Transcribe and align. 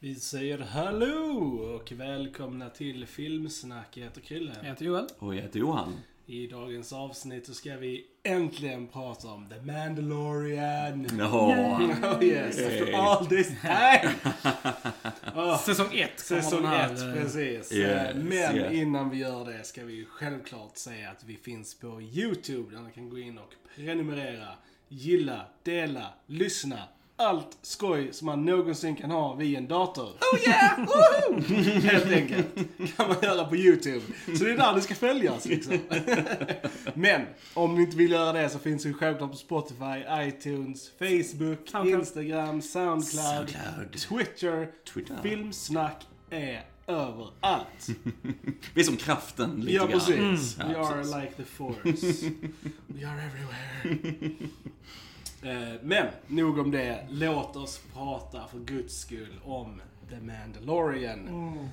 Vi 0.00 0.14
säger 0.14 0.58
hallå 0.58 1.76
och 1.76 1.92
välkomna 1.92 2.70
till 2.70 3.06
Filmsnack. 3.06 3.96
Jag 3.96 4.04
heter 4.04 4.20
Krille. 4.20 4.52
Jag 4.60 4.68
heter 4.68 4.84
Joel. 4.84 5.06
Och 5.18 5.34
jag 5.34 5.42
heter 5.42 5.60
Johan. 5.60 6.00
I 6.26 6.46
dagens 6.46 6.92
avsnitt 6.92 7.46
så 7.46 7.54
ska 7.54 7.76
vi 7.76 8.06
äntligen 8.22 8.86
prata 8.86 9.28
om 9.28 9.48
The 9.48 9.60
Mandalorian. 9.60 11.06
Jaha. 11.18 11.78
Oh 12.18 12.24
yes, 12.24 12.58
after 12.58 12.92
all 12.92 13.26
this 13.26 13.48
time! 13.60 14.14
Oh, 15.34 15.58
Säsong 15.64 15.98
ett 15.98 16.28
kommer 16.28 16.42
säsong 16.42 16.62
den 16.62 16.70
här, 16.70 16.92
1, 16.94 17.00
eh, 17.00 17.12
precis. 17.12 17.72
Yes, 17.72 18.16
Men 18.16 18.56
yeah. 18.56 18.78
innan 18.78 19.10
vi 19.10 19.18
gör 19.18 19.44
det 19.44 19.64
ska 19.64 19.84
vi 19.84 19.94
ju 19.94 20.06
självklart 20.06 20.76
säga 20.76 21.10
att 21.10 21.24
vi 21.24 21.36
finns 21.36 21.78
på 21.78 22.02
YouTube 22.02 22.76
där 22.76 22.82
ni 22.82 22.92
kan 22.92 23.10
gå 23.10 23.18
in 23.18 23.38
och 23.38 23.54
prenumerera, 23.74 24.48
gilla, 24.88 25.46
dela, 25.62 26.14
lyssna. 26.26 26.88
Allt 27.20 27.58
skoj 27.62 28.08
som 28.12 28.26
man 28.26 28.44
någonsin 28.44 28.96
kan 28.96 29.10
ha 29.10 29.34
vid 29.34 29.56
en 29.56 29.68
dator. 29.68 30.04
Oh 30.08 30.40
yeah! 30.48 30.78
Woohoo! 30.78 31.40
Helt 31.80 32.12
enkelt. 32.12 32.46
Kan 32.96 33.08
man 33.08 33.16
göra 33.22 33.44
på 33.44 33.56
YouTube. 33.56 34.00
Så 34.38 34.44
det 34.44 34.50
är 34.52 34.56
där 34.56 34.74
det 34.74 34.80
ska 34.80 34.94
följas 34.94 35.44
liksom. 35.46 35.78
Men 36.94 37.22
om 37.54 37.74
ni 37.74 37.82
inte 37.82 37.96
vill 37.96 38.10
göra 38.10 38.32
det 38.32 38.48
så 38.48 38.58
finns 38.58 38.82
det 38.82 38.88
ju 38.88 38.94
självklart 38.94 39.30
på 39.30 39.36
Spotify, 39.36 40.04
iTunes, 40.28 40.90
Facebook, 40.98 41.68
Soundcloud. 41.68 42.00
Instagram, 42.00 42.62
Soundcloud, 42.62 43.50
Soundcloud. 43.50 43.92
Twitter. 44.08 44.68
Twitter. 44.94 45.16
Filmsnack 45.22 46.06
är 46.30 46.64
överallt. 46.86 47.88
Vi 48.74 48.80
är 48.80 48.84
som 48.84 48.96
kraften 48.96 49.60
lite 49.60 49.72
Ja, 49.72 49.86
grann. 49.86 49.92
precis. 50.00 50.58
Mm. 50.58 50.68
We 50.68 50.74
Ja, 50.78 50.88
are 50.88 50.94
precis. 50.94 51.14
like 51.14 51.32
the 51.36 51.44
force. 51.44 52.30
We 52.86 53.06
are 53.08 53.20
everywhere. 53.22 54.30
Eh, 55.42 55.80
men, 55.82 56.06
nog 56.26 56.58
om 56.58 56.70
det. 56.70 57.06
Låt 57.10 57.56
oss 57.56 57.80
prata 57.94 58.46
för 58.46 58.58
guds 58.58 59.00
skull 59.00 59.40
om 59.44 59.80
The 60.10 60.16
Mandalorian. 60.20 61.18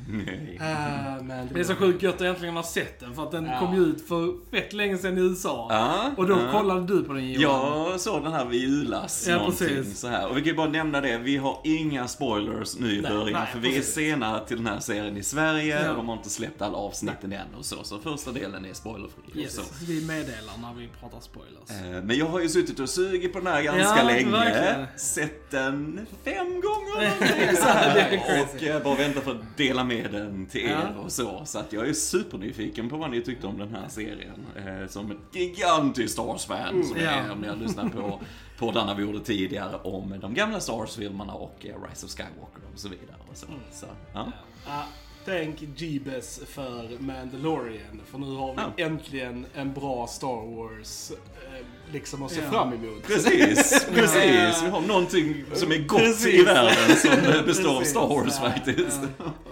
Nej. 0.09 0.57
Ah, 0.61 1.11
Mandalorian. 1.11 1.49
Det 1.53 1.59
är 1.59 1.63
så 1.63 1.75
sjukt 1.75 2.03
gött 2.03 2.15
att 2.15 2.21
äntligen 2.21 2.55
ha 2.55 2.63
sett 2.63 2.99
den, 2.99 3.15
för 3.15 3.23
att 3.23 3.31
den 3.31 3.45
Ja. 3.45 3.59
kom 3.59 3.75
ju 3.75 3.81
ut 3.81 4.07
för 4.07 4.51
fett 4.51 4.73
länge 4.73 4.97
sedan 4.97 5.17
i 5.17 5.21
USA. 5.21 5.67
Ja, 5.69 6.11
Och 6.17 6.27
då 6.27 6.33
ja. 6.39 6.51
kollade 6.51 6.87
du 6.87 7.03
på 7.03 7.13
den 7.13 7.31
Johan. 7.31 7.89
Jag 7.89 7.99
såg 7.99 8.23
den 8.23 8.33
här 8.33 8.45
vid 8.45 8.61
julas. 8.61 9.27
Ja, 9.29 9.45
precis. 9.45 9.99
Så 9.99 10.07
här. 10.07 10.27
Och 10.29 10.37
vi 10.37 10.41
kan 10.41 10.47
ju 10.47 10.55
bara 10.55 10.69
nämna 10.69 11.01
det, 11.01 11.17
vi 11.17 11.37
har 11.37 11.59
inga 11.63 12.07
spoilers 12.07 12.79
nu 12.79 12.91
i 12.95 13.01
Nej, 13.01 13.11
början. 13.11 13.39
nej, 13.39 13.47
för 13.53 13.59
vi 13.59 13.77
är 13.77 13.81
sena 13.81 14.39
till 14.39 14.57
den 14.57 14.67
här 14.67 14.79
serien 14.79 15.17
i 15.17 15.23
Sverige 15.23 15.81
Ja. 15.83 15.89
och 15.89 15.95
de 15.97 16.09
har 16.09 16.15
inte 16.15 16.29
släppt 16.29 16.61
alla 16.61 16.77
avsnitten 16.77 17.33
än 17.33 17.55
och 17.57 17.65
så. 17.65 17.83
Så 17.83 17.99
första 17.99 18.31
delen 18.31 18.65
är 18.65 18.73
spoilerfri. 18.73 19.41
Yes, 19.41 19.55
Så. 19.55 19.61
vi 19.87 20.05
meddelar 20.05 20.53
när 20.61 20.73
vi 20.77 20.89
pratar 20.99 21.19
spoilers. 21.19 21.69
Eh, 21.97 22.03
Men 22.03 22.17
jag 22.17 22.25
har 22.25 22.39
ju 22.39 22.49
suttit 22.49 22.79
och 22.79 22.89
sugit 22.89 23.33
på 23.33 23.39
den 23.39 23.47
här 23.53 23.61
ganska 23.61 23.97
Ja, 23.97 24.03
länge. 24.03 24.31
verkligen. 24.31 24.87
Sett 24.97 25.51
den 25.51 26.07
fem 26.23 26.35
gånger 26.61 26.85
Ja, 27.21 27.89
någonting. 27.93 28.19
Och 28.25 28.63
eh, 28.63 28.83
bara 28.83 28.95
väntar 28.95 29.21
för 29.21 29.31
att 29.31 29.57
dela 29.57 29.83
med 29.83 30.11
den 30.11 30.45
till 30.45 30.61
er 30.65 30.91
Ja. 30.95 30.99
och 31.01 31.11
så. 31.11 31.41
Så 31.45 31.59
att 31.59 31.73
jag 31.73 31.89
är 31.89 31.93
supernyfiken 31.93 32.89
på 32.89 32.97
vad 32.97 33.11
ni 33.11 33.21
tyckte 33.21 33.47
om 33.47 33.57
den 33.57 33.75
här 33.75 33.87
serien. 33.87 34.45
Eh, 34.55 34.87
Som 34.89 35.11
ett 35.11 35.17
gigantiskt 35.35 36.13
Star 36.13 36.23
Wars-fan 36.23 36.83
som 36.83 36.97
jag 36.97 37.13
är, 37.13 37.25
Ja. 37.27 37.33
om 37.33 37.41
ni 37.41 37.47
har 37.47 37.55
lyssnat 37.55 37.91
på 37.93 38.19
poddarna 38.59 38.93
vi 38.95 39.03
gjorde 39.03 39.19
tidigare 39.19 39.75
om 39.83 40.19
de 40.21 40.33
gamla 40.33 40.59
Star 40.59 40.73
Wars-filmerna 40.77 41.33
och 41.33 41.65
eh, 41.65 41.89
Rise 41.89 42.05
of 42.05 42.11
Skywalker 42.11 42.61
och 42.73 42.79
så 42.79 42.89
vidare. 42.89 43.15
Och 43.31 43.37
så. 43.37 43.47
Så, 43.71 43.85
ja. 44.13 44.31
Ah, 44.67 44.83
Tänk 45.25 45.63
Jeebus 45.75 46.39
för 46.47 46.99
Mandalorian. 47.01 48.01
För 48.05 48.17
nu 48.17 48.35
har 48.35 48.53
vi 48.55 48.61
Ja. 48.81 48.85
äntligen 48.85 49.45
en 49.53 49.73
bra 49.73 50.07
Star 50.07 50.55
Wars 50.55 51.11
eh, 51.11 51.65
liksom 51.91 52.23
att 52.23 52.31
se 52.31 52.41
Ja. 52.43 52.51
fram 52.51 52.73
emot. 52.73 53.03
Precis, 53.07 53.85
precis. 53.93 54.63
Vi 54.63 54.69
har 54.69 54.81
någonting 54.81 55.43
som 55.53 55.71
är 55.71 55.77
gott 55.77 56.01
i 56.01 56.05
Precis. 56.05 56.47
världen 56.47 56.95
som 56.97 57.45
består 57.45 57.77
av. 57.77 57.81
Star 57.83 58.07
Wars 58.07 58.33
Ja, 58.41 58.49
faktiskt. 58.49 58.99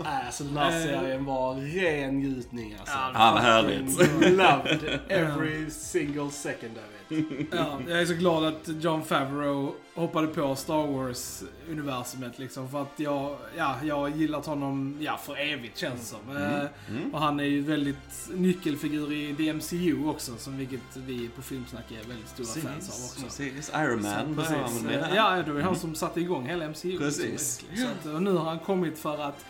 Alltså 0.04 0.44
den 0.44 0.58
här 0.58 0.80
Eh. 0.80 0.84
serien 0.86 1.26
var 1.26 1.56
ren 1.56 2.20
njutning 2.20 2.76
alltså. 2.80 2.96
Ja, 2.96 3.12
Ja, 3.14 3.32
vad 3.34 3.42
härligt. 3.42 3.98
Loved 4.38 5.00
every 5.10 5.70
single 5.70 6.32
second 6.32 6.72
of 6.78 6.84
it. 7.02 7.03
Ja, 7.52 7.80
jag 7.88 8.02
är 8.02 8.06
så 8.06 8.14
glad 8.14 8.44
att 8.46 8.70
John 8.82 9.04
Favreau 9.04 9.72
hoppade 9.96 10.28
på 10.28 10.56
Star 10.56 10.88
Wars-universumet 10.88 12.40
liksom. 12.40 12.70
För 12.70 12.82
att 12.82 12.92
jag, 12.96 13.38
ja, 13.58 13.76
jag 13.84 13.96
har 14.00 14.08
gillat 14.08 14.46
honom, 14.46 14.98
ja, 15.00 15.18
för 15.26 15.36
evigt 15.54 15.78
känns 15.78 16.00
det 16.02 16.06
som. 16.06 16.36
Mm. 16.38 16.54
Eh, 16.62 16.68
Och 17.14 17.20
han 17.20 17.40
är 17.40 17.44
ju 17.44 17.62
väldigt 17.62 18.30
nyckelfigur 18.34 19.12
i 19.14 19.32
DMCU 19.32 20.06
också, 20.08 20.38
som 20.38 20.58
vilket 20.58 20.96
vi 20.96 21.30
på 21.36 21.42
Filmsnack 21.42 21.92
är 21.92 22.08
väldigt 22.08 22.28
stora 22.28 22.48
fans 22.72 22.90
av 22.90 23.06
också. 23.06 23.22
Precis, 23.24 23.72
Iron 23.76 24.02
Man 24.02 24.36
Så, 24.36 24.42
precis. 24.42 24.86
Ja, 25.16 25.44
det 25.46 25.52
var 25.52 25.62
han 25.62 25.76
som 25.76 25.96
satte 25.96 26.20
igång 26.22 26.46
hela 26.48 26.66
MCU. 26.70 26.98
Precis. 26.98 27.66
liksom, 27.70 27.88
så 28.04 28.10
att, 28.10 28.16
och 28.16 28.24
nu 28.24 28.32
har 28.32 28.46
han 28.46 28.60
kommit 28.60 28.98
för 29.00 29.22
att 29.24 29.46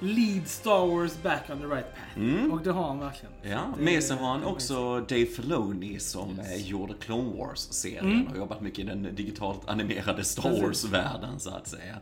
lead 0.00 0.48
Star 0.48 0.86
Wars 0.86 1.22
back 1.22 1.42
on 1.50 1.58
the 1.58 1.66
right 1.66 1.94
path. 1.94 2.16
Mm. 2.18 2.52
Och 2.52 2.60
det 2.62 2.72
har 2.72 2.88
han 2.88 2.98
verkligen. 2.98 3.32
Ja, 3.42 3.60
Det- 3.76 3.82
med 3.84 4.04
sig 4.04 4.16
har 4.16 4.28
han 4.28 4.44
också 4.44 5.00
Dave 5.00 5.26
Filoni 5.26 5.98
som 5.98 6.30
Yes. 6.38 6.50
eh, 6.50 6.66
gjorde 6.66 6.94
Clone 7.00 7.36
Wars-serien 7.38 8.04
Mm. 8.12 8.26
och 8.26 8.36
jobbat 8.36 8.60
mycket 8.60 8.78
i 8.78 8.82
den 8.82 9.14
digitalt 9.14 9.68
animerade 9.68 10.24
Star. 10.24 10.60
Wars-världen 10.62 11.40
så 11.40 11.50
att 11.50 11.68
säga. 11.68 11.96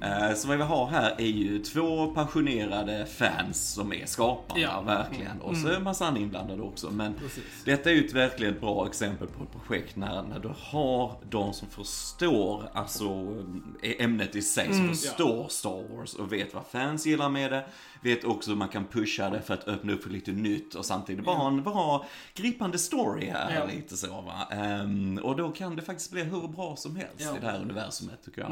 Eh, 0.00 0.34
Så 0.34 0.48
vad 0.48 0.56
vi 0.56 0.62
har 0.62 0.86
här 0.86 1.14
är 1.18 1.26
ju 1.26 1.58
två 1.58 2.06
passionerade 2.06 3.06
fans 3.06 3.68
som 3.72 3.92
är 3.92 4.06
skaparna, 4.06 4.60
Ja. 4.60 4.80
verkligen. 4.80 5.40
Och 5.40 5.56
så 5.56 5.68
är 5.68 5.72
en 5.76 5.82
massa 5.82 6.06
andra 6.06 6.20
inblandade 6.20 6.62
också. 6.62 6.90
Men 6.90 7.14
Precis. 7.14 7.44
detta 7.64 7.90
är 7.90 7.94
ju 7.94 8.06
ett 8.06 8.12
verkligen 8.12 8.60
bra 8.60 8.86
exempel 8.86 9.28
på 9.28 9.42
ett 9.44 9.52
projekt 9.52 9.96
när, 9.96 10.22
när 10.22 10.38
du 10.38 10.50
har 10.58 11.12
de 11.30 11.52
som 11.52 11.68
förstår 11.68 12.70
alltså 12.74 13.34
eh, 13.82 14.04
ämnet 14.04 14.36
i 14.36 14.42
sig, 14.42 14.74
som 14.74 14.88
förstår 14.88 15.48
Star 15.48 15.96
Wars 15.96 16.14
och 16.14 16.32
vet 16.32 16.54
vad 16.54 16.66
fans 16.66 17.06
gillar 17.06 17.28
med 17.28 17.52
det. 17.52 17.64
Vet 18.02 18.24
också 18.24 18.50
hur 18.50 18.58
man 18.58 18.68
kan 18.68 18.84
pusha 18.84 19.30
det 19.30 19.42
för 19.42 19.54
att 19.54 19.68
öppna 19.68 19.92
upp 19.92 20.02
för 20.02 20.10
lite 20.10 20.32
nytt 20.32 20.74
och 20.74 20.84
samtidigt 20.84 21.24
bara 21.24 21.36
ha 21.36 21.48
en 21.48 21.62
bra 21.62 22.06
gripande 22.34 22.78
story 22.78 23.26
här 23.26 23.54
Ja. 23.54 23.64
lite 23.74 23.96
så 23.96 24.06
va. 24.20 24.48
Ehm, 24.50 25.18
och 25.22 25.36
då 25.36 25.50
kan 25.50 25.76
det 25.76 25.82
faktiskt 25.82 26.10
bli 26.12 26.22
hur 26.22 26.48
bra 26.48 26.76
som 26.76 26.96
helst 26.96 27.14
Ja. 27.18 27.36
i 27.36 27.40
det 27.40 27.46
här 27.46 27.60
universumet 27.60 28.24
tycker 28.24 28.40
jag. 28.40 28.50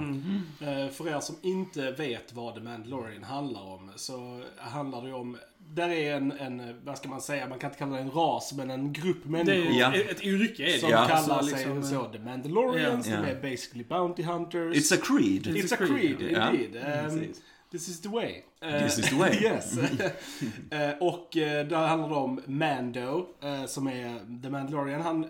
Eh, 0.84 0.88
För 0.90 1.08
er 1.08 1.20
som 1.20 1.36
inte 1.42 1.90
vet 1.90 2.32
vad 2.32 2.54
The 2.54 2.60
Mandalorian 2.60 3.22
handlar 3.24 3.62
om 3.62 3.90
så 3.96 4.42
handlar 4.58 5.02
det 5.02 5.08
ju 5.08 5.14
om 5.14 5.36
där 5.68 5.88
är 5.88 6.16
en, 6.16 6.32
en, 6.32 6.80
vad 6.84 6.98
ska 6.98 7.08
man 7.08 7.20
säga, 7.20 7.48
man 7.48 7.58
kan 7.58 7.70
inte 7.70 7.78
kalla 7.78 7.96
det 7.96 8.02
en 8.02 8.10
ras, 8.10 8.52
men 8.56 8.70
en 8.70 8.92
grupp 8.92 9.16
Det 9.22 9.28
är 9.28 9.30
människor 9.44 9.72
Ja. 9.78 9.94
ett, 9.94 10.10
ett 10.10 10.22
yrke 10.22 10.62
är 10.62 10.72
det 10.72 10.78
som. 10.78 10.90
Ja. 10.90 11.06
kallar 11.08 11.42
sig 11.42 11.52
liksom, 11.52 11.82
så 11.82 12.04
The 12.04 12.18
Mandalorians. 12.18 13.06
Ja. 13.08 13.16
De 13.20 13.28
är 13.30 13.50
basically 13.50 13.84
Bounty 13.84 14.22
Hunters. 14.22 14.76
It's 14.76 14.94
a 14.94 14.98
creed. 15.04 15.46
It's, 15.46 15.54
It's 15.64 15.72
a 15.74 15.76
a 15.80 15.86
creed, 15.86 16.18
creed, 16.18 16.36
indeed. 16.52 16.76
Mm, 16.76 17.04
Um, 17.10 17.18
precis. 17.18 17.42
This 17.76 17.88
is 17.88 18.00
the 18.00 18.08
way. 18.08 18.42
Eh, 18.60 18.82
This 18.84 18.98
is 18.98 19.08
the 19.10 19.16
way. 19.16 19.38
yes. 19.42 19.78
Eh, 20.70 20.90
och 21.00 21.36
uh, 21.36 21.42
där 21.68 21.86
handlar 21.86 22.08
det 22.08 22.14
om 22.14 22.40
Mando, 22.46 23.26
eh, 23.42 23.66
som 23.66 23.86
är 23.88 24.40
The 24.42 24.50
Mandalorian. 24.50 25.00
Han 25.02 25.26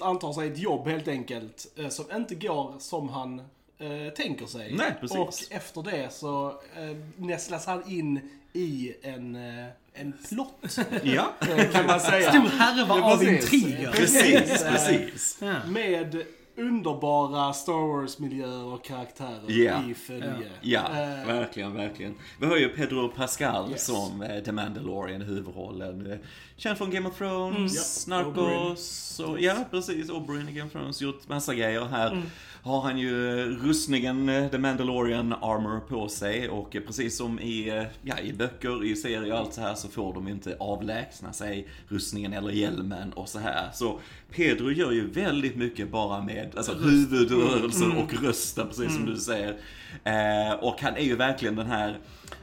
antar 0.00 0.32
sig 0.32 0.48
ett 0.48 0.58
jobb 0.58 0.88
helt 0.88 1.08
enkelt, 1.08 1.66
eh, 1.76 1.88
som 1.88 2.04
inte 2.16 2.34
går 2.34 2.74
som 2.78 3.08
han 3.08 3.38
eh, 3.78 4.12
tänker 4.16 4.46
sig. 4.46 4.74
Nej, 4.74 4.94
precis. 5.00 5.18
Och 5.18 5.34
efter 5.50 5.82
det 5.82 6.12
så 6.12 6.48
uh, 6.48 6.96
nästlas 7.16 7.66
han 7.66 7.90
in 7.90 8.20
i 8.52 8.94
en, 9.02 9.36
eh, 9.36 9.66
en 9.94 10.12
plott, 10.28 10.78
Ja, 11.02 11.32
eh, 11.40 11.70
kan 11.70 11.86
man 11.86 12.00
säga. 12.00 12.30
Stor 12.30 12.48
härva 12.58 12.94
av 13.02 13.18
precis. 13.18 13.52
intriger. 13.52 13.90
precis, 13.92 14.62
Eh, 14.62 14.72
precis. 14.72 15.38
Ja. 15.40 15.54
Med 15.68 16.22
underbara 16.60 17.52
Star 17.52 17.72
Wars-miljöer 17.88 18.64
och 18.64 18.84
karaktärer 18.84 19.40
Ja. 19.48 19.82
i 19.90 19.94
följe. 19.94 20.50
Ja, 20.60 20.80
Eh, 20.90 21.26
verkligen, 21.26 21.74
verkligen. 21.74 22.14
Vi 22.40 22.46
har 22.46 22.56
ju 22.56 22.68
Pedro 22.68 23.08
Pascal 23.08 23.70
Yes. 23.70 23.86
som 23.86 24.22
eh, 24.22 24.42
The 24.42 24.52
Mandalorian 24.52 25.20
huvudrollen. 25.20 26.18
Känd 26.56 26.78
från 26.78 26.90
Game 26.90 27.08
of 27.08 27.18
Thrones, 27.18 28.06
Mm. 28.06 28.18
Ja, 28.18 28.24
Narcos, 28.24 29.20
och, 29.20 29.40
ja 29.40 29.56
precis, 29.70 30.10
Oberyn 30.10 30.48
i 30.48 30.52
Game 30.52 30.66
of 30.66 30.72
Thrones, 30.72 31.02
gjort 31.02 31.28
massa 31.28 31.54
grejer 31.54 31.84
här. 31.84 32.10
Mm. 32.10 32.22
Har 32.62 32.80
han 32.80 32.98
ju 32.98 33.40
eh, 33.40 33.46
rustningen, 33.46 34.28
eh, 34.28 34.48
The 34.50 34.58
Mandalorian 34.58 35.32
armor 35.32 35.80
på 35.80 36.08
sig 36.08 36.48
och 36.48 36.76
eh, 36.76 36.82
precis 36.82 37.16
som 37.16 37.40
i, 37.40 37.86
ja, 38.02 38.18
i 38.18 38.32
böcker, 38.32 38.84
i 38.84 38.96
serier 38.96 39.32
och 39.32 39.38
allt 39.38 39.54
så 39.54 39.60
här 39.60 39.74
så 39.74 39.88
får 39.88 40.14
de 40.14 40.28
inte 40.28 40.56
avlägsna 40.60 41.32
sig 41.32 41.68
rustningen 41.88 42.32
eller 42.32 42.50
hjälmen 42.50 43.12
och 43.12 43.28
så 43.28 43.38
här. 43.38 43.68
Så 43.72 43.98
Pedro 44.30 44.70
gör 44.70 44.92
ju 44.92 45.10
väldigt 45.10 45.56
mycket 45.56 45.90
bara 45.90 46.22
med 46.22 46.52
alltså, 46.56 46.74
huvudrörelser 46.74 47.84
Mm. 47.84 47.98
och 47.98 48.22
rösten, 48.22 48.68
precis 48.68 48.94
som 48.94 49.06
du 49.06 49.16
säger. 49.16 49.56
Eh, 50.04 50.52
och 50.60 50.80
han 50.80 50.96
är 50.96 51.04
ju 51.04 51.16
verkligen 51.16 51.56
den 51.56 51.66
här 51.66 51.98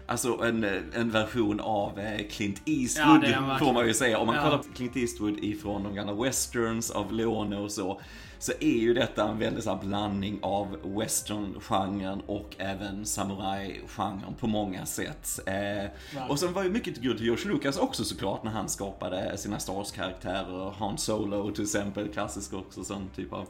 Alltså 0.09 0.43
en, 0.43 0.63
en 0.93 1.11
version 1.11 1.59
av 1.59 1.99
Clint 2.31 2.61
Eastwood 2.65 3.23
Ja, 3.33 3.57
får 3.59 3.73
man 3.73 3.87
ju 3.87 3.93
säga. 3.93 4.17
Om 4.19 4.27
man 4.27 4.35
Ja. 4.35 4.43
kollar 4.43 4.57
på 4.57 4.63
Clint 4.75 4.95
Eastwood 4.97 5.39
ifrån 5.43 5.83
de 5.83 5.95
gamla 5.95 6.13
westerns 6.13 6.91
av 6.91 7.13
Leone 7.13 7.57
och 7.57 7.71
så. 7.71 8.01
Så 8.39 8.51
är 8.59 8.77
ju 8.77 8.93
detta 8.93 9.29
en 9.29 9.39
väldigt 9.39 9.63
så 9.63 9.75
blandning 9.75 10.39
av 10.41 10.77
western-genren 10.83 12.21
och 12.25 12.55
även 12.57 13.05
samurai-genren 13.05 14.33
på 14.39 14.47
många 14.47 14.85
sätt. 14.85 15.39
Eh, 15.45 15.89
och 16.29 16.39
sen 16.39 16.53
var 16.53 16.63
ju 16.63 16.69
mycket 16.69 16.97
gud 16.97 17.17
till 17.17 17.25
George 17.25 17.47
Lucas 17.51 17.77
också 17.77 18.03
såklart 18.03 18.43
när 18.43 18.51
han 18.51 18.69
skapade 18.69 19.37
sina 19.37 19.59
Star 19.59 19.73
Wars-karaktärer. 19.73 20.73
Han 20.79 20.97
Solo 20.97 21.51
till 21.51 21.63
exempel, 21.63 22.07
klassisk 22.07 22.53
också, 22.53 22.83
sån 22.83 23.09
typ 23.15 23.33
av 23.33 23.47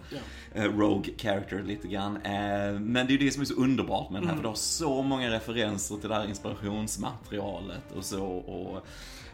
eh, 0.53 0.63
rogue 0.63 1.13
character 1.17 1.63
lite 1.63 1.87
grann. 1.87 2.17
Eh, 2.17 2.79
men 2.79 2.93
det 2.93 3.13
är 3.13 3.17
ju 3.17 3.17
det 3.17 3.31
som 3.31 3.41
är 3.41 3.45
så 3.45 3.53
underbart 3.53 4.09
med 4.09 4.21
den 4.21 4.29
här, 4.29 4.35
för 4.35 4.43
det 4.43 4.49
har 4.49 4.55
så 4.55 5.01
många 5.01 5.31
referenser 5.31 5.95
till 5.95 6.09
det 6.09 6.15
här 6.15 6.27
inspirationsmaterialet 6.27 7.91
och 7.97 8.05
så. 8.05 8.25
Och, 8.25 8.87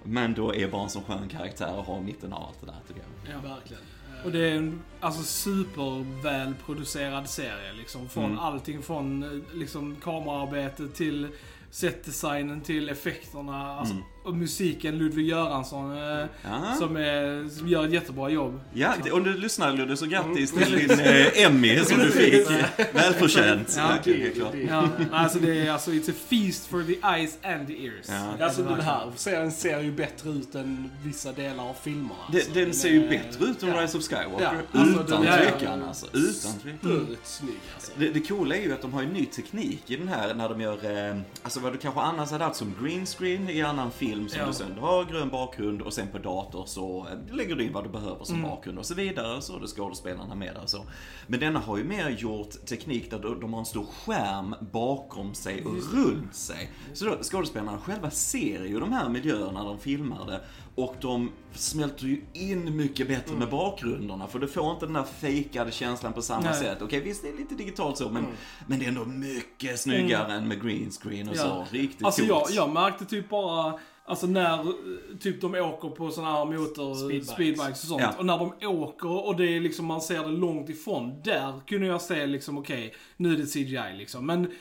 men 0.04 0.34
då 0.34 0.56
är 0.56 0.68
bara 0.68 0.84
en 0.84 0.90
sån 0.90 1.04
skön 1.04 1.30
karaktär 1.30 1.78
och 1.78 1.86
har 1.86 2.02
mitten 2.02 2.34
av 2.34 2.44
allt 2.44 2.60
det 2.60 2.66
där 2.66 2.80
tycker 2.88 3.02
jag. 3.02 3.36
Ja. 3.36 3.56
Verkligen. 3.56 3.84
Och 4.26 4.32
det 4.32 4.50
är 4.50 4.56
en 4.56 4.82
alltså, 5.00 5.24
supervälproducerad 5.24 7.30
serie. 7.30 7.74
Liksom, 7.78 8.10
från 8.10 8.26
Mm. 8.26 8.40
allting 8.40 8.82
från 8.82 9.24
eh, 9.24 9.30
liksom, 9.58 9.96
kamerarbete 10.04 10.88
till 10.88 11.28
setdesignen 11.72 12.62
till 12.62 12.90
effekterna. 12.90 13.78
Alltså, 13.78 13.94
Mm. 13.94 14.06
Och 14.24 14.34
musiken, 14.36 14.98
Ludvig 14.98 15.28
Göransson, 15.28 15.98
eh, 15.98 16.26
Ja. 16.44 16.76
som, 16.80 16.96
är, 16.96 17.50
som 17.50 17.68
gör 17.68 17.86
ett 17.86 17.92
jättebra 17.92 18.30
jobb. 18.30 18.60
Ja, 18.74 18.94
det- 19.04 19.12
om 19.12 19.24
du 19.24 19.38
lyssnar 19.38 19.74
Ludde 19.74 19.98
så 19.98 20.06
grattis 20.06 20.52
till 20.52 20.72
din 20.78 21.00
eh, 21.00 21.44
Emmy 21.46 21.80
som 21.80 22.00
du 22.00 22.12
fick. 22.12 22.48
Välförtjänt. 22.94 23.74
Ja. 23.78 23.90
Klart. 24.36 24.54
Ja, 24.70 24.90
alltså 25.12 25.40
det 25.40 25.60
är 25.68 25.72
alltså, 25.72 25.92
it's 25.92 26.12
a 26.12 26.14
feast 26.30 26.68
for 26.68 26.84
the 26.84 26.98
eyes 27.08 27.38
and 27.44 27.68
the 27.68 27.86
ears. 27.86 28.06
Ja. 28.40 28.46
Alltså 28.46 28.64
den 28.64 28.82
här 28.82 29.12
serien 29.16 29.52
ser 29.52 29.80
ju 29.82 29.92
bättre 29.92 30.30
ut 30.30 30.56
än 30.56 30.92
vissa 31.04 31.32
delar 31.32 31.70
av 31.70 31.74
filmerna. 31.84 32.16
Alltså. 32.28 32.52
Den, 32.54 32.64
den 32.64 32.74
ser 32.74 32.90
ju 32.90 33.10
bättre 33.10 33.46
ut 33.46 33.64
än 33.64 33.70
ja. 33.70 33.82
Rise 33.82 33.98
of 33.98 34.04
Skywalker. 34.04 34.62
Ja, 34.72 34.80
alltså, 34.80 35.02
utan 35.04 35.22
tvekan 35.24 35.84
alltså. 35.84 36.06
Utan 36.14 36.52
tvekan. 36.64 37.18
Snygg 37.24 37.56
alltså. 37.76 37.92
Det, 37.98 38.10
det 38.10 38.20
coola 38.20 38.56
är 38.56 38.62
ju 38.62 38.74
att 38.74 38.82
de 38.82 38.94
har 38.94 39.02
ju 39.02 39.08
ny 39.08 39.26
teknik 39.26 39.82
i 39.92 39.96
den 39.96 40.08
här 40.08 40.34
när 40.34 40.50
de 40.50 40.62
gör, 40.62 41.10
eh, 41.10 41.18
alltså 41.44 41.60
vad 41.60 41.74
du 41.74 41.78
kanske 41.78 42.02
annars 42.02 42.32
hade 42.32 42.44
haft 42.44 42.56
som 42.56 42.74
green 42.82 43.06
screen 43.06 43.50
i 43.50 43.62
annan 43.62 43.92
film 43.92 44.13
som 44.30 44.40
Ja. 44.40 44.48
du 44.48 44.54
sen 44.54 44.78
har 44.80 45.04
grön 45.06 45.30
bakgrund 45.30 45.82
och 45.82 45.94
sen 45.94 46.08
på 46.08 46.18
dator 46.18 46.66
så 46.66 47.08
eh, 47.30 47.36
lägger 47.36 47.56
du 47.56 47.64
in 47.64 47.74
vad 47.74 47.84
du 47.84 47.90
behöver 47.90 48.24
som 48.24 48.36
Mm. 48.36 48.50
bakgrund 48.50 48.78
och 48.80 48.86
så 48.86 48.94
vidare 48.96 49.42
så 49.42 49.56
är 49.56 49.60
det 49.60 49.68
skådespelarna 49.68 50.36
med 50.36 50.58
och 50.64 50.70
så. 50.70 50.86
Men 51.28 51.40
denna 51.40 51.60
har 51.60 51.78
ju 51.78 51.84
mer 51.84 52.10
gjort 52.10 52.66
teknik 52.66 53.12
där 53.12 53.20
de- 53.20 53.54
har 53.54 53.60
en 53.60 53.66
stor 53.66 53.86
skärm 53.86 54.56
bakom 54.72 55.34
sig 55.34 55.66
och 55.66 55.94
runt 55.94 56.36
sig. 56.36 56.72
Så 56.94 57.06
då, 57.06 57.18
skådespelarna 57.24 57.78
själva 57.78 58.10
ser 58.12 58.64
ju 58.66 58.80
de 58.80 58.92
här 58.94 59.10
miljöerna 59.10 59.64
de 59.64 59.80
filmar 59.80 60.26
det 60.26 60.42
och 60.76 60.96
de 61.02 61.32
smälter 61.54 62.06
ju 62.06 62.22
in 62.34 62.78
mycket 62.78 63.08
bättre 63.08 63.36
med 63.36 63.50
bakgrunderna 63.50 64.28
för 64.28 64.40
du 64.40 64.48
får 64.48 64.72
inte 64.72 64.86
den 64.86 64.94
där 64.94 65.04
fejkade 65.04 65.72
känslan 65.72 66.14
på 66.14 66.22
samma 66.22 66.42
Nej. 66.42 66.54
sätt. 66.60 66.82
Okej, 66.82 67.00
visst 67.02 67.22
det 67.24 67.30
är 67.30 67.38
lite 67.38 67.56
digitalt 67.56 67.98
så, 67.98 68.10
men, 68.10 68.26
men 68.68 68.80
det 68.80 68.86
är 68.86 68.90
ändå 68.90 69.06
mycket 69.06 69.80
snyggare 69.80 70.34
än 70.34 70.48
med 70.48 70.62
green 70.64 70.92
screen 70.92 71.30
och 71.30 71.36
så. 71.38 71.66
Riktigt 71.72 72.06
Alltså 72.06 72.22
jag, 72.24 72.40
coolt. 72.44 72.54
jag 72.56 72.70
märkte 72.74 73.06
typ 73.06 73.30
bara, 73.30 73.80
alltså 74.06 74.28
när 74.28 74.66
typ 75.20 75.42
de 75.42 75.56
åker 75.56 75.90
på 75.90 76.12
såna 76.12 76.32
här 76.32 76.46
motor, 76.46 76.96
Speedbikes. 76.96 77.30
speedbikes, 77.30 77.84
och 77.84 77.90
sånt. 77.90 78.02
Ja. 78.02 78.14
Och 78.18 78.26
när 78.26 78.38
de 78.38 78.68
åker 78.68 79.28
och 79.28 79.36
det 79.36 79.46
är 79.56 79.60
liksom, 79.60 79.86
man 79.86 80.02
ser 80.02 80.24
det 80.24 80.32
långt 80.32 80.70
ifrån. 80.70 81.22
Där 81.24 81.62
kunde 81.68 81.88
jag 81.88 82.02
se 82.02 82.26
liksom, 82.26 82.58
okej, 82.58 82.96
nu 83.18 83.34
är 83.34 83.38
det 83.38 83.46
CGI 83.46 83.98
liksom. 83.98 84.26
Men 84.26 84.52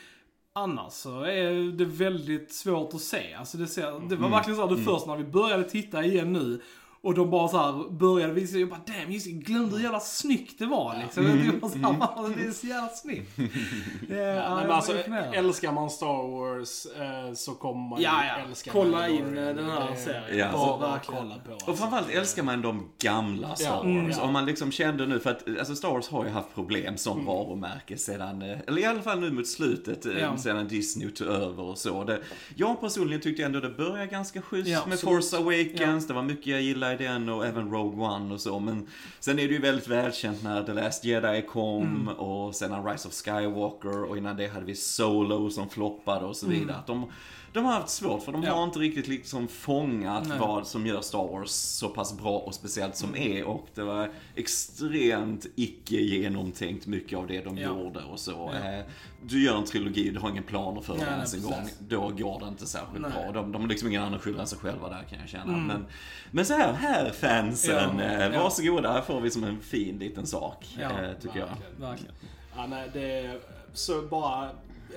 annars 0.53 0.93
så 0.93 1.23
är 1.23 1.71
det 1.77 1.85
väldigt 1.85 2.53
svårt 2.53 2.93
att 2.93 3.01
se. 3.01 3.33
Alltså 3.33 3.57
det, 3.57 3.67
ser, 3.67 4.09
det 4.09 4.15
var 4.15 4.29
verkligen 4.29 4.57
så 4.57 4.67
här, 4.67 4.75
det 4.75 4.83
först 4.83 5.07
när 5.07 5.17
vi 5.17 5.23
började 5.23 5.63
titta 5.63 6.05
igen 6.05 6.33
nu. 6.33 6.61
Och 7.03 7.13
de 7.15 7.29
bara 7.31 7.47
så 7.47 7.57
här 7.57 7.89
började 7.89 8.33
visa, 8.33 8.57
jag 8.57 8.69
bara 8.69 8.79
damn, 8.87 9.11
just 9.11 9.25
det, 9.25 9.31
jag 9.31 9.41
glömde 9.43 9.75
hur 9.75 9.83
jävla 9.83 9.99
snyggt 9.99 10.59
det 10.59 10.65
var 10.65 10.95
liksom. 11.03 11.23
Var 11.61 11.69
så 11.69 11.77
här, 11.77 11.93
"Fan, 11.99 12.33
det 12.37 12.43
är 12.45 12.51
så 12.51 12.67
jävla 12.67 12.89
snyggt. 12.89 13.31
Ja, 14.09 14.15
Ja, 14.15 14.25
jag 14.25 14.61
men 14.61 14.71
alltså, 14.71 14.93
älskar 15.33 15.71
man 15.71 15.89
Star 15.89 16.27
Wars 16.31 16.85
eh, 16.85 17.33
så 17.33 17.51
kommer 17.53 17.89
man 17.89 18.01
Ja, 18.01 18.21
ju 18.23 18.27
ja. 18.27 18.47
älska 18.49 18.71
Kolla 18.71 19.07
in, 19.09 19.37
eh, 19.37 19.45
den 19.55 19.69
här 19.69 19.79
Det 19.87 19.93
är 19.93 19.95
serien. 20.05 20.37
Ja. 20.37 20.51
Bara 20.51 20.61
Alltså, 20.61 20.85
att 20.85 20.91
verkligen. 20.93 21.21
kolla 21.21 21.35
på. 21.35 21.51
Och 21.51 21.53
Alltså. 21.53 21.73
framförallt 21.75 22.09
älskar 22.09 22.43
man 22.43 22.61
de 22.61 22.89
gamla 22.99 23.55
Star 23.55 23.65
Ja, 23.69 23.75
Wars. 23.75 23.85
mm, 23.85 24.09
ja. 24.09 24.21
Om 24.21 24.33
man 24.33 24.45
liksom 24.45 24.71
kände 24.71 25.05
nu, 25.05 25.19
för 25.19 25.29
att 25.29 25.47
alltså 25.59 25.75
Star 25.75 25.89
Wars 25.89 26.09
har 26.09 26.25
ju 26.25 26.31
haft 26.31 26.53
problem 26.55 26.97
som 26.97 27.13
Mm. 27.13 27.25
varumärke 27.25 27.97
sedan, 27.97 28.41
eh, 28.41 28.57
eller 28.67 28.81
i 28.81 28.85
alla 28.85 29.01
fall 29.01 29.19
nu 29.19 29.31
mot 29.31 29.47
slutet, 29.47 30.05
eh, 30.05 30.19
Ja. 30.19 30.37
sedan 30.37 30.67
Disney 30.67 31.09
tog 31.11 31.27
över 31.27 31.63
och 31.63 31.77
så. 31.77 32.03
Det, 32.03 32.19
jag 32.55 32.81
personligen 32.81 33.21
tyckte 33.21 33.43
ändå 33.43 33.59
det 33.59 33.69
började 33.69 34.05
ganska 34.07 34.41
schysst 34.41 34.67
Ja, 34.69 34.83
med 34.85 34.93
absolut. 34.93 35.15
Force 35.31 35.37
Awakens, 35.37 36.07
det 36.07 36.13
var 36.13 36.21
mycket 36.23 36.47
jag 36.47 36.61
gillade 36.61 36.92
den 36.97 37.29
och 37.29 37.45
även 37.45 37.71
Rogue 37.71 38.05
One 38.05 38.33
och 38.33 38.41
så. 38.41 38.59
Men 38.59 38.87
sen 39.19 39.39
är 39.39 39.47
det 39.47 39.53
ju 39.53 39.59
väldigt 39.59 39.87
välkänt 39.87 40.43
när 40.43 40.63
The 40.63 40.73
Last 40.73 41.05
Jedi 41.05 41.41
kom 41.41 41.83
Mm. 41.83 42.07
och 42.07 42.55
sedan 42.55 42.85
Rise 42.85 43.07
of 43.07 43.13
Skywalker 43.13 44.03
och 44.03 44.17
innan 44.17 44.37
det 44.37 44.47
hade 44.47 44.65
vi 44.65 44.75
Solo 44.75 45.49
som 45.49 45.69
floppade 45.69 46.25
och 46.25 46.35
så 46.35 46.47
vidare. 46.47 46.77
Mm. 46.87 47.01
De, 47.01 47.11
de 47.53 47.65
har 47.65 47.73
haft 47.73 47.89
svårt 47.89 48.23
för 48.23 48.31
de 48.31 48.43
Ja. 48.43 48.53
har 48.55 48.63
inte 48.63 48.79
riktigt 48.79 49.07
liksom 49.07 49.47
fångat 49.47 50.27
Nej. 50.27 50.39
vad 50.39 50.67
som 50.67 50.85
gör 50.87 51.01
Star 51.01 51.27
Wars 51.27 51.49
så 51.49 51.89
pass 51.89 52.17
bra 52.17 52.37
och 52.39 52.53
speciellt 52.55 52.95
som 52.95 53.09
Mm. 53.15 53.31
är. 53.37 53.43
Och 53.43 53.67
det 53.75 53.83
var 53.83 54.09
extremt 54.35 55.45
icke 55.55 55.95
genomtänkt 55.95 56.87
mycket 56.87 57.17
av 57.19 57.27
det 57.27 57.41
de 57.43 57.57
Ja. 57.57 57.67
gjorde 57.67 58.03
och 58.03 58.19
så. 58.19 58.51
Ja. 58.63 58.69
Eh, 58.77 58.85
Du 59.25 59.43
gör 59.43 59.57
en 59.57 59.65
trilogi, 59.65 60.09
du 60.09 60.19
har 60.19 60.29
ingen 60.29 60.43
planer 60.43 60.81
för 60.81 60.93
nej, 60.95 61.03
ens 61.07 61.33
en 61.33 61.41
gång. 61.43 61.69
Då 61.79 62.09
går 62.09 62.39
det 62.39 62.47
inte 62.47 62.65
särskilt 62.67 63.01
Nej. 63.01 63.11
bra. 63.11 63.31
De, 63.31 63.51
de 63.51 63.61
har 63.61 63.69
liksom 63.69 63.87
ingen 63.87 64.03
annan 64.03 64.19
skylla 64.19 64.41
än 64.41 64.47
sig 64.47 64.59
själva 64.59 64.89
där 64.89 65.03
kan 65.09 65.19
jag 65.19 65.29
känna. 65.29 65.43
Mm. 65.53 65.67
Men, 65.67 65.85
men 66.31 66.45
så 66.45 66.53
här, 66.53 66.73
här 66.73 67.11
fansen, 67.11 67.99
Ja, 67.99 68.03
eh, 68.03 68.33
ja. 68.33 68.43
varsågoda, 68.43 68.91
här 68.91 69.01
får 69.01 69.21
vi 69.21 69.29
som 69.31 69.43
en 69.43 69.59
fin 69.61 69.97
liten 69.99 70.27
sak. 70.27 70.75
Ja, 70.79 70.89
eh, 71.01 71.13
tycker 71.21 71.39
jag. 71.39 71.45
verkligen. 71.47 71.79
Verkligen. 71.89 72.13
Ja, 72.55 72.67
nej, 72.67 72.89
det 72.93 73.19
är 73.19 73.39
så 73.73 74.01
bara... 74.01 74.49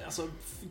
Alltså, 0.04 0.22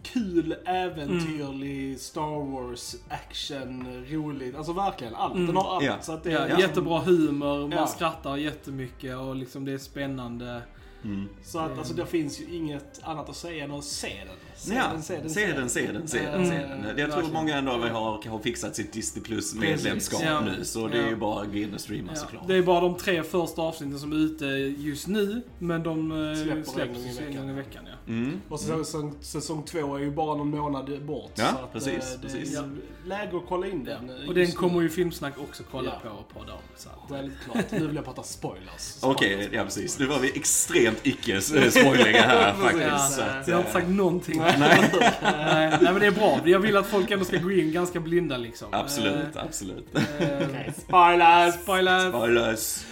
kul, 0.03 0.55
äventyrlig, 0.65 1.99
Star 1.99 2.51
Wars, 2.51 2.95
action, 3.09 4.05
roligt. 4.09 4.55
Alltså 4.55 4.73
verkligen 4.73 5.15
allt. 5.15 5.33
Den 5.33 5.55
har 5.55 5.75
allt. 5.75 5.85
Ja. 5.85 6.01
Så 6.01 6.11
att 6.11 6.23
det 6.23 6.31
Ja, 6.31 6.39
är 6.39 6.59
Jättebra 6.59 6.99
humor, 6.99 7.59
man 7.59 7.71
Ja. 7.71 7.87
skrattar 7.87 8.37
jättemycket 8.37 9.17
och 9.17 9.35
liksom 9.35 9.65
det 9.65 9.71
är 9.71 9.77
spännande. 9.77 10.61
Mm. 11.03 11.29
Så 11.43 11.59
att 11.59 11.77
alltså, 11.77 11.93
det 11.93 12.05
finns 12.05 12.41
ju 12.41 12.55
inget 12.55 12.99
annat 13.03 13.29
att 13.29 13.35
säga 13.35 13.63
än 13.63 13.71
att 13.71 13.83
se 13.83 14.13
den. 14.25 14.35
Se 14.57 14.73
ja, 14.73 14.87
den, 14.93 15.03
se 15.03 15.17
den, 15.19 15.29
se 15.29 15.47
den, 15.53 15.69
se 15.69 15.91
den, 15.91 16.07
se 16.07 16.19
den, 16.19 16.47
se 16.47 16.53
den. 16.55 16.97
Jag 16.97 17.11
tror 17.11 17.23
många 17.33 17.55
ändå 17.57 17.71
har, 17.71 18.29
har 18.29 18.39
fixat 18.39 18.75
sitt 18.75 18.93
Disney 18.93 19.23
Plus 19.23 19.55
medlemskap 19.55 20.21
Ja. 20.25 20.39
nu. 20.41 20.65
Så 20.65 20.87
det 20.87 20.97
är 20.97 21.03
ju 21.03 21.09
Ja. 21.09 21.15
bara 21.15 21.41
att 21.41 21.47
gå 21.51 21.57
in 21.57 21.73
och 21.73 21.81
streama 21.81 22.11
Ja, 22.15 22.19
såklart. 22.19 22.47
det 22.47 22.55
är 22.55 22.61
bara 22.61 22.79
de 22.81 22.95
tre 22.97 23.23
första 23.23 23.61
avsnitten 23.61 23.99
som 23.99 24.11
är 24.11 24.15
ute 24.15 24.45
just 24.81 25.07
nu, 25.07 25.41
men 25.59 25.83
de 25.83 26.11
eh, 26.11 26.35
Släpper 26.43 26.63
släpps 26.63 26.77
en 26.77 26.93
gång 26.93 27.03
i 27.03 27.09
en 27.09 27.15
veckan. 27.25 27.41
gång 27.41 27.49
i 27.49 27.53
veckan. 27.53 27.83
Ja. 27.87 27.91
Mm. 28.07 28.41
Och 28.49 28.59
säsong, 28.59 29.13
säsong 29.21 29.63
två 29.63 29.95
är 29.95 29.99
ju 29.99 30.11
bara 30.11 30.35
någon 30.35 30.49
månad 30.49 31.03
bort. 31.05 31.31
Ja, 31.35 31.45
så 31.51 31.57
att, 31.63 31.73
precis, 31.73 31.93
eh, 31.93 32.19
det 32.21 32.27
precis. 32.27 32.57
är 32.57 32.61
ju 32.63 32.81
läge 33.09 33.37
att 33.37 33.43
kolla 33.47 33.67
in 33.67 33.83
den. 33.83 34.09
eh, 34.09 34.27
Och 34.27 34.33
den 34.33 34.51
kommer 34.51 34.81
ju 34.81 34.89
Filmsnack 34.89 35.33
också 35.37 35.63
kolla 35.71 35.99
Ja. 36.03 36.09
på 36.33 36.39
på 36.39 36.45
dem. 36.45 36.57
Så 36.77 36.89
att, 36.89 37.11
Väldigt 37.11 37.39
klart. 37.39 37.65
Nu 37.71 37.87
vill 37.87 37.95
jag 37.95 38.05
prata 38.05 38.23
spoilers. 38.23 38.97
Okej, 39.01 39.29
Spoilers, 39.33 39.53
ja 39.53 39.63
precis. 39.63 39.99
Nu 39.99 40.05
var 40.05 40.19
vi 40.19 40.31
extremt 40.37 40.99
icke-spoiliga 41.03 42.21
här 42.21 42.53
faktiskt. 42.61 42.83
ja, 42.83 42.97
så 43.45 43.51
jag 43.51 43.55
har 43.55 43.61
inte 43.61 43.71
sagt 43.73 43.87
någonting. 43.89 44.37
Nej, 44.39 44.54
nej, 45.21 45.69
nej, 45.69 45.79
men 45.81 45.99
det 45.99 46.05
är 46.05 46.11
bra. 46.11 46.39
Jag 46.45 46.59
vill 46.59 46.77
att 46.77 46.87
folk 46.87 47.11
ändå 47.11 47.25
ska 47.25 47.37
gå 47.37 47.51
in 47.51 47.71
ganska 47.71 47.99
blinda 47.99 48.37
liksom. 48.37 48.67
absolut, 48.71 49.35
absolut. 49.35 49.95
Eh, 49.95 50.01
eh, 50.27 50.47
Okej, 50.49 50.73
spoilers! 50.77 51.53
Spoilers! 51.53 52.09
Spoilers. 52.09 52.85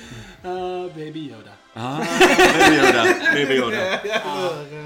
Uh, 0.45 0.95
baby 0.95 1.19
Yoda. 1.19 1.52
Ah, 1.75 1.97
Baby 2.59 2.75
Yoda, 2.77 3.05
Baby 3.33 3.53
Yoda. 3.55 3.99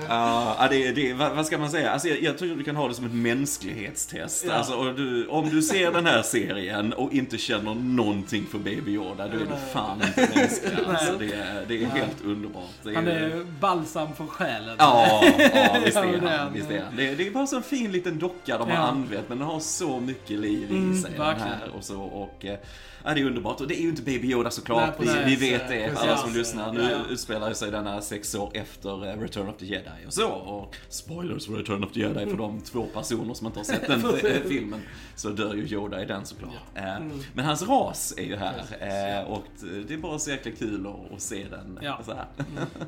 Ja, 0.09 0.67
det, 0.69 0.91
det, 0.91 1.13
vad, 1.13 1.31
vad 1.35 1.45
ska 1.45 1.57
man 1.57 1.69
säga? 1.71 1.91
Alltså, 1.91 2.07
jag, 2.07 2.21
jag 2.23 2.37
tror 2.37 2.55
du 2.55 2.63
kan 2.63 2.75
ha 2.75 2.87
det 2.87 2.93
som 2.93 3.05
ett 3.05 3.13
mänsklighetstest. 3.13 4.45
Ja. 4.47 4.53
Alltså, 4.53 4.83
du, 4.93 5.27
om 5.27 5.49
du 5.49 5.61
ser 5.61 5.91
den 5.91 6.05
här 6.05 6.21
serien 6.21 6.93
och 6.93 7.13
inte 7.13 7.37
känner 7.37 7.75
någonting 7.75 8.45
för 8.51 8.57
Baby 8.57 8.91
Yoda, 8.91 9.27
då 9.27 9.33
är 9.35 9.39
du 9.39 9.71
fan 9.73 10.01
inte 10.07 10.29
mänsklig. 10.35 10.71
Alltså, 10.87 11.13
det, 11.19 11.25
är, 11.33 11.65
det 11.67 11.83
är 11.83 11.85
helt 11.87 12.21
underbart. 12.25 12.63
Det 12.83 12.95
Han 12.95 13.07
är 13.07 13.43
balsam 13.59 14.15
för 14.15 14.25
själen. 14.27 14.75
Ja, 14.79 15.23
ja 15.53 15.77
visst 15.85 15.95
Ja, 15.97 16.03
är 16.05 16.13
är 16.27 16.37
han. 16.37 16.53
Visst 16.53 16.71
är 16.71 16.83
han. 16.83 16.95
Det, 16.95 17.15
det 17.15 17.27
är 17.27 17.31
bara 17.31 17.47
så 17.47 17.55
en 17.55 17.63
fin 17.63 17.91
liten 17.91 18.19
docka 18.19 18.57
de 18.57 18.69
Ja. 18.69 18.75
har 18.75 18.87
använt, 18.87 19.29
men 19.29 19.37
den 19.39 19.47
har 19.47 19.59
så 19.59 19.99
mycket 19.99 20.39
liv 20.39 20.71
i 20.71 20.75
Mm, 20.75 21.01
sig. 21.01 21.11
Den 21.11 21.19
verkligen. 21.19 21.47
här 21.51 21.69
och 21.77 21.83
så. 21.83 22.01
Och, 22.01 22.45
eh, 22.45 22.57
ja, 23.07 23.13
det 23.13 23.21
är 23.21 23.25
underbart. 23.25 23.61
Och 23.61 23.67
det 23.67 23.75
är 23.79 23.81
ju 23.81 23.89
inte 23.89 24.01
Baby 24.01 24.31
Yoda 24.31 24.51
såklart. 24.51 24.99
Nej, 24.99 25.23
vi, 25.25 25.35
vi 25.35 25.51
vet 25.51 25.67
det, 25.67 25.83
Precis. 25.89 25.99
alla 26.03 26.17
som 26.17 26.33
lyssnar. 26.33 26.73
Nu 26.73 26.81
Ja, 26.81 26.89
ja. 26.91 26.97
utspelar 27.13 27.53
sig 27.53 27.71
denna 27.71 28.01
sex 28.01 28.35
år 28.35 28.51
efter 28.53 29.07
eh, 29.09 29.19
Return 29.21 29.47
of 29.49 29.57
the 29.57 29.65
Jedi 29.65 29.89
och 30.07 30.13
så. 30.13 30.27
Och 30.29 30.75
spoilers 30.89 31.45
för 31.45 31.53
Return 31.53 31.83
of 31.83 31.91
the 31.91 31.99
Jedi 31.99 32.25
för 32.29 32.37
de 32.37 32.61
två 32.61 32.85
personer 32.93 33.33
som 33.33 33.47
inte 33.47 33.59
har 33.59 33.63
sett 33.63 33.87
den 33.87 34.05
eh, 34.25 34.41
filmen. 34.47 34.79
Så 35.15 35.29
dör 35.29 35.53
ju 35.55 35.67
Yoda 35.67 36.01
i 36.01 36.05
den 36.05 36.25
såklart. 36.25 36.51
Eh, 36.75 36.87
Mm. 36.97 37.19
Men 37.33 37.45
hans 37.45 37.61
ras 37.61 38.13
är 38.17 38.23
ju 38.23 38.35
här. 38.35 39.25
Och 39.29 39.43
det 39.87 39.93
är 39.93 39.97
bara 39.97 40.19
så 40.19 40.29
jäkla 40.29 40.51
kul 40.51 40.87
att, 41.15 41.21
se 41.21 41.45
den 41.49 41.79
Ja. 41.81 41.99
så 42.05 42.13
här. 42.13 42.25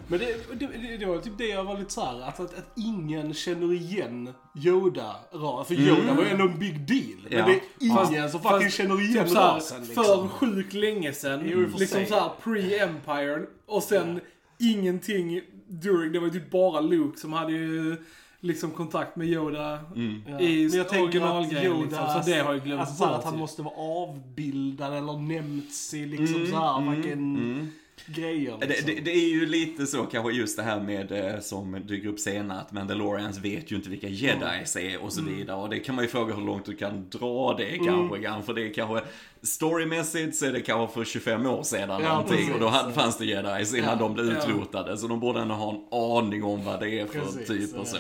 Men 0.08 0.20
det, 0.20 0.36
det, 0.60 0.98
det, 0.98 1.06
var 1.06 1.18
typ 1.18 1.38
det 1.38 1.48
jag 1.48 1.64
var 1.64 1.78
lite 1.80 1.94
såhär, 1.94 2.22
att, 2.22 2.40
att, 2.40 2.58
att 2.58 2.72
ingen 2.76 3.34
känner 3.34 3.74
igen 3.74 4.34
Yoda 4.66 5.16
ras. 5.34 5.68
För 5.68 5.76
Yoda 5.76 6.14
var 6.14 6.24
ju 6.24 6.30
ändå 6.30 6.44
en 6.44 6.60
big 6.60 6.88
deal. 6.88 7.20
Men 7.30 7.40
Ja. 7.40 7.46
det 7.46 7.52
är 7.52 7.60
ingen 7.80 7.98
Fast- 7.98 8.32
som 8.32 8.42
fucking 8.42 8.62
fast 8.68 8.78
känner 8.78 9.02
igen 9.02 9.26
Typ 9.28 9.36
rasen 9.38 9.86
för 10.16 10.24
liksom. 10.24 10.30
sjukt 10.30 10.74
länge 10.74 11.14
sedan, 11.14 11.42
Jo, 11.46 11.70
för 11.70 11.80
liksom 11.80 11.98
sig. 12.00 12.06
såhär 12.06 12.30
pre-Empire 12.44 13.46
och 13.66 13.84
sen 13.84 14.20
ingenting 14.60 15.42
during, 15.68 16.12
det 16.12 16.20
var 16.20 16.28
ju 16.28 16.34
typ 16.34 16.52
bara 16.52 16.82
Luke 16.82 17.20
som 17.20 17.34
hade 17.34 17.52
ju 17.52 17.98
liksom 18.40 18.72
kontakt 18.72 19.16
med 19.16 19.28
Yoda 19.28 19.80
Ja. 20.28 20.40
i 20.40 20.68
Men 20.70 20.78
jag 20.78 20.90
tänker 20.90 21.22
att 21.22 21.54
Yoda, 21.64 21.82
liksom, 21.82 22.24
så 22.24 22.30
det 22.32 22.40
har 22.40 22.54
ju 22.54 22.60
glömts 22.60 22.82
alltså, 22.82 22.96
så 22.96 23.04
här 23.06 23.12
bort 23.12 23.20
att 23.20 23.26
han 23.32 23.40
måste 23.40 23.62
vara 23.62 23.76
avbildad 23.76 24.98
eller 24.98 25.18
nämnts 25.18 25.94
i 25.94 26.06
liksom 26.06 26.36
Mm, 26.36 26.52
så 26.52 26.58
här 26.58 26.78
mm, 26.78 27.36
mm. 27.36 27.68
grejer. 28.06 28.58
Det, 28.60 28.68
Liksom. 28.68 28.86
det, 28.96 29.02
det 29.02 29.12
är 29.12 29.30
ju 29.30 29.46
lite 29.46 29.88
så 29.88 30.04
kanske 30.04 30.32
just 30.32 30.58
det 30.58 30.64
här 30.64 30.80
med 30.82 31.12
eh, 31.12 31.40
som 31.40 31.86
dyker 31.88 32.08
upp 32.08 32.20
senare 32.20 32.60
att 32.60 32.72
Mandalorians 32.72 33.38
vet 33.38 33.72
ju 33.72 33.76
inte 33.76 33.90
vilka 33.90 34.08
jedis 34.08 34.76
är 34.76 35.04
och 35.04 35.14
så 35.14 35.22
vidare. 35.22 35.58
Och 35.58 35.70
det 35.70 35.80
kan 35.80 35.96
man 35.96 36.04
ju 36.04 36.10
fråga 36.10 36.36
hur 36.36 36.46
långt 36.46 36.66
du 36.66 36.76
kan 36.76 37.10
dra 37.10 37.54
det 37.58 37.78
kanske 37.78 38.20
grann. 38.20 38.44
För 38.44 38.54
det 38.54 38.68
är 38.68 38.74
kanske 38.74 39.04
storymässigt 39.42 40.36
så 40.38 40.46
är 40.46 40.52
det 40.52 40.62
kanske 40.62 40.94
för 40.94 41.06
25 41.06 41.46
år 41.46 41.64
sedan 41.64 41.90
Ja, 42.04 42.10
någonting. 42.10 42.38
precis. 42.38 42.54
Och 42.54 42.60
då 42.60 42.68
hade, 42.68 42.94
fanns 42.94 43.18
det 43.18 43.26
jedis 43.26 43.74
innan 43.74 43.90
Ja, 43.90 43.96
de 43.96 44.14
blev 44.14 44.26
ja. 44.28 44.38
utrotade. 44.38 44.98
Så 44.98 45.08
de 45.08 45.20
borde 45.20 45.40
ändå 45.42 45.56
ha 45.56 45.70
en 45.72 45.82
aning 45.92 46.44
om 46.44 46.66
vad 46.66 46.80
det 46.80 46.90
är 47.00 47.06
för 47.06 47.20
Precis, 47.20 47.48
typ 47.48 47.76
och 47.80 47.88
så. 47.88 47.98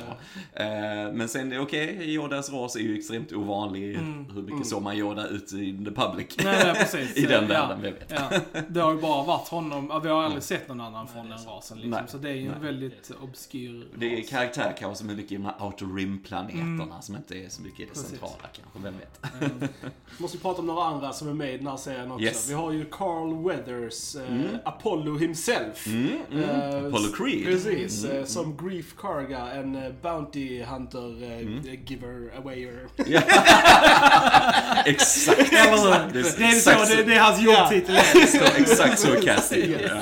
ja. 0.54 0.62
Eh, 0.64 1.14
men 1.14 1.30
sen, 1.30 1.60
okej, 1.60 1.94
okay, 1.96 2.06
Yodas 2.06 2.50
ras 2.54 2.76
är 2.76 2.80
ju 2.80 2.98
extremt 2.98 3.32
ovanlig. 3.34 3.98
Hur 4.34 4.42
mycket 4.42 4.68
såg 4.68 4.82
man 4.82 4.98
Yoda 4.98 5.28
ute 5.28 5.56
i 5.58 5.86
the 5.86 5.92
public? 5.92 6.28
Nej, 6.38 6.62
nej, 6.66 6.76
precis. 6.76 7.18
I 7.18 7.22
den 7.26 7.44
Ja, 7.44 7.48
världen, 7.48 7.82
vi 7.82 7.92
vet. 7.92 8.12
Ja. 8.12 8.62
Det 8.70 8.80
har 8.80 8.94
ju 8.94 9.02
bara 9.02 9.24
varit 9.24 9.48
honom, 9.48 9.88
ja, 9.90 10.00
vi 10.00 10.10
har 10.10 10.24
aldrig 10.24 10.44
sett 10.44 10.68
någon 10.68 10.82
annan 10.82 11.08
från 11.08 11.30
den 11.30 11.40
rasen 11.46 11.78
liksom. 11.78 11.92
Nej. 11.92 12.04
Så 12.08 12.18
det 12.18 12.30
är 12.30 12.34
ju 12.34 12.48
en 12.48 12.62
väldigt 12.62 13.12
obskyr 13.22 13.88
Det 13.96 14.20
är 14.20 14.24
karaktär 14.24 14.76
kanske 14.80 14.96
som 15.00 15.10
är 15.10 15.14
mycket 15.16 15.32
i 15.32 15.36
de 15.36 15.46
här 15.46 15.56
outer 15.66 15.86
rim-planeterna 15.86 17.02
som 17.02 17.16
inte 17.16 17.36
är 17.38 17.50
så 17.50 17.62
mycket 17.62 17.80
i 17.80 17.84
det 17.84 17.90
Precis. 17.90 18.10
centrala 18.10 18.34
kanske, 18.54 18.80
vem 18.84 18.94
vet? 18.98 19.72
Måste 20.20 20.38
vi 20.38 20.42
prata 20.44 20.60
om 20.62 20.68
några 20.68 20.84
andra 20.84 21.14
som 21.14 21.29
är 21.30 21.34
med 21.34 21.54
i 21.54 21.58
den 21.58 21.68
här 21.68 21.78
serien 21.78 22.12
också. 22.12 22.24
Yes. 22.26 22.50
Vi 22.50 22.54
har 22.54 22.72
ju 22.72 22.86
Carl 22.86 23.44
Weathers, 23.48 24.16
eh, 24.16 24.22
Apollo 24.66 25.18
himself. 25.18 25.88
Mm, 25.88 26.08
mm. 26.32 26.44
Eh, 26.44 26.78
Apollo 26.86 27.12
Creed. 27.18 27.46
Precis, 27.46 28.06
Mm, 28.06 28.18
eh, 28.18 28.26
som 28.26 28.58
Grief 28.58 28.96
Karga, 28.98 29.52
en 29.52 29.76
eh, 29.76 29.92
Bounty 30.02 30.64
Hunter 30.64 31.24
eh, 31.24 31.40
giver 31.86 32.38
awayer. 32.38 32.88
Exakt, 34.86 35.40
hur? 35.40 36.20
exakt. 36.20 36.38
Det 36.38 36.44
är 36.44 36.86
så, 36.86 36.96
det, 36.96 37.04
det 37.04 37.14
är 37.16 37.20
hans 37.20 37.42
jobbtitel. 37.42 37.96
är 37.96 38.62
exakt 38.62 39.00
så 39.00 39.08
casting. 39.22 39.60
Yes. 39.70 39.82
Ja. 39.92 40.02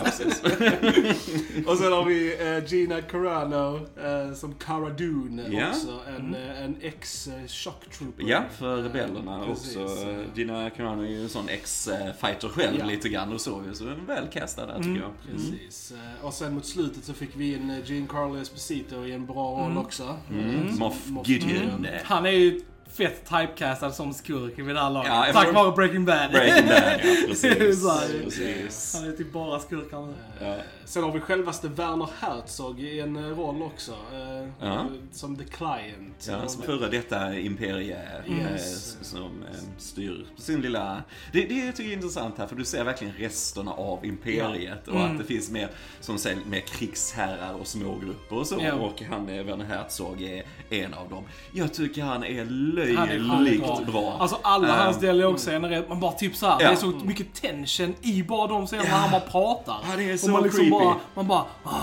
Och 1.72 1.78
sen 1.78 1.92
har 1.94 2.06
vi 2.06 2.36
eh, 2.58 2.66
Gina 2.74 3.02
Carano 3.02 3.80
som 4.36 4.54
Cara 4.54 4.90
Dune 4.90 5.44
Ja. 5.52 5.70
också. 5.70 6.00
En, 6.18 6.36
en 6.64 6.76
ex-shock 6.82 7.90
trooper. 7.98 8.24
Ja, 8.28 8.44
för 8.58 8.78
rebellerna 8.78 9.46
också. 9.46 9.80
Gina 10.36 10.70
Carano 10.70 11.04
är 11.04 11.08
ju 11.18 11.24
en 11.24 11.30
sån 11.30 11.50
ex-fighter 11.50 12.50
själv 12.50 12.78
Ja. 12.80 12.86
lite 12.86 13.10
grann 13.10 13.34
och 13.34 13.42
så. 13.42 13.64
Så 13.74 13.86
väl 14.08 14.28
castad 14.28 14.66
där 14.66 14.76
tycker 14.78 15.02
jag. 15.02 15.12
Precis. 15.32 15.92
Eh, 15.92 16.26
Och 16.26 16.34
sen 16.34 16.54
mot 16.54 16.66
slutet 16.66 17.04
så 17.04 17.14
fick 17.14 17.30
vi 17.36 17.54
in 17.56 17.70
eh, 17.70 17.78
Giancarlo 17.92 18.42
Esposito 18.42 19.06
i 19.06 19.12
en 19.12 19.26
bra 19.26 19.60
roll 19.62 19.78
också. 19.78 20.18
Mm. 20.32 20.76
Moff 20.80 21.08
Moff 21.08 21.28
Gideon. 21.28 21.88
Han 22.04 22.26
är 22.26 22.30
ju 22.32 22.62
fett 22.92 23.30
typecastad 23.30 23.92
som 23.92 24.14
skurk 24.14 24.60
vid 24.60 24.76
det 24.76 24.82
här 24.82 24.90
laget. 24.90 25.12
Ja, 25.14 25.26
Tack 25.34 25.54
vare 25.54 25.72
Breaking 25.72 26.06
Bad. 26.06 26.32
Breaking 26.32 26.68
Bad, 26.68 26.78
ja 26.78 26.98
Det 27.42 27.48
är 27.48 27.56
precis. 27.56 27.82
så 27.82 28.00
precis. 28.24 28.96
Han 28.96 29.08
är 29.10 29.12
typ 29.18 29.32
bara 29.34 29.60
skurkar 29.60 30.02
nu. 30.02 30.14
Ja. 30.42 30.56
Sen 30.86 31.04
har 31.04 31.12
vi 31.12 31.20
självaste 31.20 31.68
Werner 31.68 32.10
Herzog 32.20 32.80
i 32.80 33.00
en 33.00 33.16
eh, 33.16 33.24
roll 33.38 33.62
också. 33.62 33.92
eh, 33.92 34.50
Ja. 34.68 34.86
Som 35.12 35.36
The 35.36 35.44
Client. 35.44 36.28
Ja, 36.30 36.48
som 36.48 36.62
före 36.64 36.90
detta 36.90 37.38
imperie 37.40 37.98
Yes. 38.30 38.96
eh, 39.00 39.04
som 39.04 39.22
eh, 39.22 39.58
styr 39.78 40.26
sin 40.38 40.62
lilla... 40.62 41.04
Det, 41.34 41.46
det 41.46 41.66
jag 41.66 41.76
tycker 41.76 41.84
jag 41.84 41.92
är 41.92 41.96
intressant 41.96 42.38
här, 42.38 42.48
för 42.48 42.56
du 42.56 42.66
ser 42.66 42.84
verkligen 42.84 43.14
resterna 43.18 43.72
av 43.72 44.06
imperiet 44.06 44.88
och 44.88 45.02
att 45.06 45.18
det 45.18 45.24
finns 45.24 45.52
mer, 45.52 45.70
som 46.00 46.18
säger, 46.18 46.38
mer 46.50 46.60
krigsherrar 46.60 47.54
och 47.54 47.68
smågrupper 47.68 48.36
och 48.38 48.48
så. 48.48 48.60
Ja. 48.62 48.74
Och 48.74 49.02
han, 49.10 49.26
Werner 49.26 49.66
Herzog, 49.66 50.22
är 50.22 50.44
en 50.70 50.94
av 50.94 51.10
dem. 51.10 51.24
Jag 51.54 51.74
tycker 51.74 52.02
Han 52.04 52.24
är 52.24 52.46
löjligt 52.86 53.62
bra. 53.64 53.82
bra. 53.92 54.18
Alltså 54.20 54.38
alla 54.42 54.68
Eh, 54.68 54.74
hans 54.84 55.00
dialogscener 55.00 55.70
är, 55.72 55.86
man 55.90 56.00
bara 56.00 56.12
typ 56.12 56.36
såhär, 56.36 56.58
Ja. 56.60 56.68
det 56.68 56.74
är 56.74 56.76
så 56.76 56.88
mycket 56.88 57.42
tension 57.42 57.96
i 58.02 58.24
bara 58.24 58.48
de 58.48 58.68
scenerna 58.68 58.90
han 58.90 59.12
bara 59.12 59.22
pratar. 59.22 59.76
Ja, 59.90 59.98
det 59.98 60.04
är 60.10 60.14
och 60.14 60.20
så 60.20 60.30
man 60.32 60.44
liksom 60.44 60.60
creepy. 60.60 60.72
bara, 60.86 60.96
man 61.16 61.28
bara, 61.28 61.46
ah, 61.64 61.74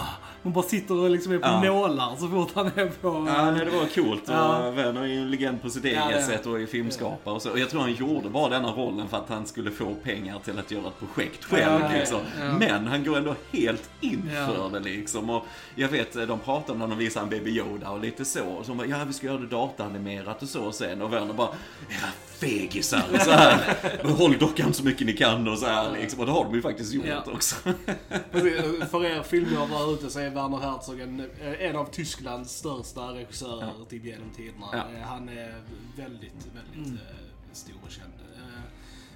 man 0.44 0.52
bara 0.52 0.64
sitter 0.64 0.94
och 0.94 1.10
liksom 1.10 1.32
är 1.32 1.38
på 1.38 1.46
Ja. 1.46 1.62
nålar 1.62 2.16
så 2.18 2.28
fort 2.28 2.50
han 2.54 2.66
är 2.66 2.86
på... 3.00 3.24
Ja, 3.28 3.50
nej, 3.50 3.64
det 3.64 3.70
var 3.70 3.86
coolt. 3.94 4.22
Ja. 4.26 4.70
Werner 4.70 5.00
är 5.02 5.06
ju 5.06 5.18
en 5.18 5.30
legend 5.30 5.62
på 5.62 5.70
sitt 5.70 5.84
Ja, 5.84 5.90
eget 6.10 6.22
är 6.22 6.22
sätt 6.32 6.46
och 6.46 6.60
är 6.60 6.66
filmskapare 6.66 7.34
och 7.34 7.42
så. 7.42 7.50
Och 7.50 7.58
jag 7.58 7.70
tror 7.70 7.80
han 7.80 7.92
gjorde 7.94 8.28
bara 8.28 8.48
denna 8.48 8.68
rollen 8.72 9.08
för 9.08 9.16
att 9.16 9.28
han 9.28 9.46
skulle 9.46 9.70
få 9.70 9.94
pengar 9.94 10.38
till 10.44 10.58
att 10.58 10.70
göra 10.70 10.88
ett 10.88 10.98
projekt 10.98 11.44
själv. 11.44 11.80
Ja, 11.82 11.88
liksom. 11.98 12.20
Ja. 12.40 12.52
Men 12.58 12.86
han 12.86 13.04
går 13.04 13.16
ändå 13.16 13.34
helt 13.52 13.90
in 14.00 14.30
Ja. 14.34 14.46
för 14.46 14.70
det 14.70 14.80
liksom. 14.80 15.30
Och 15.30 15.44
jag 15.74 15.88
vet, 15.88 16.12
de 16.12 16.38
pratade 16.38 16.72
om 16.72 16.78
när 16.78 16.86
de 16.88 16.98
visade 16.98 17.24
en 17.24 17.30
Baby 17.30 17.50
Yoda 17.58 17.90
och 17.90 18.00
lite 18.00 18.24
så. 18.24 18.44
Och 18.44 18.66
så 18.66 18.74
bara, 18.74 18.86
ja 18.86 18.96
vi 19.06 19.12
ska 19.12 19.26
göra 19.26 19.38
det 19.38 19.46
dataanimerat 19.46 20.42
och 20.42 20.48
så 20.48 20.72
sen. 20.72 21.02
Och 21.02 21.12
Werner 21.12 21.34
bara, 21.34 21.48
era 21.88 22.08
fegisar. 22.44 23.18
Så 23.24 23.30
här, 23.30 23.76
Håll 24.18 24.38
dockan 24.38 24.74
så 24.74 24.84
mycket 24.84 25.06
ni 25.06 25.12
kan 25.12 25.48
och 25.48 25.58
så 25.58 25.66
här 25.66 25.92
liksom. 25.92 26.20
Och 26.20 26.26
det 26.26 26.32
har 26.32 26.44
de 26.44 26.54
ju 26.54 26.62
faktiskt 26.62 26.92
gjort 26.92 27.06
Ja. 27.06 27.24
också. 27.34 27.54
För 28.90 29.04
er 29.04 29.22
filmer 29.22 29.66
där 29.66 29.94
ute 29.94 30.10
så 30.10 30.18
är 30.20 30.30
Werner 30.30 30.58
Herzog 30.58 31.00
en, 31.00 31.20
eh, 31.20 31.60
en 31.68 31.76
av 31.76 31.84
Tysklands 31.84 32.56
största 32.56 33.00
regissörer 33.00 33.70
typ 33.90 34.04
genom 34.04 34.30
tiderna. 34.36 34.66
Ja. 34.72 34.78
Eh, 34.78 35.06
Han 35.06 35.28
är 35.28 35.54
väldigt, 35.96 36.46
väldigt 36.54 36.92
eh, 37.00 37.06
stor 37.52 37.74
och 37.84 37.90
känd. 37.90 38.12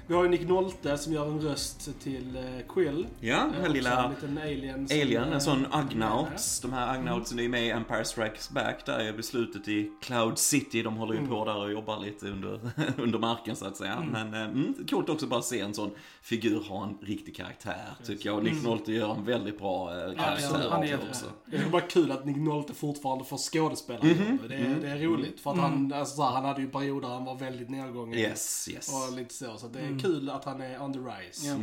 Eh, 0.08 0.10
Vi 0.10 0.14
har 0.14 0.22
ju 0.24 0.30
Nick 0.30 0.48
Nolte 0.48 0.98
som 0.98 1.12
gör 1.12 1.26
en 1.26 1.40
röst 1.40 1.90
till 2.02 2.36
eh, 2.36 2.42
Quill. 2.68 3.06
Ja, 3.20 3.36
den 3.36 3.54
här 3.54 3.66
Eh, 3.66 3.72
lilla 3.72 4.04
En 4.04 4.10
liten 4.10 4.38
alien. 4.38 4.88
som, 4.88 5.00
Alien, 5.00 5.22
eh, 5.28 5.32
en 5.34 5.40
sån 5.40 5.66
är 5.72 5.80
Ugnauts. 5.80 6.60
De 6.60 6.72
här 6.72 6.98
Ugnautsen 6.98 7.38
är 7.38 7.42
ju 7.42 7.48
med 7.48 7.66
i 7.66 7.70
Empire 7.70 8.04
Strikes 8.04 8.50
Back. 8.50 8.86
Där 8.86 8.98
är 8.98 9.12
beslutet 9.12 9.68
i 9.68 9.92
Cloud 10.02 10.38
City. 10.38 10.82
De 10.82 10.96
håller 10.96 11.14
ju 11.14 11.26
på 11.26 11.44
där 11.44 11.56
och 11.56 11.72
jobbar 11.72 12.00
lite 12.00 12.26
under, 12.26 12.60
under 12.96 13.18
marken 13.18 13.56
så 13.56 13.66
att 13.66 13.76
säga. 13.76 14.04
Men 14.12 14.34
eh, 14.34 14.42
mm, 14.42 14.74
coolt 14.90 15.08
också 15.08 15.26
bara 15.26 15.42
se 15.42 15.60
en 15.60 15.74
sån 15.74 15.90
figur 16.22 16.60
ha 16.60 16.84
en 16.84 17.06
riktig 17.06 17.36
karaktär 17.36 17.94
tycker 18.04 18.28
jag. 18.28 18.38
Och 18.38 18.44
Nick 18.44 18.62
Nolte 18.64 18.92
gör 18.92 19.14
en 19.14 19.24
väldigt 19.24 19.58
bra 19.58 19.90
eh, 19.94 20.14
karaktär 20.14 20.60
ja, 20.62 20.70
han 20.70 20.82
är 20.84 20.98
också. 21.08 21.26
Det 21.46 21.56
är 21.56 21.68
bara 21.68 21.82
kul 21.82 22.12
att 22.12 22.24
Nick 22.24 22.36
Nolte 22.36 22.74
fortfarande 22.74 23.24
får 23.24 23.38
skådespela. 23.38 24.00
det, 24.48 24.54
är, 24.54 24.78
det 24.82 24.88
är 24.88 24.98
roligt. 24.98 25.40
För 25.40 25.50
att 25.50 25.58
han, 25.58 25.92
alltså, 25.92 26.22
han 26.22 26.44
hade 26.44 26.60
ju 26.60 26.68
perioder 26.68 27.08
han 27.08 27.24
var 27.24 27.34
väldigt 27.34 27.70
nedgången. 27.70 28.18
Yes, 28.18 28.68
yes. 28.72 28.94
Och 28.94 29.16
lite 29.16 29.34
så. 29.34 29.56
Så 29.56 29.68
det 29.68 29.78
är 29.80 29.97
kul 30.00 30.30
att 30.30 30.44
han 30.44 30.60
är 30.60 30.82
on 30.82 30.92
the 30.92 30.98
rise. 30.98 31.46
Ja. 31.46 31.54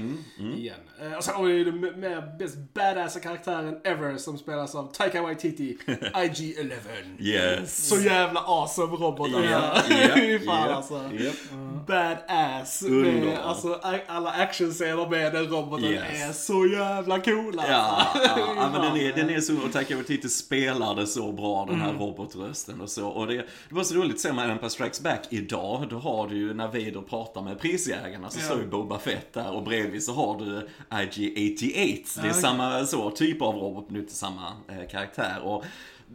Igen. 0.58 0.75
Eh, 1.01 1.13
och 1.18 1.24
sen 1.24 1.36
har 1.36 1.44
vi 1.44 1.63
den 1.63 1.80
mer 1.82 2.38
bäst 2.39 2.58
badassa 2.74 3.20
karaktären 3.20 3.80
ever 3.84 4.18
som 4.18 4.38
spelas 4.38 4.75
av 4.75 4.92
Taika 4.94 5.22
Waititi, 5.22 5.77
IG-11. 6.13 6.74
Yes. 7.20 7.88
Så 7.88 8.00
jävla 8.01 8.39
awesome 8.39 8.94
robot 8.98 9.20
alltså. 9.36 9.51
Ja, 9.51 9.82
ja, 9.89 10.39
fan 10.39 10.70
ja, 10.70 10.75
alltså. 10.75 10.94
ja. 11.20 11.32
Badass. 11.88 12.82
Med, 12.82 13.38
alltså 13.38 13.80
alla 14.08 14.30
actionscener 14.32 15.10
med 15.10 15.34
den 15.34 15.48
roboten 15.48 15.86
Yes. 15.86 16.04
är 16.30 16.34
så 16.34 16.65
jävla 16.68 17.20
coola. 17.20 17.63
Ja, 17.70 17.75
alltså. 17.77 18.30
ja, 18.39 18.54
ja, 18.58 18.70
men 18.72 18.82
den 18.82 18.98
är, 18.98 19.13
den 19.13 19.30
är 19.30 19.39
så, 19.39 19.54
och 19.65 19.72
Taika 19.74 19.96
Waititi 19.96 20.30
spelar 20.30 20.96
det 20.96 21.08
så 21.08 21.32
bra, 21.32 21.65
den 21.70 21.82
här 21.82 21.94
robotrösten 21.94 22.82
och 22.82 22.89
så. 22.89 23.08
Och 23.08 23.27
det, 23.27 23.34
det 23.70 23.75
var 23.75 23.84
så 23.84 23.96
roligt, 23.96 24.20
ser 24.20 24.34
man 24.34 24.50
Empire 24.50 24.70
Strikes 24.70 25.01
Back 25.01 25.22
idag, 25.30 25.88
då 25.89 25.98
har 26.00 26.27
du 26.27 26.36
ju 26.38 26.54
när 26.54 26.68
Vader 26.68 27.01
pratar 27.10 27.42
med 27.42 27.60
prisjägarna 27.60 28.25
så 28.29 28.39
Ja. 28.53 28.58
ju 28.60 28.67
Boba 28.67 29.00
Fett 29.00 29.34
där 29.34 29.51
och 29.51 29.63
bredvid 29.63 30.03
så 30.03 30.13
har 30.13 30.39
du 30.39 30.67
IG-88. 30.89 32.22
Det 32.22 32.22
är 32.22 32.27
Ja, 32.27 32.34
samma 32.34 32.86
så, 32.86 33.12
typ 33.12 33.41
av 33.41 33.55
robot, 33.55 33.89
men 33.89 34.01
inte 34.01 34.13
samma 34.13 34.48
eh, 34.70 34.88
karaktär. 34.91 35.39
Och 35.44 35.65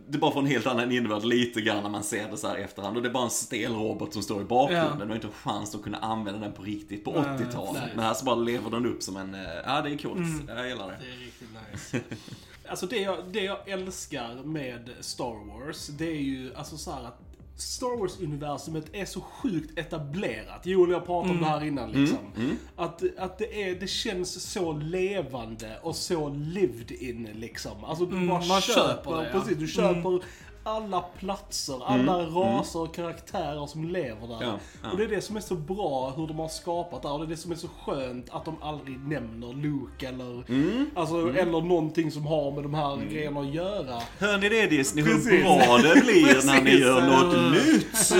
det 0.08 0.18
bara 0.18 0.32
får 0.32 0.40
en 0.40 0.46
helt 0.46 0.66
annan 0.66 0.92
innebörd 0.92 1.24
lite 1.24 1.60
grann 1.60 1.82
när 1.82 1.90
man 1.90 2.02
ser 2.04 2.30
det 2.30 2.36
så 2.36 2.48
här 2.48 2.56
efterhand. 2.56 2.96
Och 2.96 3.02
det 3.02 3.08
är 3.08 3.12
bara 3.12 3.24
en 3.24 3.30
stel 3.30 3.72
robot 3.74 4.12
som 4.12 4.22
står 4.22 4.40
i 4.42 4.44
bakgrunden. 4.44 4.96
Ja. 4.98 5.04
Du 5.04 5.08
har 5.08 5.14
inte 5.14 5.26
en 5.26 5.32
chans 5.32 5.74
att 5.74 5.82
kunna 5.82 5.98
använda 5.98 6.40
den 6.40 6.52
på 6.52 6.62
riktigt 6.62 7.04
på 7.04 7.12
Nej, 7.12 7.22
80-talet. 7.46 7.82
nej. 7.82 7.92
Men 7.94 8.04
här 8.04 8.14
så 8.14 8.24
bara 8.24 8.34
lever 8.36 8.70
den 8.70 8.86
upp 8.86 9.02
som 9.02 9.16
en, 9.16 9.34
eh, 9.34 9.40
ja 9.64 9.82
det 9.82 9.90
är 9.90 9.98
coolt. 9.98 10.20
Jag 10.48 10.68
gillar 10.68 10.86
det. 10.88 10.96
Det 11.00 11.12
är 11.12 11.16
riktigt 11.24 11.48
nice. 11.72 12.00
Alltså 12.68 12.86
det 12.86 12.96
jag, 12.98 13.16
det 13.32 13.40
jag 13.44 13.68
älskar 13.68 14.34
med 14.44 14.90
Star 15.00 15.48
Wars, 15.64 15.86
det 15.86 16.06
är 16.08 16.20
ju 16.20 16.54
alltså 16.54 16.76
så 16.76 16.90
här 16.92 17.04
att 17.04 17.20
Star 17.60 17.98
Wars-universumet 18.00 18.84
är 18.92 19.04
så 19.04 19.20
sjukt 19.20 19.78
etablerat. 19.78 20.66
Joel 20.66 20.90
jag 20.90 21.06
pratade 21.06 21.34
om 21.34 21.40
det 21.40 21.46
här 21.46 21.64
innan 21.64 21.90
liksom. 21.92 22.18
Att, 22.76 23.02
att 23.18 23.38
det, 23.38 23.62
är, 23.62 23.74
det 23.80 23.86
känns 23.86 24.52
så 24.52 24.72
levande 24.72 25.78
och 25.82 25.96
så 25.96 26.28
lived 26.28 26.90
in 26.90 27.28
liksom. 27.34 27.84
Alltså 27.84 28.06
du 28.06 28.16
Mm, 28.16 28.28
bara 28.28 28.44
man 28.46 28.60
köper, 28.60 28.80
köper 28.80 29.16
det, 29.16 29.24
ja. 29.32 29.40
precis, 29.40 29.58
du 29.58 29.66
köper 29.68 30.22
alla 30.62 31.00
platser, 31.00 31.80
alla 31.86 32.18
raser 32.22 32.80
och 32.80 32.94
karaktärer 32.94 33.66
som 33.66 33.84
lever 33.88 34.26
där. 34.28 34.36
Mm. 34.36 34.48
Ja, 34.48 34.58
ja. 34.82 34.90
Och 34.90 34.96
det 34.98 35.04
är 35.04 35.08
det 35.08 35.20
som 35.20 35.36
är 35.36 35.40
så 35.40 35.54
bra 35.54 36.12
hur 36.16 36.26
de 36.26 36.38
har 36.38 36.48
skapat 36.48 37.02
där. 37.02 37.12
Och 37.12 37.18
det 37.18 37.24
är 37.24 37.28
det 37.28 37.36
som 37.36 37.52
är 37.52 37.56
så 37.56 37.68
skönt 37.84 38.30
att 38.30 38.44
de 38.44 38.56
aldrig 38.62 39.00
nämner 39.00 39.52
Luke 39.54 40.08
eller, 40.08 40.30
Mm. 40.50 40.90
alltså, 40.94 41.34
eller 41.34 41.60
någonting 41.60 42.10
som 42.10 42.26
har 42.26 42.52
med 42.52 42.62
de 42.62 42.74
här 42.74 42.96
grejerna 43.10 43.40
att 43.40 43.54
göra. 43.54 44.02
Hör 44.18 44.38
ni 44.38 44.48
det 44.48 44.66
Disney? 44.66 45.04
Hur 45.04 45.14
Precis. 45.14 45.42
bra 45.42 45.78
det 45.78 46.00
blir 46.04 46.46
när 46.46 46.62
ni 46.62 46.70
gör 46.78 47.02
något 47.06 47.52
nytt! 47.52 47.90
Precis. 47.90 48.16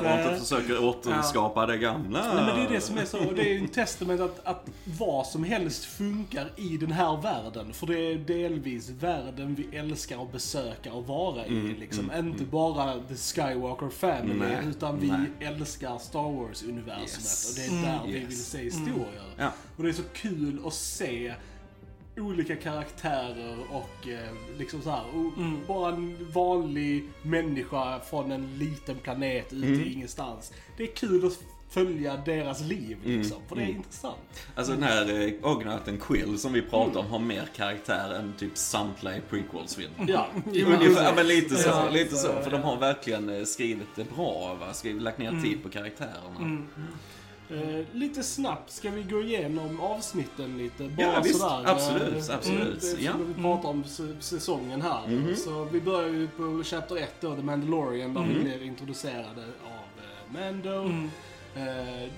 Och 0.00 0.18
inte 0.18 0.36
försöker 0.40 0.84
återskapa 0.84 1.66
det 1.66 1.78
gamla. 1.78 2.34
Nej, 2.34 2.44
men 2.46 2.56
det 2.56 2.62
är 2.66 2.74
det 2.74 2.80
som 2.80 2.98
är 2.98 3.04
så, 3.04 3.18
och 3.18 3.34
det 3.34 3.42
är 3.42 3.52
ju 3.52 3.58
en 3.58 3.68
testament 3.68 4.20
att, 4.20 4.40
att 4.46 4.66
vad 4.98 5.26
som 5.26 5.44
helst 5.44 5.84
funkar 5.84 6.50
i 6.56 6.76
den 6.76 6.92
här 6.92 7.16
världen. 7.22 7.72
För 7.72 7.86
det 7.86 7.98
är 8.12 8.14
delvis 8.14 8.90
världen 8.90 9.54
vi 9.70 9.76
älskar 9.78 10.22
att 10.22 10.32
besöka 10.32 10.92
och 10.92 11.06
vara 11.06 11.46
i. 11.46 11.61
Liksom. 11.62 12.10
Inte 12.18 12.44
bara 12.44 13.00
the 13.08 13.14
Skywalker 13.16 13.88
family, 13.88 14.34
Nej, 14.38 14.66
utan 14.70 14.98
vi 15.00 15.06
nej. 15.08 15.30
älskar 15.40 15.98
Star 15.98 16.22
Wars-universumet. 16.32 17.00
Yes. 17.02 17.50
Och 17.50 17.56
det 17.56 17.76
är 17.78 17.82
där 17.92 18.00
vi 18.06 18.12
Yes. 18.12 18.28
vill 18.28 18.36
se 18.44 18.58
historier. 18.58 19.32
Ja. 19.36 19.52
Och 19.76 19.82
det 19.82 19.88
är 19.88 19.92
så 19.92 20.02
kul 20.14 20.60
att 20.66 20.74
se 20.74 21.34
olika 22.16 22.56
karaktärer 22.56 23.56
och 23.70 24.08
eh, 24.08 24.32
liksom 24.58 24.82
så 24.82 24.90
här, 24.90 25.02
och 25.14 25.32
bara 25.66 25.92
en 25.94 26.16
vanlig 26.32 27.04
människa 27.22 28.00
från 28.00 28.32
en 28.32 28.58
liten 28.58 28.96
planet 28.96 29.52
ute 29.52 29.66
i 29.66 29.92
ingenstans. 29.92 30.52
Det 30.76 30.82
är 30.82 30.94
kul 30.96 31.26
att 31.26 31.38
följa 31.72 32.16
deras 32.16 32.60
liv 32.60 32.96
liksom, 33.04 33.36
för 33.48 33.56
det 33.56 33.62
är 33.62 33.68
intressant. 33.68 34.16
Alltså 34.54 34.72
den 34.72 34.82
här 34.82 35.26
eh, 35.26 35.32
Ognaten 35.50 35.98
Quill 35.98 36.38
som 36.38 36.52
vi 36.52 36.62
pratar 36.62 37.00
om 37.00 37.06
har 37.06 37.18
mer 37.18 37.48
karaktär 37.56 38.14
än 38.14 38.32
typ 38.38 38.56
samtliga 38.58 39.14
Prequels-film. 39.30 39.90
Ja, 40.08 40.26
Ungefär, 40.46 41.04
ja, 41.04 41.12
men 41.16 41.26
lite 41.26 41.56
så, 41.56 41.68
Ja, 41.68 41.88
lite 41.90 42.16
så. 42.16 42.26
så, 42.26 42.42
För 42.42 42.50
de 42.50 42.62
har 42.62 42.76
verkligen 42.76 43.28
eh, 43.28 43.44
skrivit 43.44 43.86
det 43.96 44.14
bra, 44.16 44.54
va? 44.60 44.72
Skrivit, 44.72 45.02
lagt 45.02 45.18
ner 45.18 45.42
tid 45.42 45.62
på 45.62 45.68
karaktärerna. 45.68 46.62
Eh, 47.50 47.86
lite 47.92 48.22
snabbt 48.22 48.70
ska 48.72 48.90
vi 48.90 49.02
gå 49.02 49.22
igenom 49.22 49.80
avsnitten 49.80 50.58
lite. 50.58 50.82
Bara 50.88 51.06
Ja, 51.06 51.20
visst. 51.24 51.40
sådär. 51.40 51.62
Absolut, 51.66 52.28
Eh, 52.28 52.34
absolut. 52.34 52.80
det- 52.80 53.02
Ja. 53.04 53.12
Vi 53.36 53.42
pratar 53.42 53.68
om 53.68 53.84
säsongen 54.20 54.82
här. 54.82 55.34
Så 55.34 55.64
vi 55.64 55.80
börjar 55.80 56.08
ju 56.08 56.28
på 56.28 56.62
Chapter 56.64 56.96
1 56.96 57.14
då, 57.20 57.34
The 57.36 57.42
Mandalorian, 57.42 58.14
där 58.14 58.22
vi 58.34 58.40
blir 58.42 58.62
introducerade 58.62 59.42
av 59.64 59.84
eh, 59.98 60.40
Mando. 60.52 60.84
Eh, 60.88 61.04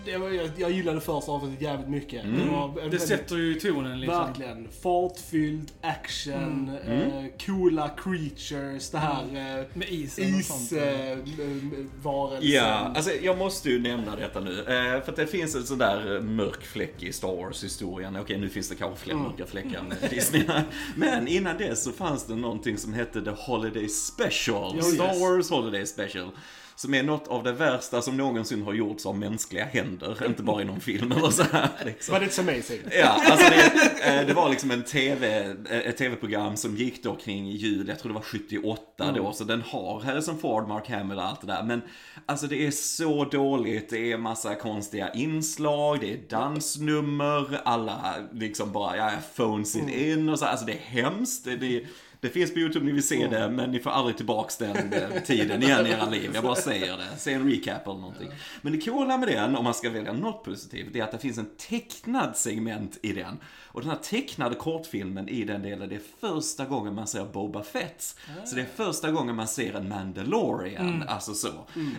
det 0.05 0.17
var, 0.19 0.31
jag, 0.31 0.51
jag 0.57 0.71
gillade 0.71 1.01
första 1.01 1.33
avsnittet 1.33 1.63
jävligt 1.63 1.89
mycket. 1.89 2.23
Det, 2.25 2.51
var 2.53 2.69
Det 2.75 2.81
väldigt- 2.81 3.03
sätter 3.09 3.37
ju 3.37 3.55
tonen 3.55 4.01
liksom. 4.01 4.19
Verkligen. 4.27 4.69
Fartfylld, 4.83 5.71
action, 5.81 6.71
eh, 6.87 7.25
coola 7.47 7.89
creatures, 7.89 8.91
det 8.91 8.99
här 8.99 9.23
eh, 9.23 9.65
Med 9.75 9.89
isen 9.89 10.35
och 10.35 10.41
sånt. 10.45 10.73
isvarelsen. 10.73 12.51
Ja, 12.51 12.93
alltså 12.95 13.11
jag 13.23 13.39
måste 13.39 13.71
ju 13.71 13.81
nämna 13.81 14.17
detta 14.17 14.41
nu. 14.41 14.59
Eh, 14.59 15.03
för 15.05 15.11
att 15.11 15.17
det 15.17 15.27
finns 15.27 15.55
en 15.55 15.65
sån 15.65 15.79
där 15.79 16.15
eh, 16.17 16.21
mörk 16.23 16.63
fläck 16.65 17.03
i 17.03 17.13
Star 17.13 17.37
Wars-historien. 17.37 18.17
Okej, 18.21 18.39
nu 18.39 18.49
finns 18.49 18.69
det 18.69 18.75
kanske 18.75 19.05
fler 19.05 19.15
mörka 19.15 19.47
fläckar 19.47 19.83
med 19.83 20.11
Disney. 20.11 20.43
Men 20.97 21.29
innan 21.29 21.57
dess 21.59 21.85
så 21.85 21.93
fanns 21.93 22.27
det 22.27 22.35
någonting 22.37 22.79
som 22.79 22.93
hette 22.93 23.23
The 23.25 23.31
Holiday 23.31 23.89
Special. 23.89 24.77
Oh, 24.77 24.81
Star 24.81 25.07
yes. 25.07 25.21
Wars 25.21 25.51
Holiday 25.51 25.87
Special. 25.87 26.31
Som 26.77 26.95
är 26.95 27.03
något 27.03 27.29
av 27.29 27.43
det 27.43 27.53
värsta 27.53 28.03
som 28.03 28.17
någonsin 28.17 28.63
har 28.63 28.73
gjorts 28.73 29.07
av 29.07 29.19
mänskliga 29.19 29.65
händer. 29.65 30.27
Inte 30.27 30.43
bara 30.43 30.63
i 30.63 30.65
någon 30.65 30.81
film 30.81 31.13
eller 31.13 31.31
så 31.31 31.43
här. 31.43 31.69
Liksom. 31.85 32.19
But 32.19 32.29
it's 32.29 32.41
amazing. 32.41 32.81
Ja, 32.91 33.23
alltså 33.31 33.51
det, 33.51 34.21
eh, 34.21 34.27
det 34.27 34.35
var 34.35 34.49
liksom 34.51 34.71
en 34.71 34.83
TV, 34.83 35.55
eh, 35.71 35.79
ett 35.79 35.97
tv-program 35.97 36.57
som 36.57 36.77
gick 36.77 37.03
då 37.03 37.17
kring 37.17 37.51
jul, 37.51 37.89
jag 37.89 37.99
tror 37.99 38.09
det 38.09 38.15
var 38.15 38.23
78 38.23 39.13
då, 39.13 39.33
så 39.33 39.45
den 39.45 39.63
har 39.63 40.01
Harrison 40.01 40.39
Ford, 40.39 40.69
Mark 40.69 40.91
Hamill 40.91 41.19
och 41.19 41.25
allt 41.25 41.41
det 41.41 41.47
där. 41.47 41.63
Men 41.63 41.83
alltså 42.27 42.47
det 42.47 42.67
är 42.67 42.71
så 42.71 43.25
dåligt, 43.25 43.91
det 43.91 44.13
är 44.13 44.19
massa 44.19 44.55
konstiga 44.55 45.13
inslag, 45.13 46.01
det 46.01 46.13
är 46.13 46.19
dansnummer, 46.29 47.61
alla 47.65 48.15
liksom 48.33 48.73
bara, 48.73 48.97
ja, 48.97 49.11
phones 49.37 49.77
it 49.77 49.89
in 49.89 50.29
och 50.29 50.39
så, 50.39 50.45
alltså 50.45 50.67
det 50.67 50.73
är 50.73 51.03
hemskt. 51.03 51.45
Det, 51.45 51.57
det, 51.57 51.85
det 52.25 52.31
finns 52.31 52.55
på 52.55 52.59
YouTube, 52.59 52.87
ni 52.87 52.93
vill 52.93 53.07
se 53.07 53.27
det, 53.27 53.51
men 53.51 53.71
ni 53.71 53.81
får 53.81 53.91
aldrig 53.91 54.17
tillbaks 54.17 54.57
den 54.57 54.93
eh, 54.93 55.23
tiden 55.27 55.63
igen 55.63 55.87
i 55.87 55.91
era 55.91 56.11
liv. 56.11 56.31
Jag 56.35 56.45
bara 56.45 56.55
säger 56.55 56.97
det. 56.97 57.17
Se 57.19 57.33
en 57.33 57.51
recap 57.51 57.87
eller 57.87 58.01
någonting. 58.01 58.29
Men 58.63 58.73
det 58.73 58.81
coola 58.81 59.17
med 59.17 59.29
den, 59.29 59.57
om 59.57 59.65
man 59.65 59.75
ska 59.75 59.91
välja 59.91 60.13
något 60.13 60.45
positivt, 60.45 60.89
det 60.93 61.01
är 61.01 61.05
att 61.05 61.13
det 61.13 61.19
finns 61.19 61.39
en 61.39 61.51
tecknad 61.69 62.37
segment 62.37 62.99
i 63.03 63.13
den. 63.13 63.39
Och 63.75 63.81
den 63.81 63.91
här 63.91 63.97
tecknade 63.97 64.55
kortfilmen 64.55 65.29
i 65.29 65.45
den 65.45 65.63
delen, 65.63 65.89
det 65.89 65.95
är 65.95 66.01
första 66.21 66.65
gången 66.65 66.95
man 66.95 67.07
ser 67.07 67.25
Boba 67.25 67.63
Fett. 67.63 68.17
Så 68.45 68.57
det 68.57 68.61
är 68.61 68.67
första 68.77 69.11
gången 69.11 69.37
man 69.37 69.49
ser 69.49 69.75
en 69.75 69.89
Mandalorian, 69.89 71.05
alltså 71.09 71.35
så. 71.35 71.49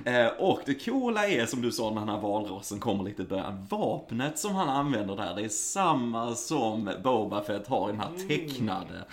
Eh, 0.05 0.27
och 0.27 0.59
det 0.65 0.85
coola 0.85 1.27
är, 1.27 1.45
som 1.45 1.61
du 1.61 1.71
sa 1.71 1.89
när 1.89 1.99
den 1.99 2.09
här 2.09 2.21
valrossen 2.21 2.79
kommer 2.79 3.03
lite 3.03 3.21
i 3.21 3.25
början, 3.25 3.65
vapnet 3.69 4.39
som 4.39 4.55
han 4.55 4.69
använder 4.69 5.15
där, 5.15 5.35
det 5.35 5.41
är 5.41 5.49
samma 5.49 6.35
som 6.35 6.89
Boba 7.03 7.43
Fett 7.43 7.67
har 7.67 7.89
i 7.89 7.91
den 7.91 8.01
här 8.01 8.27
tecknade. 8.27 9.05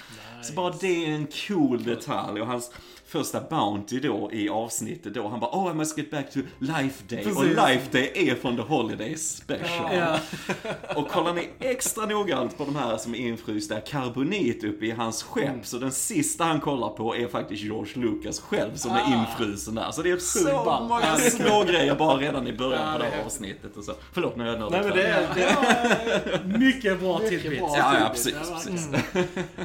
Så 0.42 0.52
bara 0.52 0.74
det 0.80 1.01
är 1.06 1.14
en 1.14 1.26
cool 1.48 1.84
detalj 1.84 2.40
och 2.40 2.46
hans 2.46 2.70
första 3.12 3.40
Bounty 3.50 4.00
då 4.00 4.30
i 4.32 4.48
avsnittet 4.48 5.14
då, 5.14 5.28
han 5.28 5.40
bara 5.40 5.50
oh 5.50 5.70
I 5.70 5.74
must 5.74 5.98
get 5.98 6.10
back 6.10 6.32
to 6.32 6.38
Life 6.58 7.04
Day. 7.08 7.18
Och 7.18 7.24
Precis. 7.36 7.56
Life 7.68 7.86
Day 7.92 8.12
är 8.14 8.34
från 8.34 8.56
The 8.56 8.62
Holiday 8.62 9.16
Special. 9.16 9.94
Ja. 9.96 10.18
Och 10.96 11.08
kollar 11.08 11.34
ni 11.34 11.48
extra 11.58 12.06
noggrant 12.06 12.58
på 12.58 12.64
de 12.64 12.76
här 12.76 12.96
som 12.96 13.14
är 13.14 13.18
infrysta 13.18 13.80
karbonit 13.80 14.64
uppe 14.64 14.86
i 14.86 14.90
hans 14.90 15.22
skepp, 15.22 15.42
Mm. 15.48 15.64
så 15.64 15.78
den 15.78 15.92
sista 15.92 16.44
han 16.44 16.60
kollar 16.60 16.88
på 16.88 17.16
är 17.16 17.28
faktiskt 17.28 17.62
George 17.62 17.92
Lucas 18.02 18.40
själv 18.40 18.74
som 18.76 18.90
är 18.90 19.00
Ah. 19.00 19.20
infrusen 19.20 19.74
där. 19.74 19.90
Så 19.90 20.02
det 20.02 20.10
är 20.10 20.16
så 20.16 20.78
många 20.88 21.16
små 21.16 21.64
grejer 21.64 21.94
bara 21.94 22.16
redan 22.16 22.46
i 22.46 22.52
början 22.52 22.82
Ja, 22.86 22.92
på 22.92 22.98
det 22.98 23.04
här 23.10 23.18
är- 23.20 23.24
avsnittet 23.24 23.76
och 23.76 23.84
så. 23.84 23.92
Förlåt, 24.12 24.36
nu 24.36 24.42
har 24.44 24.50
jag 24.50 24.58
nördat 24.60 24.72
Nej 24.72 24.82
men 24.88 24.96
det 24.96 25.06
är... 25.06 25.28
Det 25.34 25.42
är 25.42 26.58
Mycket 26.58 27.00
bra 27.00 27.18
tidbit. 27.18 27.58
Ja, 27.60 27.76
ja, 28.00 28.08
precis, 28.12 28.34
precis. 28.34 28.88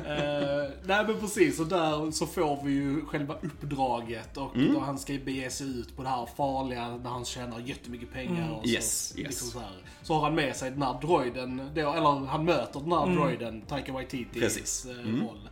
Eh, 0.08 0.70
nej 0.86 1.06
men 1.08 1.20
precis, 1.20 1.60
och 1.60 1.68
där 1.68 2.12
så 2.12 2.26
får 2.26 2.60
vi 2.64 2.72
ju 2.72 3.06
själva 3.06 3.36
uppdraget 3.42 4.38
och 4.38 4.56
Mm. 4.56 4.74
då 4.74 4.80
han 4.80 4.98
ska 5.00 5.14
bege 5.14 5.50
sig 5.50 5.68
ut 5.80 5.96
på 5.96 6.04
det 6.04 6.10
här 6.10 6.26
farliga 6.38 6.90
där 6.90 7.10
han 7.10 7.26
tjänar 7.26 7.60
jättemycket 7.60 8.14
pengar 8.14 8.50
och 8.52 8.58
så, 8.58 8.64
Mm. 8.64 8.70
Yes, 8.76 9.14
yes. 9.18 9.28
Liksom 9.28 9.48
så, 9.48 9.60
här. 9.60 9.72
så 10.04 10.14
har 10.14 10.22
han 10.22 10.36
med 10.36 10.56
sig 10.56 10.72
den 10.72 10.82
här 10.82 11.02
droiden, 11.02 11.58
då, 11.76 11.94
eller 11.94 12.26
han 12.26 12.46
möter 12.46 12.80
den 12.80 12.92
här 12.92 13.16
droiden, 13.16 13.62
Taika 13.62 13.94
Waititis 13.94 14.42
Precis. 14.42 14.86
eh, 14.86 14.92
Mm. 15.00 15.22
roll. 15.28 15.50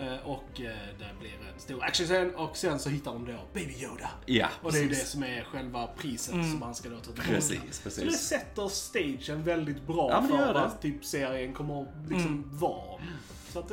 Eh, 0.00 0.06
och 0.30 0.60
eh, 0.60 0.76
det 0.98 1.20
blir 1.20 1.30
en 1.54 1.60
stor 1.60 1.84
actionscen 1.84 2.34
och 2.34 2.56
sen 2.56 2.78
så 2.78 2.88
hittar 2.88 3.12
de 3.12 3.24
då 3.26 3.32
Baby 3.54 3.74
Yoda. 3.82 4.10
Ja, 4.26 4.48
Och 4.62 4.72
det 4.72 4.78
är 4.78 4.82
ju 4.82 4.88
det 4.88 4.94
precis. 4.94 5.10
som 5.10 5.22
är 5.22 5.44
själva 5.44 5.86
priset 5.86 6.30
som 6.34 6.62
han 6.62 6.74
ska 6.74 6.88
då 6.88 6.96
ta 6.96 7.02
tillbaka. 7.04 7.28
Precis, 7.28 7.58
Så 7.82 7.88
det 7.88 8.06
precis. 8.06 8.20
sätter 8.20 8.68
stagen 8.68 9.42
väldigt 9.42 9.86
bra 9.86 10.10
Ja, 10.10 10.22
för 10.28 10.54
vad 10.54 10.80
typ 10.80 11.04
serien 11.04 11.52
kommer 11.52 11.82
att 11.82 11.88
liksom 12.08 12.44
vara. 12.52 13.00
Så 13.52 13.58
att 13.58 13.70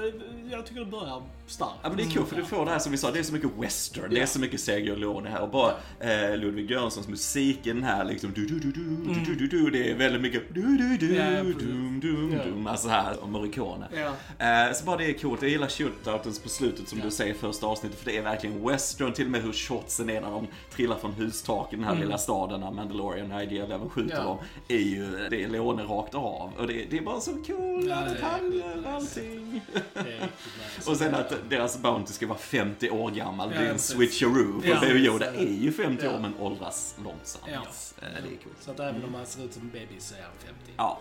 jag 0.51 0.65
tycker 0.65 0.79
det 0.79 0.85
börjar 0.85 1.21
starkt. 1.47 1.73
Ja 1.81 1.89
men 1.89 1.97
det 1.97 2.03
är 2.03 2.09
kul 2.09 2.25
för 2.25 2.35
du 2.35 2.45
får 2.45 2.65
det 2.65 2.71
här 2.71 2.79
som 2.79 2.91
vi 2.91 2.97
sa, 2.97 3.11
det 3.11 3.19
är 3.19 3.23
så 3.23 3.33
mycket 3.33 3.49
western, 3.59 4.03
yeah. 4.03 4.13
det 4.13 4.21
är 4.21 4.25
så 4.25 4.39
mycket 4.39 4.61
Sergio 4.61 4.95
Leone 4.95 5.29
här 5.29 5.41
och 5.41 5.49
bara 5.49 5.73
eh, 5.99 6.37
Ludwig 6.37 6.71
Göranssons 6.71 7.07
musik 7.07 7.67
i 7.67 7.69
den 7.69 7.83
här 7.83 8.05
liksom 8.05 8.31
du 8.35 8.45
du 8.45 8.59
du 8.59 8.71
du 8.71 8.81
mm. 8.81 9.23
du 9.23 9.35
du 9.35 9.47
du 9.47 9.69
det 9.69 9.91
är 9.91 9.95
väldigt 9.95 10.21
mycket 10.21 10.53
du 10.53 10.77
du 10.77 10.97
du 10.97 11.13
yeah, 11.13 11.45
dum 11.45 11.99
dum 11.99 12.31
yeah. 12.33 12.45
dum 12.45 12.67
alltså 12.67 12.87
här 12.87 13.23
och 13.23 13.29
Morricone. 13.29 13.87
Yeah. 13.93 14.67
Eh, 14.67 14.73
så 14.73 14.85
bara 14.85 14.97
det 14.97 15.05
är 15.05 15.13
coolt, 15.13 15.41
jag 15.41 15.51
gillar 15.51 15.67
shootoutens 15.67 16.39
på 16.39 16.49
slutet 16.49 16.89
som 16.89 16.97
yeah. 16.97 17.09
du 17.09 17.15
säger 17.15 17.33
i 17.33 17.37
första 17.37 17.67
avsnittet 17.67 17.99
för 17.99 18.05
det 18.05 18.17
är 18.17 18.21
verkligen 18.21 18.67
western, 18.67 19.13
till 19.13 19.25
och 19.25 19.31
med 19.31 19.41
hur 19.41 19.53
shotsen 19.53 20.09
är 20.09 20.21
när 20.21 20.31
de 20.31 20.47
trillar 20.75 20.95
från 20.95 21.13
hustaken 21.13 21.79
i 21.79 21.81
den 21.81 21.85
här 21.85 21.91
mm. 21.91 22.03
lilla 22.03 22.17
staden 22.17 22.59
när 22.59 22.71
Mandalorian 22.71 23.31
och 23.31 23.41
Idea 23.43 23.65
Eleven 23.65 23.89
skjuter 23.89 24.13
yeah. 24.13 24.25
dem. 24.25 24.37
Är 24.67 24.77
ju, 24.77 25.27
det 25.29 25.43
är 25.43 25.47
Leone 25.47 25.83
rakt 25.83 26.15
av 26.15 26.51
och 26.57 26.67
det, 26.67 26.85
det 26.89 26.97
är 26.97 27.01
bara 27.01 27.19
så 27.19 27.31
coola 27.31 28.03
ja, 28.05 28.13
detaljer 28.13 28.87
allting. 28.87 29.61
Nice. 29.95 30.89
Och 30.91 30.97
sen 30.97 31.15
att 31.15 31.33
deras 31.49 31.77
Bounty 31.81 32.13
ska 32.13 32.27
vara 32.27 32.37
50 32.39 32.89
år 32.89 33.11
gammal. 33.11 33.49
det 33.49 33.55
är 33.55 33.71
en 33.71 33.79
switcheroo. 33.79 34.61
För 34.61 34.69
Ja. 34.69 34.79
Baby 34.81 34.99
Yoda 35.05 35.33
är 35.35 35.45
ju 35.53 35.71
50 35.71 36.05
Ja. 36.05 36.15
år 36.15 36.19
men 36.19 36.33
åldras 36.39 36.95
långsamt. 37.03 37.45
Ja. 37.53 37.61
Det 38.01 38.05
är 38.05 38.21
coolt. 38.21 38.55
Så 38.59 38.71
att 38.71 38.79
även 38.79 39.03
om 39.03 39.13
han 39.15 39.25
ser 39.25 39.43
ut 39.45 39.53
som 39.53 39.61
en 39.61 39.69
bebis 39.69 40.07
så 40.07 40.15
är 40.15 40.21
han 40.21 40.31
50. 40.45 40.71
Ja, 40.77 40.99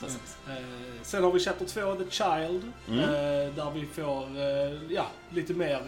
precis. 0.00 0.36
Eh, 0.48 0.54
sen 1.02 1.24
har 1.24 1.32
vi 1.32 1.40
Chapter 1.40 1.66
2, 1.66 1.94
The 1.94 2.10
Child. 2.10 2.72
Mm. 2.88 3.00
Eh, 3.00 3.54
där 3.54 3.70
vi 3.74 3.86
får 3.86 4.22
eh, 4.40 4.92
ja, 4.94 5.06
lite 5.30 5.54
mer 5.54 5.82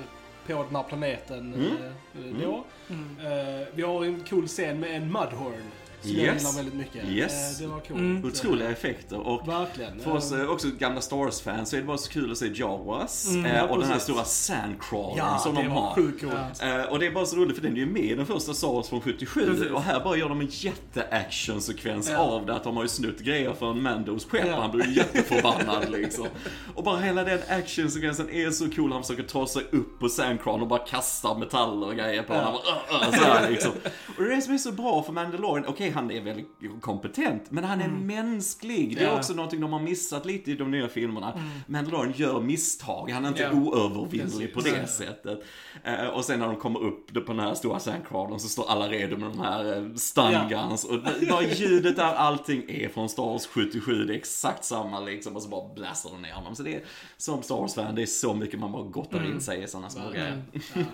på 0.46 0.62
den 0.64 0.76
här 0.76 0.82
planeten 0.82 1.54
Mm. 1.54 2.40
då. 2.42 2.64
Eh, 3.26 3.66
vi 3.74 3.82
har 3.82 4.04
en 4.04 4.24
cool 4.24 4.46
scen 4.48 4.80
med 4.80 4.96
en 4.96 5.12
Mudhorn. 5.12 5.62
Som 6.02 6.10
jag 6.10 6.18
Yes. 6.20 6.42
gillar 6.42 6.56
väldigt 6.56 6.74
mycket. 6.74 7.08
Yes. 7.08 7.60
Eh, 7.60 7.66
Det 7.66 7.72
var 7.72 7.80
coolt. 7.80 7.90
Mm. 8.00 8.24
Otroliga 8.24 8.70
effekter 8.70 9.18
och 9.26 9.48
Verkligen. 9.48 10.00
för 10.00 10.12
oss 10.12 10.32
Eh, 10.32 10.40
eh, 10.40 10.50
också 10.50 10.68
gamla 10.78 11.00
Star 11.00 11.16
Wars-fans 11.16 11.70
så 11.70 11.76
är 11.76 11.80
det 11.80 11.86
bara 11.86 11.98
så 11.98 12.10
kul 12.10 12.32
att 12.32 12.38
se 12.38 12.46
Jawas 12.54 13.28
Mm, 13.34 13.54
ja, 13.56 13.62
och 13.62 13.78
den 13.78 13.86
här 13.86 13.92
precis. 13.94 14.02
stora 14.04 14.24
sandcrawlern 14.24 15.16
Ja, 15.18 15.38
som 15.38 15.54
de 15.54 15.66
har. 15.68 15.98
Ja. 16.60 16.86
Och 16.90 16.98
det 16.98 17.06
är 17.06 17.10
bara 17.10 17.26
så 17.26 17.36
roligt 17.36 17.56
för 17.56 17.62
den 17.62 17.72
är 17.72 17.76
ju 17.76 17.86
med 17.86 18.02
i 18.04 18.14
den 18.14 18.26
första 18.26 18.54
Star 18.54 18.68
Wars 18.68 18.88
från 18.88 19.00
77 19.00 19.46
Precis. 19.46 19.70
och 19.70 19.82
här 19.82 20.00
bara 20.04 20.16
gör 20.16 20.28
de 20.28 20.40
en 20.40 20.48
jätte-actionsekvens 20.50 22.10
Ja. 22.10 22.18
av 22.18 22.46
det 22.46 22.54
att 22.54 22.64
de 22.64 22.76
har 22.76 22.82
ju 22.84 22.88
snutt 22.88 23.20
grejer 23.20 23.52
från 23.54 23.82
Mandos 23.82 24.24
skepp 24.24 24.46
Ja. 24.46 24.56
och 24.56 24.62
han 24.62 24.70
blir 24.70 24.86
ju 24.86 24.92
jätteförbannad 24.94 25.90
liksom. 25.90 26.26
Och 26.74 26.84
bara 26.84 26.96
hela 27.00 27.24
den 27.24 27.38
actionsekvensen 27.48 28.30
är 28.30 28.50
så 28.50 28.70
cool, 28.70 28.92
han 28.92 29.02
försöker 29.02 29.22
ta 29.22 29.46
sig 29.46 29.62
upp 29.72 29.98
på 30.00 30.08
sandcrawlern 30.08 30.62
och 30.62 30.68
bara 30.68 30.78
kastar 30.86 31.34
metaller 31.38 31.86
och 31.86 31.94
grejer 31.94 32.22
på 32.22 32.34
Ja. 32.34 32.38
honom. 32.40 32.60
Och, 33.08 33.14
här, 33.14 33.50
liksom. 33.50 33.72
och 34.16 34.24
det 34.24 34.32
är 34.32 34.36
det 34.36 34.42
som 34.42 34.54
är 34.54 34.58
så 34.58 34.72
bra 34.72 35.02
för 35.02 35.12
Mandalorian, 35.12 35.64
okej 35.68 35.87
han 35.90 36.10
är 36.10 36.20
väldigt 36.20 36.48
kompetent, 36.80 37.50
men 37.50 37.64
han 37.64 37.80
är 37.80 37.88
mänsklig. 37.88 38.96
Det 38.96 39.02
är 39.02 39.06
Ja. 39.08 39.16
också 39.18 39.34
någonting 39.34 39.60
de 39.60 39.72
har 39.72 39.80
missat 39.80 40.26
lite 40.26 40.50
i 40.50 40.54
de 40.54 40.70
nya 40.70 40.88
filmerna. 40.88 41.40
Mandalorian 41.66 42.12
gör 42.16 42.40
misstag, 42.40 43.10
han 43.10 43.24
är 43.24 43.28
inte 43.28 43.42
Ja. 43.42 43.52
oövervinnlig 43.52 44.54
på 44.54 44.60
det 44.60 44.70
Precis. 44.70 44.96
sättet. 44.96 45.44
Eh, 45.84 46.06
och 46.06 46.24
sen 46.24 46.38
när 46.40 46.46
de 46.46 46.56
kommer 46.56 46.80
upp 46.80 47.14
på 47.26 47.32
den 47.32 47.40
här 47.40 47.54
stora 47.54 47.78
sandcrawlern 47.80 48.38
så 48.40 48.48
står 48.48 48.70
alla 48.70 48.88
redo 48.88 49.16
med 49.16 49.28
de 49.30 49.40
här 49.40 49.76
eh, 49.76 49.94
stun 49.94 50.48
guns. 50.48 50.84
Och 50.84 51.00
bara 51.30 51.42
ljudet 51.42 51.96
där, 51.96 52.14
allting 52.14 52.64
är 52.68 52.88
från 52.88 53.08
Star 53.08 53.22
Wars 53.22 53.46
77. 53.46 54.04
Det 54.04 54.12
är 54.14 54.16
exakt 54.16 54.64
samma 54.64 55.00
liksom. 55.00 55.36
Och 55.36 55.42
så 55.42 55.48
bara 55.48 55.74
blastar 55.74 56.10
de 56.10 56.22
ner 56.22 56.32
honom. 56.32 56.56
Så 56.56 56.62
det 56.62 56.74
är, 56.74 56.82
som 57.16 57.42
Star 57.42 57.56
Wars-fan, 57.56 57.94
det 57.94 58.02
är 58.02 58.06
så 58.06 58.34
mycket 58.34 58.60
man 58.60 58.72
bara 58.72 58.82
gottar 58.82 59.26
in 59.26 59.40
sig 59.40 59.62
i 59.62 59.66
sådana 59.68 59.90
små 59.90 60.10
grejer. 60.10 60.42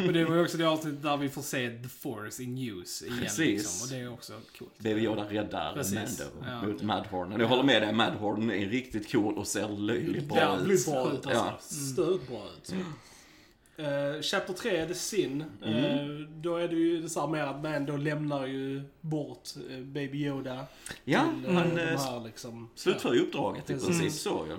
Och 0.07 0.13
det 0.13 0.25
var 0.25 0.35
ju 0.37 0.43
också 0.43 0.57
det 0.57 0.65
avsnitt 0.69 1.03
där 1.03 1.17
vi 1.17 1.29
får 1.29 1.43
se 1.43 1.71
The 1.71 1.89
Force 1.89 2.43
in 2.43 2.59
use 2.59 3.07
igen. 3.07 3.19
Precis. 3.21 3.39
Liksom. 3.39 3.83
Och 3.87 3.89
det 4.01 4.05
är 4.07 4.13
också 4.13 4.33
coolt. 4.59 4.71
Baby 4.85 5.01
Yoda 5.01 5.25
räddar 5.25 5.73
Precis. 5.75 5.95
Mando 5.95 6.51
Ja. 6.51 6.67
mot 6.67 6.83
Madhorn. 6.83 7.41
Jag 7.41 7.49
håller 7.49 7.63
med 7.63 7.83
dig, 7.83 7.93
Madhorn 7.93 8.51
är 8.51 8.67
riktigt 8.67 9.13
cool 9.13 9.39
och 9.39 9.47
ser 9.47 9.69
löjligt 9.69 10.29
bra 10.29 10.37
Jävligt 10.37 10.81
ut. 10.81 10.87
bra 10.87 11.13
ut 11.13 11.27
alltså. 11.27 11.31
Ja. 11.33 11.59
Stört 11.61 12.29
bra 12.29 12.43
ut. 12.57 12.73
Eh, 13.77 14.23
Chapter 14.23 14.53
3, 14.53 14.87
The 14.87 14.95
Sin. 14.95 15.45
Mm. 15.65 15.85
Eh, 15.85 16.27
då 16.29 16.57
är 16.57 16.69
det 16.69 16.75
ju 16.77 17.09
så 17.09 17.21
här 17.21 17.27
mer 17.29 17.43
att 17.43 17.63
Mando 17.63 17.97
lämnar 17.97 18.47
ju 18.47 18.83
bort 19.01 19.49
eh, 19.71 19.79
Baby 19.79 20.19
Yoda. 20.27 20.65
Ja, 21.05 21.25
till, 21.45 21.51
eh, 21.51 21.55
han 21.61 21.79
eh, 21.79 21.85
här 22.01 22.25
liksom. 22.25 22.69
slutför 22.75 23.15
ju 23.15 23.21
uppdraget 23.21 23.71
i 23.71 23.75
princip 23.75 24.13
så 24.13 24.47
ju. 24.49 24.57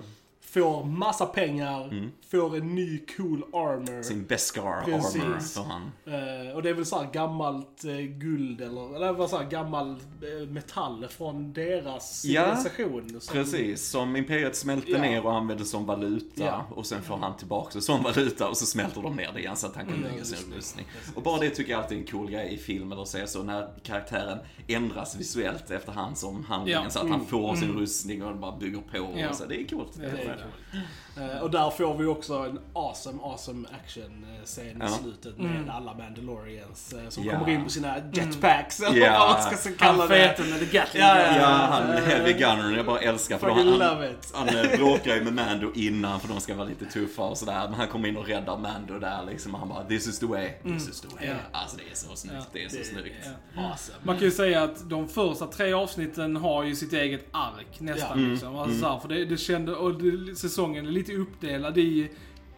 Får 0.56 0.84
massa 0.84 1.26
pengar, 1.26 1.84
Mm. 1.88 2.10
får 2.30 2.56
en 2.56 2.74
ny 2.74 2.98
cool 3.16 3.42
armor. 3.52 4.02
Sin 4.02 4.24
Beskar 4.26 4.82
Precis. 4.84 5.22
armor 5.22 5.38
för 5.40 5.62
han. 5.62 5.82
Eh, 6.06 6.54
och 6.56 6.62
det 6.62 6.70
är 6.70 6.74
väl 6.74 6.86
så 6.86 6.98
här 7.02 7.12
gammalt 7.12 7.84
eh, 7.84 7.96
guld 7.96 8.60
eller, 8.60 8.96
eller 8.96 9.12
vad 9.12 9.30
så 9.30 9.36
här 9.38 9.44
gammal 9.50 9.90
eh, 9.90 10.48
metall 10.48 11.06
från 11.08 11.52
deras 11.52 12.24
Ja, 12.24 12.56
civilisation. 12.56 13.20
som- 13.20 13.32
Precis, 13.32 13.88
som 13.88 14.16
Imperiet 14.16 14.56
smälter 14.56 14.90
Ja. 14.92 15.00
ner 15.00 15.26
och 15.26 15.34
använder 15.34 15.64
som 15.64 15.86
valuta. 15.86 16.44
Ja. 16.44 16.66
Och 16.70 16.86
sen 16.86 17.02
får 17.02 17.16
han 17.16 17.36
tillbaka 17.36 17.70
det 17.74 17.80
som 17.82 18.02
valuta 18.02 18.48
och 18.48 18.56
så 18.56 18.66
smälter 18.66 19.02
de 19.02 19.16
ner 19.16 19.30
det 19.34 19.40
igen 19.40 19.56
så 19.56 19.66
att 19.66 19.76
han 19.76 19.86
kan 19.86 19.94
Mm, 19.96 20.10
bygga 20.12 20.24
sin 20.24 20.52
rustning. 20.54 20.86
Och 21.14 21.22
bara 21.22 21.40
det 21.40 21.50
tycker 21.50 21.72
jag 21.72 21.82
alltid 21.82 21.98
är 21.98 22.02
en 22.02 22.06
cool 22.08 22.30
grej 22.30 22.54
i 22.54 22.58
film 22.58 22.92
eller 22.92 23.04
så, 23.04 23.18
så 23.26 23.42
när 23.42 23.68
karaktären 23.82 24.38
ändras 24.68 25.16
visuellt 25.16 25.70
efterhand 25.70 26.18
som 26.18 26.44
handlingen. 26.44 26.82
Ja. 26.84 26.90
Så 26.90 26.98
att 26.98 27.04
han 27.08 27.14
Mm. 27.14 27.26
får 27.26 27.54
sin 27.54 27.72
rustning 27.72 28.22
och 28.24 28.36
bara 28.36 28.56
bygger 28.56 28.80
på. 28.80 29.08
Ja. 29.20 29.28
Och 29.30 29.34
så. 29.36 29.44
Det 29.44 29.60
är 29.60 29.66
coolt. 29.68 29.92
Det 30.00 30.06
är 30.06 30.45
yeah. 30.72 30.82
Eh, 31.20 31.42
och 31.42 31.50
där 31.50 31.70
får 31.70 31.94
vi 31.98 32.06
också 32.06 32.34
en 32.34 32.58
awesome, 32.72 33.22
awesome 33.22 33.68
action-scen 33.84 34.76
Ja. 34.80 34.86
i 34.86 34.88
slutet 35.02 35.38
med 35.38 35.50
Mm. 35.56 35.70
alla 35.70 35.94
Mandalorians 35.94 36.92
eh, 36.92 37.08
som 37.08 37.24
Ja. 37.24 37.32
kommer 37.38 37.52
in 37.52 37.64
på 37.64 37.70
sina 37.70 37.94
jetpacks, 38.12 38.80
eller 38.86 38.98
Ja. 38.98 39.18
vad 39.18 39.50
man 39.52 39.58
ska 39.58 39.70
kalla 39.78 39.98
Han 39.98 40.08
det. 40.08 40.14
feten 40.28 40.50
med 40.50 40.58
the 40.58 40.64
Gatling 40.66 41.02
Ja, 41.02 41.14
gun. 41.14 41.36
Ja, 41.40 41.46
han 41.46 41.86
heavy 42.02 42.32
gunner, 42.32 42.76
jag 42.76 42.86
bara 42.86 42.98
älskar 43.00 43.38
för 43.38 43.50
han, 43.50 44.04
it. 44.04 44.32
han 44.34 44.48
eh, 44.48 44.76
bråkar 44.78 45.14
ju 45.16 45.24
med 45.24 45.32
Mando 45.32 45.72
innan 45.74 46.20
för 46.20 46.28
de 46.28 46.40
ska 46.40 46.54
vara 46.54 46.68
lite 46.68 46.84
tuffa 46.84 47.22
och 47.22 47.38
sådär. 47.38 47.60
Men 47.64 47.74
han 47.74 47.88
kommer 47.88 48.08
in 48.08 48.16
och 48.16 48.26
räddar 48.26 48.56
Mando 48.58 48.98
där 48.98 49.24
liksom. 49.30 49.54
Och 49.54 49.60
han 49.60 49.68
bara, 49.68 49.84
this 49.84 50.06
is 50.06 50.18
the 50.18 50.26
way, 50.26 50.50
this 50.62 50.88
is 50.88 51.00
the 51.00 51.08
way. 51.16 51.26
Ja. 51.28 51.34
Alltså 51.52 51.76
det 51.76 51.82
är 51.82 51.94
så 51.94 52.16
snyggt, 52.16 52.36
Ja. 52.38 52.44
det 52.52 52.64
är 52.64 52.68
så 52.68 52.76
Det- 52.76 52.84
snyggt. 52.84 53.14
Ja. 53.56 53.62
Awesome. 53.62 53.98
Man 54.02 54.16
kan 54.16 54.24
ju 54.24 54.30
säga 54.30 54.62
att 54.62 54.90
de 54.90 55.08
första 55.08 55.46
tre 55.46 55.72
avsnitten 55.72 56.36
har 56.36 56.64
ju 56.64 56.76
sitt 56.76 56.92
eget 56.92 57.26
ark 57.30 57.80
nästan. 57.80 58.08
Ja. 58.10 58.14
Mm. 58.16 58.30
Liksom. 58.32 58.56
Alltså, 58.58 58.78
så 58.80 58.88
här, 58.88 58.98
för 58.98 59.08
det, 59.08 59.24
det 59.24 59.36
kände, 59.36 59.74
och 59.74 59.94
det, 60.02 60.36
säsongen 60.36 60.86
är 60.86 60.90
lite 60.90 61.05
uppdelad 61.14 61.78
i 61.78 62.10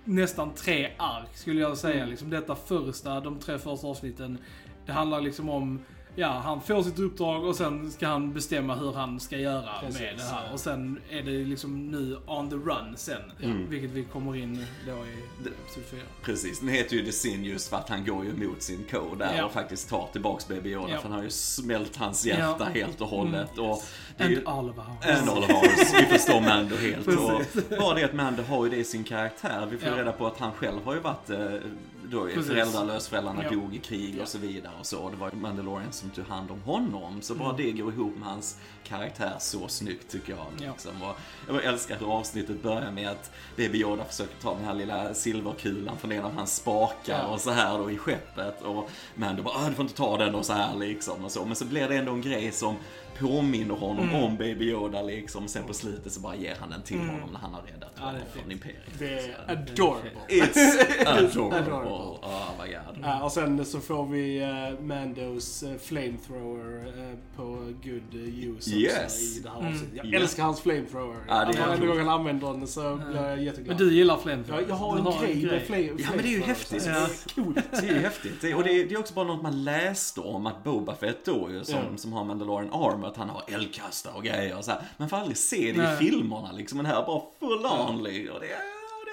nästan 0.05 0.55
tre 0.55 0.91
ark 0.97 1.29
skulle 1.35 1.61
jag 1.61 1.79
säga. 1.79 1.97
Mm. 1.97 2.11
Liksom, 2.11 2.31
detta 2.31 2.57
första, 2.57 3.21
de 3.21 3.39
tre 3.39 3.59
första 3.59 3.87
avsnitten, 3.87 4.39
det 4.87 4.93
handlar 4.93 5.21
liksom 5.21 5.49
om 5.49 5.81
Ja, 6.21 6.29
han 6.45 6.61
får 6.61 6.83
sitt 6.83 6.99
uppdrag 6.99 7.45
och 7.45 7.57
sen 7.57 7.91
ska 7.93 8.07
han 8.09 8.33
bestämma 8.33 8.75
hur 8.75 8.93
han 8.93 9.21
ska 9.21 9.37
göra 9.37 9.69
Precis, 9.81 10.01
med 10.01 10.17
det 10.17 10.23
här. 10.23 10.45
ja. 10.47 10.53
Och 10.53 10.61
sen 10.61 11.01
är 11.11 11.23
det 11.23 11.31
liksom 11.45 11.87
nu 11.91 12.17
on 12.27 12.51
the 12.51 12.57
run 12.57 12.95
sen. 12.97 13.21
Mm. 13.43 13.71
Vilket 13.71 13.91
vi 13.91 14.05
kommer 14.05 14.37
in 14.37 14.65
då 14.87 14.93
i 14.93 15.49
episod 15.49 15.83
4. 15.91 16.01
Precis, 16.23 16.61
den 16.61 16.69
heter 16.69 16.97
ju 16.97 17.05
The 17.05 17.13
Sin 17.13 17.45
just 17.45 17.71
för 17.71 17.77
att 17.77 17.89
han 17.89 18.05
går 18.07 18.25
ju 18.25 18.31
emot 18.31 18.63
sin 18.63 18.85
code 18.91 19.25
där 19.25 19.35
Ja. 19.37 19.45
och 19.45 19.53
faktiskt 19.53 19.89
tar 19.89 20.09
tillbaks 20.13 20.49
Baby 20.49 20.71
Yoda 20.71 20.91
Ja. 20.93 20.97
för 21.01 21.09
han 21.09 21.13
har 21.19 21.25
ju 21.25 21.31
smält 21.31 21.97
hans 21.97 22.27
hjärta 22.27 22.57
Ja. 22.59 22.81
helt 22.81 23.01
och 23.01 23.09
hållet. 23.09 23.59
Och 23.59 23.83
det 24.17 24.23
är 24.23 24.27
And 24.27 24.35
ju, 24.37 24.47
all 24.47 24.71
of 24.71 24.77
ours. 24.79 25.19
And 25.21 25.31
all 25.31 25.39
of 25.45 25.51
ours. 25.51 25.93
Vi 25.95 26.07
förstår 26.19 26.41
Mando 26.41 26.77
helt. 26.77 27.05
Precis. 27.05 27.71
Och 27.71 27.79
bara 27.79 27.95
det 27.95 28.05
att 28.05 28.15
Mando 28.15 28.43
har 28.43 28.65
ju 28.65 28.71
det 28.71 28.77
i 28.77 28.85
sin 28.85 29.05
karaktär. 29.05 29.67
Vi 29.71 29.79
får 29.79 29.89
Ja. 29.89 29.97
reda 29.99 30.13
på 30.13 30.27
att 30.27 30.39
han 30.39 30.53
själv 30.53 30.79
har 30.85 30.95
ju 30.95 31.01
varit 31.01 31.31
eh, 31.31 31.39
då 32.11 32.25
är 32.25 32.35
Precis. 32.35 32.47
föräldralös, 32.51 33.09
föräldrarna 33.09 33.45
Ja. 33.45 33.51
dog 33.51 33.75
i 33.75 33.79
krig 33.79 34.21
och 34.23 34.29
så 34.29 34.39
vidare 34.39 34.73
och 34.81 34.87
så. 34.87 35.11
Det 35.11 35.17
var 35.17 35.31
Mandalorian 35.33 35.93
som 35.93 36.11
tog 36.11 36.25
hand 36.27 36.51
om 36.51 36.63
honom. 36.63 37.23
Så 37.23 37.35
bara 37.35 37.53
det 37.53 37.73
går 37.73 37.93
ihop 37.93 38.17
med 38.17 38.29
hans 38.29 38.57
karaktär 38.85 39.35
så 39.39 39.69
snyggt 39.69 40.11
tycker 40.11 40.33
jag. 40.33 40.47
Ja. 40.67 40.73
Liksom. 40.73 40.93
Och 41.03 41.55
jag 41.55 41.65
älskar 41.65 41.99
hur 41.99 42.13
avsnittet 42.13 42.63
börjar 42.63 42.91
med 42.91 43.09
att 43.09 43.31
Baby 43.57 43.79
Yoda 43.81 44.05
försöker 44.05 44.35
ta 44.43 44.55
den 44.55 44.65
här 44.65 44.75
lilla 44.75 45.15
silverkulan 45.15 45.97
från 45.99 46.13
en 46.13 46.25
av 46.25 46.33
hans 46.35 46.57
spakar 46.57 47.19
Ja. 47.19 47.27
och 47.27 47.41
så 47.41 47.51
här 47.51 47.79
då 47.79 47.91
i 47.91 47.99
skeppet. 47.99 48.63
Och 48.63 48.91
Mando 49.15 49.43
bara, 49.43 49.55
ah, 49.65 49.69
du 49.69 49.75
får 49.75 49.83
inte 49.83 49.95
ta 49.97 50.17
den 50.17 50.35
och 50.35 50.47
så 50.47 50.53
här 50.53 50.77
liksom 50.77 51.25
och 51.25 51.31
så. 51.33 51.45
Men 51.45 51.57
så 51.57 51.65
blir 51.65 51.89
det 51.89 51.97
ändå 51.97 52.13
en 52.13 52.23
grej 52.23 52.53
som 52.53 52.77
påminner 53.21 53.75
honom 53.75 54.09
Mm. 54.09 54.23
om 54.23 54.37
Baby 54.37 54.65
Yoda 54.71 55.03
liksom. 55.03 55.49
Sen 55.49 55.65
på 55.65 55.75
slutet 55.75 56.13
så 56.13 56.21
bara 56.21 56.37
ger 56.37 56.57
han 56.61 56.71
den 56.71 56.83
till 56.83 56.99
honom 56.99 57.31
när 57.33 57.39
han 57.41 57.55
har 57.55 57.63
räddat 57.63 57.93
Ja, 57.97 58.03
honom 58.05 58.21
från 58.35 58.53
Imperiet. 58.53 58.79
Det 58.99 59.09
är 59.15 59.29
Ja, 59.47 59.53
adorable. 59.53 60.11
It's 60.29 61.07
adorable. 61.07 61.59
Adorable. 61.59 61.91
Oh 62.29 62.51
my 62.65 62.73
god. 62.73 63.05
Ja, 63.05 63.23
och 63.25 63.33
sen 63.33 63.65
så 63.65 63.81
får 63.81 64.07
vi 64.07 64.41
uh, 64.45 64.81
Mandos 64.85 65.63
uh, 65.63 65.77
flamethrower 65.79 66.87
uh, 66.87 67.15
på 67.37 67.43
good 67.85 68.15
use 68.15 68.57
också 68.57 68.71
Yes. 68.71 69.37
i 69.37 69.41
det 69.41 69.49
här 69.51 69.59
Mm. 69.61 69.73
avsnittet. 69.73 69.97
Jag 69.97 70.07
Ja. 70.07 70.19
älskar 70.21 70.43
hans 70.43 70.61
flamethrower. 70.61 71.17
Ja, 71.29 71.45
det 71.45 71.59
är 71.59 71.67
Varenda 71.67 71.87
gång 71.87 71.99
han 71.99 72.09
använder 72.09 72.53
den 72.53 72.67
så 72.67 72.81
blir 72.97 73.17
jag 73.17 73.37
Men 73.37 73.45
jätteglad. 73.45 73.79
du 73.79 73.95
gillar 73.95 74.15
Ja, 74.15 74.21
Flamethrower? 74.21 74.65
jag 74.69 74.75
har 74.75 74.97
Du 74.97 75.27
en 75.27 75.41
grej 75.41 75.47
med 75.53 75.63
flame, 75.63 75.83
Ja, 75.99 76.09
men 76.15 76.19
det 76.25 76.29
är 76.29 76.31
ju 76.33 76.43
flamethrower, 76.43 76.47
häftigt. 76.47 76.87
Ja. 76.87 76.93
Det 76.93 77.41
är 77.41 77.45
coolt. 77.45 77.65
Det 77.71 77.89
är 77.89 77.95
ju 77.95 77.99
häftigt. 78.01 78.41
Det, 78.41 78.55
och 78.55 78.65
det 78.65 78.71
är, 78.81 78.87
det 78.89 78.95
är 78.95 78.99
också 78.99 79.15
bara 79.15 79.27
något 79.27 79.43
man 79.43 79.65
läste 79.65 80.21
om 80.21 80.47
att 80.47 80.65
Boba 80.65 80.95
Fett 80.95 81.25
då 81.25 81.49
ju, 81.51 81.65
som, 81.65 81.75
Ja. 81.91 81.97
som 81.97 82.13
har 82.13 82.25
Mandalorian 82.25 82.73
armor, 82.73 83.08
att 83.09 83.17
han 83.17 83.29
har 83.29 83.43
eldkastare 83.49 84.15
och 84.15 84.25
grejer 84.25 84.57
och 84.59 84.65
så 84.65 84.71
här. 84.71 84.83
Man 84.97 85.09
får 85.09 85.17
aldrig 85.17 85.37
se 85.37 85.73
det 85.73 85.83
Nej. 85.83 85.95
i 85.95 85.97
filmerna 85.97 86.53
liksom, 86.53 86.77
men 86.77 86.87
här 86.87 87.03
är 87.03 87.07
bara 87.07 87.23
full 87.41 87.67
on 87.67 88.03
liksom. 88.03 88.35
Och 88.35 88.41
det 88.41 88.53
är, 88.53 88.59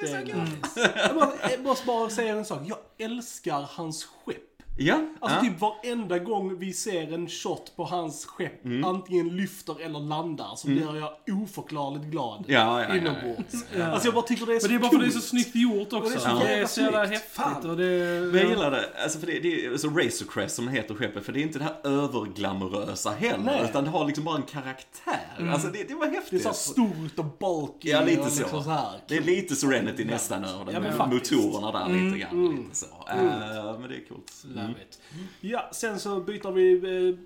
det 0.02 0.08
är 0.12 0.22
så 0.22 0.28
gött. 0.30 0.94
Jag 0.96 1.16
bara- 1.16 1.52
jag 1.52 1.64
måste 1.64 1.86
bara 1.86 2.10
säga 2.10 2.36
en 2.36 2.46
sak. 2.46 2.62
Jag 2.66 2.78
älskar 2.98 3.66
hans 3.72 4.04
skepp. 4.06 4.45
Ja, 4.78 5.02
Alltså 5.20 5.38
ja. 5.46 5.52
typ 5.52 5.60
varenda 5.62 6.20
gång 6.20 6.60
vi 6.60 6.74
ser 6.74 7.14
en 7.14 7.30
shot 7.30 7.74
på 7.76 7.84
hans 7.86 8.26
skepp, 8.26 8.66
Mm. 8.66 8.84
antingen 8.86 9.30
lyfter 9.38 9.82
eller 9.82 10.00
landar, 10.00 10.56
så 10.56 10.68
blir 10.68 10.96
jag 11.00 11.10
oförklarligt 11.44 12.06
glad. 12.06 12.46
Ja, 12.48 12.54
ja, 12.58 12.82
ja, 12.82 12.88
ja. 12.90 12.96
Inombords. 12.96 13.54
Ja. 13.78 13.86
Alltså 13.86 14.08
jag 14.08 14.14
bara 14.16 14.26
tycker 14.26 14.46
det 14.46 14.56
är 14.56 14.60
så 14.60 14.68
Men 14.68 14.72
det 14.72 14.78
är 14.78 14.80
bara 14.80 14.90
för 14.90 14.98
att 14.98 15.04
det 15.04 15.18
är 15.18 15.20
så 15.22 15.28
snyggt 15.28 15.56
gjort 15.56 15.94
också. 15.94 15.98
Och 15.98 16.10
det 16.10 16.16
är 16.16 16.20
så 16.20 16.40
det 16.44 16.54
är 16.54 16.66
så 16.66 16.82
jävla 16.82 17.06
häftigt 17.06 17.32
Fan. 17.32 17.70
och 17.70 17.78
det... 17.78 17.84
Men 18.32 18.36
jag 18.42 18.50
gillar 18.50 18.72
det, 18.72 18.90
alltså 19.04 19.20
för 19.20 19.28
det, 19.28 19.40
det 19.40 19.66
är 19.66 19.78
så 19.78 19.88
Razor 19.90 20.32
Crest 20.32 20.56
som 20.56 20.68
heter 20.68 20.96
skeppet, 20.96 21.26
för 21.26 21.34
det 21.34 21.40
är 21.40 21.44
inte 21.44 21.60
det 21.60 21.66
här 21.66 21.76
överglamorösa 21.84 23.10
heller, 23.12 23.44
Nej. 23.44 23.62
utan 23.70 23.84
det 23.84 23.90
har 23.90 24.06
liksom 24.06 24.24
bara 24.24 24.36
en 24.36 24.44
karaktär. 24.44 25.50
Alltså 25.52 25.68
det, 25.68 25.84
det 25.88 25.96
var 25.96 26.08
häftigt. 26.08 26.44
Det 26.44 26.50
är 26.50 26.54
så 26.54 26.72
stort 26.72 27.20
och 27.20 27.26
bulky 27.26 27.90
Ja, 27.90 28.02
lite 28.02 28.22
och 28.22 28.28
så. 28.32 28.42
liksom 28.42 28.64
så 28.64 28.70
här. 28.70 29.00
Det 29.08 29.18
är 29.18 29.22
lite 29.22 29.56
Serenity 29.56 30.06
nästan 30.06 30.44
över 30.46 30.66
det, 30.66 30.72
Ja, 30.72 30.80
med 30.80 30.94
faktiskt. 30.96 31.32
motorerna 31.32 31.72
där 31.72 31.90
lite 31.94 32.18
grann. 32.20 32.32
mm. 32.32 32.58
Lite 32.58 32.76
så. 32.76 32.86
Eh, 33.10 33.80
men 33.80 33.90
det 33.90 33.96
är 33.96 34.08
coolt. 34.10 34.32
Love 34.68 34.80
Mm. 35.16 35.28
Ja, 35.42 35.70
sen 35.74 36.00
så 36.00 36.20
byter 36.20 36.52
vi 36.52 36.74
eh, 36.74 36.80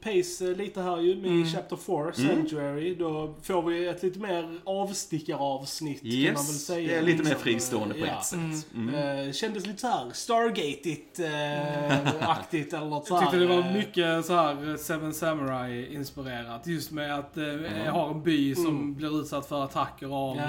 pace 0.03 0.45
eh, 0.51 0.57
lite 0.57 0.81
här 0.81 0.99
ju 0.99 1.15
med 1.15 1.25
Mm. 1.31 1.45
Chapter 1.47 1.75
4, 1.75 2.01
Mm. 2.01 2.13
Sanctuary. 2.35 2.95
Då 2.95 3.35
får 3.43 3.61
vi 3.61 3.87
ett 3.87 4.03
lite 4.03 4.19
mer 4.19 4.59
avstickaravsnitt 4.63 6.01
kan 6.01 6.09
man 6.09 6.17
väl 6.17 6.23
Yes, 6.23 6.65
säga. 6.65 6.87
det 6.87 6.95
är 6.95 7.01
lite 7.01 7.17
mer 7.23 7.29
liksom. 7.29 7.43
fristående 7.43 7.95
på 7.95 8.05
Ja. 8.05 8.19
ett 8.19 8.25
sätt. 8.25 8.39
Mm. 8.39 8.61
Mm. 8.95 9.27
Eh, 9.27 9.31
kändes 9.33 9.65
lite 9.65 9.79
såhär 9.79 10.09
Stargate-aktigt 10.13 12.73
eller 12.77 12.89
något 12.89 13.09
Jag 13.09 13.19
tyckte 13.21 13.37
det 13.37 13.47
var 13.47 13.59
eh, 13.59 13.73
mycket 13.73 14.25
så 14.25 14.33
här 14.33 14.77
Seven 14.77 15.13
Samurai-inspirerat. 15.13 16.67
Just 16.67 16.91
med 16.91 17.15
att 17.19 17.37
eh, 17.37 17.43
jag 17.85 17.91
har 17.91 18.09
en 18.11 18.23
by 18.23 18.55
som 18.55 18.65
Mm. 18.67 18.95
blir 18.95 19.21
utsatt 19.21 19.45
för 19.49 19.63
attacker 19.63 20.07
av 20.29 20.37
Ja, 20.37 20.47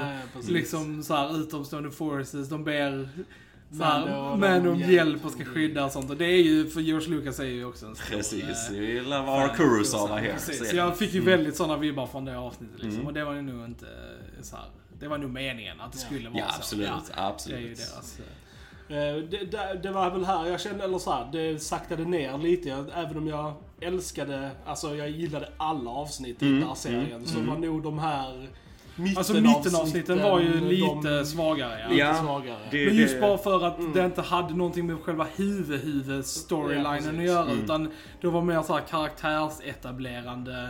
liksom 0.49 1.03
så 1.03 1.15
här 1.15 1.41
utomstående 1.41 1.91
forces. 1.91 2.49
De 2.49 2.65
ber 2.65 3.09
Och 4.31 4.39
men 4.39 4.67
om 4.69 4.79
hjälp 4.81 5.25
och 5.25 5.33
ska 5.33 5.45
skydda 5.45 5.85
och 5.85 5.93
sånt. 5.93 6.11
Och 6.11 6.17
det 6.17 6.25
är 6.25 6.43
ju, 6.43 6.67
för 6.71 6.81
George 6.81 7.09
Lucas 7.09 7.41
är 7.41 7.45
ju 7.45 7.65
också 7.65 7.87
en 7.87 7.97
stor, 7.97 8.17
Precis, 8.17 8.71
eh, 8.71 8.77
vi 8.79 8.93
gillar 8.93 9.27
våra 9.27 9.49
Kurosawa 9.49 10.17
här. 10.19 10.33
Precis, 10.33 10.73
jag 10.73 10.99
fick 10.99 11.15
ju 11.15 11.21
väldigt 11.21 11.57
sådana 11.57 11.77
vibbar 11.77 12.07
från 12.07 12.25
det 12.25 12.39
avsnittet 12.39 12.75
liksom. 12.83 12.95
Mm. 12.95 13.07
Och 13.07 13.13
det 13.13 13.25
var 13.25 13.35
ju 13.35 13.43
nog 13.43 13.65
inte 13.65 13.87
eh, 13.87 14.43
så 14.43 14.57
här. 14.57 14.65
Det 15.01 15.09
var 15.09 15.19
nog 15.19 15.31
meningen 15.31 15.81
att 15.81 15.93
det 15.93 15.99
skulle 15.99 16.29
vara 16.29 16.39
Ja, 16.39 16.49
så. 16.53 16.57
absolut, 16.61 16.89
Det 17.09 17.55
är 17.55 17.61
ju 17.61 17.73
absolut. 17.73 17.77
deras... 17.79 18.19
eh, 18.89 19.29
Det, 19.31 19.45
det, 19.51 19.81
det 19.83 19.91
var 19.91 20.11
väl 20.11 20.25
här 20.25 20.47
jag 20.47 20.61
kände, 20.61 20.85
eller 20.85 20.99
så 20.99 21.13
här, 21.13 21.29
det 21.33 21.63
saktade 21.63 22.05
ner 22.05 22.39
lite. 22.39 22.69
Jag, 22.69 22.87
även 22.95 23.17
om 23.19 23.27
jag 23.29 23.55
älskade, 23.81 24.51
alltså 24.67 24.97
jag 24.97 25.11
gillade 25.11 25.49
alla 25.57 25.91
avsnitt 25.91 26.43
i 26.43 26.47
Mm, 26.47 26.59
den 26.61 26.69
här 26.69 26.75
serien. 26.75 27.27
Så 27.27 27.41
var 27.41 27.57
nog 27.59 27.83
de 27.83 27.99
här 27.99 28.49
Alltså 29.17 29.35
mittenavsnitten 29.35 30.23
var 30.23 30.41
ju 30.41 30.61
lite 30.61 31.09
de, 31.19 31.27
svagare 31.27 31.81
ja. 31.83 31.89
lite 32.11 32.15
svagare. 32.23 32.57
det- 32.71 32.87
Men 32.87 32.97
just 32.97 33.15
det- 33.15 33.21
bara 33.21 33.39
för 33.39 33.67
att 33.67 33.79
Mm. 33.79 33.93
det 33.93 34.05
inte 34.05 34.23
hade 34.23 34.55
någonting 34.55 34.87
med 34.87 34.97
själva 35.01 35.27
huvud-huvud-storylinen 35.37 36.85
Ja, 37.15 37.21
att 37.21 37.25
göra. 37.27 37.43
Mm. 37.51 37.65
Utan 37.65 37.91
det 38.21 38.27
var 38.29 38.43
mer 38.43 38.63
så 38.63 38.73
här 38.73 38.81
karaktärsetablerande 38.81 40.69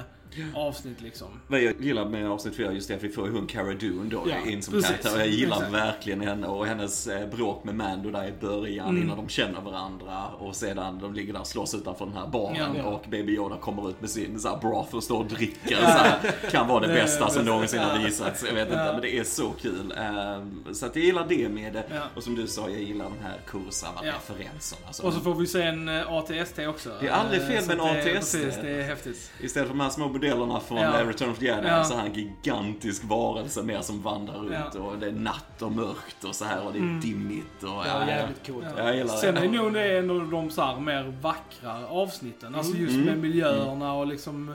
avsnitt 0.55 1.01
liksom. 1.01 1.29
Vad 1.47 1.61
jag 1.63 1.81
gillar 1.81 2.05
med 2.09 2.31
avsnitt 2.31 2.57
4 2.57 2.73
just 2.73 2.89
det 2.89 2.95
att 2.95 3.03
vi 3.03 3.09
får 3.09 3.29
hon 3.29 3.47
Cara 3.47 3.73
Dune 3.75 4.11
då 4.11 4.23
Ja, 4.31 4.51
in 4.51 4.63
som 4.63 4.73
precis. 4.75 4.89
karaktär. 4.91 5.15
Och 5.15 5.21
jag 5.21 5.27
gillar 5.29 5.57
Exakt. 5.57 5.73
verkligen 5.75 6.21
henne 6.21 6.47
och 6.47 6.67
hennes 6.67 7.07
eh, 7.07 7.29
bråk 7.29 7.65
med 7.65 7.75
Mando 7.75 8.11
där 8.11 8.29
i 8.29 8.33
början 8.41 8.89
Mm. 8.89 9.03
innan 9.03 9.17
de 9.17 9.29
känner 9.29 9.61
varandra. 9.61 10.27
Och 10.39 10.57
sedan 10.57 10.99
de 10.99 11.15
ligger 11.15 11.33
där 11.33 11.41
och 11.41 11.47
slåss 11.47 11.75
utanför 11.75 12.07
den 12.07 12.15
här 12.15 12.27
baren 12.27 12.57
Ja, 12.57 12.67
ja. 12.77 12.85
och 12.85 13.05
Baby 13.11 13.33
Yoda 13.35 13.57
kommer 13.57 13.91
ut 13.91 14.01
med 14.01 14.11
sin 14.11 14.41
så 14.41 14.49
här, 14.49 14.57
broth 14.59 14.95
och 14.95 15.03
står 15.03 15.19
och 15.19 15.27
dricker. 15.27 15.77
Så 15.77 15.83
här, 15.83 16.35
kan 16.51 16.69
vara 16.69 16.81
det 16.87 16.95
bästa 16.95 17.31
som 17.31 17.45
någonsin 17.45 17.79
har 17.81 17.99
Ja. 17.99 18.05
visats. 18.07 18.45
Jag 18.47 18.55
vet 18.55 18.69
inte, 18.69 18.81
Ja. 18.81 18.93
men 18.93 19.01
det 19.01 19.19
är 19.19 19.25
så 19.25 19.51
kul. 19.51 19.95
Ehm, 19.97 20.65
Så 20.73 20.87
att 20.87 20.97
jag 20.97 21.05
gillar 21.05 21.27
det 21.29 21.49
med 21.49 21.73
det. 21.73 21.85
Ja. 21.91 22.01
Och 22.17 22.23
som 22.23 22.35
du 22.35 22.47
sa, 22.47 22.69
jag 22.71 22.83
gillar 22.83 23.05
de 23.05 23.15
här 23.23 23.37
Ja. 23.47 23.51
Kurosawa-referenserna. 23.51 24.87
Alltså, 24.87 25.03
Och 25.03 25.13
så 25.13 25.21
får 25.21 25.35
vi 25.35 25.47
se 25.47 25.63
en 25.63 25.89
eh, 25.89 26.13
ATST 26.13 26.59
också. 26.69 26.91
Det 27.01 27.07
är 27.09 27.13
aldrig 27.13 27.43
fel 27.43 27.57
Eh, 27.63 27.67
med 27.67 27.75
en 27.75 27.81
ATST. 27.81 28.15
Precis, 28.15 28.59
det 28.63 28.71
är 28.71 28.83
häftigt. 28.83 29.31
Istället 29.41 29.69
för 29.69 29.75
de 29.77 29.81
här 29.81 29.91
små 29.91 30.09
modellerna 30.21 30.61
från 30.61 30.79
Ja. 30.79 31.05
Return 31.09 31.31
of 31.31 31.39
the 31.39 31.45
Jedi 31.47 31.69
Ja. 31.69 31.85
så 31.85 31.93
är 31.95 31.99
han 31.99 32.07
en 32.07 32.13
gigantisk 32.15 33.05
varelse 33.05 33.63
mer 33.63 33.81
som 33.81 34.03
vandrar 34.03 34.35
runt 34.35 34.53
Ja. 34.53 34.71
Mm. 34.71 34.83
och 34.87 34.99
det 34.99 35.07
är 35.07 35.13
natt 35.13 35.63
och 35.63 35.73
mörkt 35.73 36.25
och 36.25 36.35
så 36.35 36.45
här 36.45 36.67
och 36.67 36.73
det 36.73 36.79
är 36.79 37.01
dimmigt 37.01 37.63
och 37.63 37.69
ja, 37.69 38.07
jävligt 38.09 38.47
coolt. 38.47 38.67
Ja. 38.77 38.85
Jag 38.85 38.97
gillar 38.97 39.15
Sen 39.17 39.35
det. 39.35 39.41
är 39.41 39.49
nog 39.49 39.73
det 39.73 39.99
en 39.99 40.11
av 40.11 40.31
de 40.31 40.51
så 40.51 40.63
här 40.63 40.81
mer 40.81 41.15
vackra 41.23 41.87
avsnitten. 41.89 42.55
Alltså 42.55 42.77
just 42.77 42.95
Mm. 42.95 43.07
med 43.07 43.19
miljöerna 43.19 43.93
och 43.95 44.07
liksom 44.07 44.55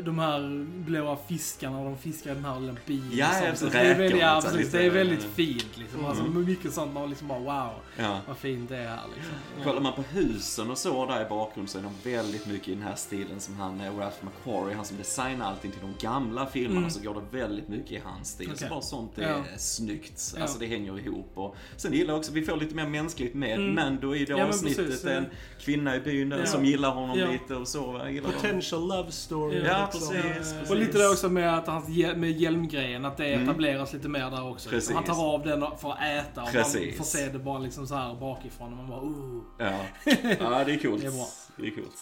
de 0.00 0.18
här 0.18 0.64
blåa 0.84 1.16
fiskarna 1.28 1.78
och 1.78 1.84
de 1.84 1.98
fiskar 1.98 2.30
i 2.30 2.34
den 2.34 2.44
här 2.44 2.60
lilla 2.60 2.76
bilen. 2.86 3.08
Ja, 3.12 3.28
och 3.40 3.46
ja, 3.48 3.54
sånt. 3.56 3.58
så 3.72 3.78
det, 3.78 3.84
är 3.84 3.94
väldigt, 3.98 4.12
och 4.14 4.18
ja, 4.20 4.40
så 4.40 4.48
precis, 4.48 4.64
lite- 4.66 4.78
det 4.78 4.84
är 4.84 4.90
väldigt 4.90 5.22
fint 5.24 5.76
liksom. 5.78 5.98
Mm. 5.98 6.10
Alltså 6.10 6.24
mycket 6.24 6.72
sånt 6.72 6.92
man 6.94 7.08
liksom 7.10 7.28
bara 7.28 7.38
wow, 7.38 7.72
Ja. 7.96 8.20
vad 8.26 8.36
fint 8.36 8.68
det 8.68 8.76
är 8.76 8.88
här 8.88 9.00
liksom. 9.16 9.32
Kollar 9.64 9.80
man 9.80 9.92
på 9.92 10.02
husen 10.02 10.70
och 10.70 10.78
så 10.78 11.06
där 11.06 11.26
i 11.26 11.28
bakgrunden 11.28 11.68
så 11.68 11.78
är 11.78 11.82
de 11.82 12.10
väldigt 12.10 12.46
mycket 12.46 12.68
i 12.68 12.74
den 12.74 12.82
här 12.82 12.94
stilen 12.94 13.40
som 13.40 13.54
han, 13.56 13.80
eh, 13.80 13.96
Ralph 13.98 14.16
McQuarrie, 14.24 14.76
han 14.76 14.84
som 14.84 14.96
designar 14.96 15.46
allting 15.46 15.70
till 15.70 15.80
de 15.80 15.94
gamla 16.06 16.46
filmerna, 16.46 16.78
Mm. 16.78 16.90
så 16.90 17.00
går 17.00 17.14
det 17.14 17.38
väldigt 17.38 17.68
mycket 17.68 17.90
i 17.92 18.00
hans 18.04 18.28
stil. 18.28 18.46
Så 18.46 18.52
Okej. 18.54 18.66
bara 18.70 18.80
sånt 18.80 19.18
är 19.18 19.28
Ja. 19.28 19.42
snyggt. 19.58 20.32
Ja. 20.36 20.42
Alltså 20.42 20.58
det 20.58 20.66
hänger 20.66 20.98
ihop. 20.98 21.30
Och 21.34 21.56
sen 21.76 21.92
gillar 21.92 22.12
jag 22.14 22.18
också, 22.18 22.32
vi 22.32 22.42
får 22.44 22.56
lite 22.56 22.74
mer 22.74 22.86
mänskligt 22.86 23.34
med 23.34 23.58
Mm. 23.58 23.74
Mando 23.74 24.14
i 24.14 24.24
det 24.24 24.32
Ja, 24.32 24.44
avsnittet. 24.48 24.86
precis. 24.86 25.04
En 25.04 25.26
kvinna 25.60 25.96
i 25.96 26.00
byn 26.00 26.28
där 26.28 26.38
Ja. 26.38 26.46
som 26.46 26.64
gillar 26.64 26.90
honom 26.94 27.18
Ja. 27.18 27.26
lite 27.30 27.54
och 27.54 27.68
så. 27.68 28.00
Potential 28.24 28.88
love 28.88 29.10
story. 29.12 29.67
Ja, 29.68 29.88
precis, 29.92 30.10
Eh, 30.10 30.22
precis. 30.36 30.70
Och 30.70 30.76
lite 30.76 30.98
det 30.98 31.08
också 31.08 31.28
med 31.28 31.58
att 31.58 31.66
hans 31.66 31.88
med 32.16 32.30
hjälmgrejen, 32.40 33.04
att 33.04 33.16
det 33.16 33.26
Mm. 33.26 33.42
etableras 33.48 33.92
lite 33.92 34.08
mer 34.08 34.30
där 34.30 34.48
också. 34.50 34.70
Precis. 34.70 34.94
Han 34.94 35.04
tar 35.04 35.24
av 35.34 35.44
den 35.46 35.64
för 35.80 35.90
att 35.92 36.02
äta 36.02 36.42
och 36.42 36.48
Precis. 36.52 36.80
man 36.84 36.92
får 36.96 37.04
se 37.04 37.26
det 37.28 37.38
bara 37.38 37.58
liksom 37.58 37.86
så 37.86 37.94
här 37.94 38.14
bakifrån 38.14 38.72
och 38.72 38.76
man 38.78 38.88
bara 38.88 39.00
oh. 39.00 39.42
Ja. 39.58 39.80
ja, 40.40 40.64
det 40.64 40.72
är 40.74 40.78
coolt. 40.78 41.00
Det 41.02 41.06
är 41.06 41.10
bra. 41.10 41.26
Det 41.56 41.66
är 41.66 41.70
coolt. 41.70 41.96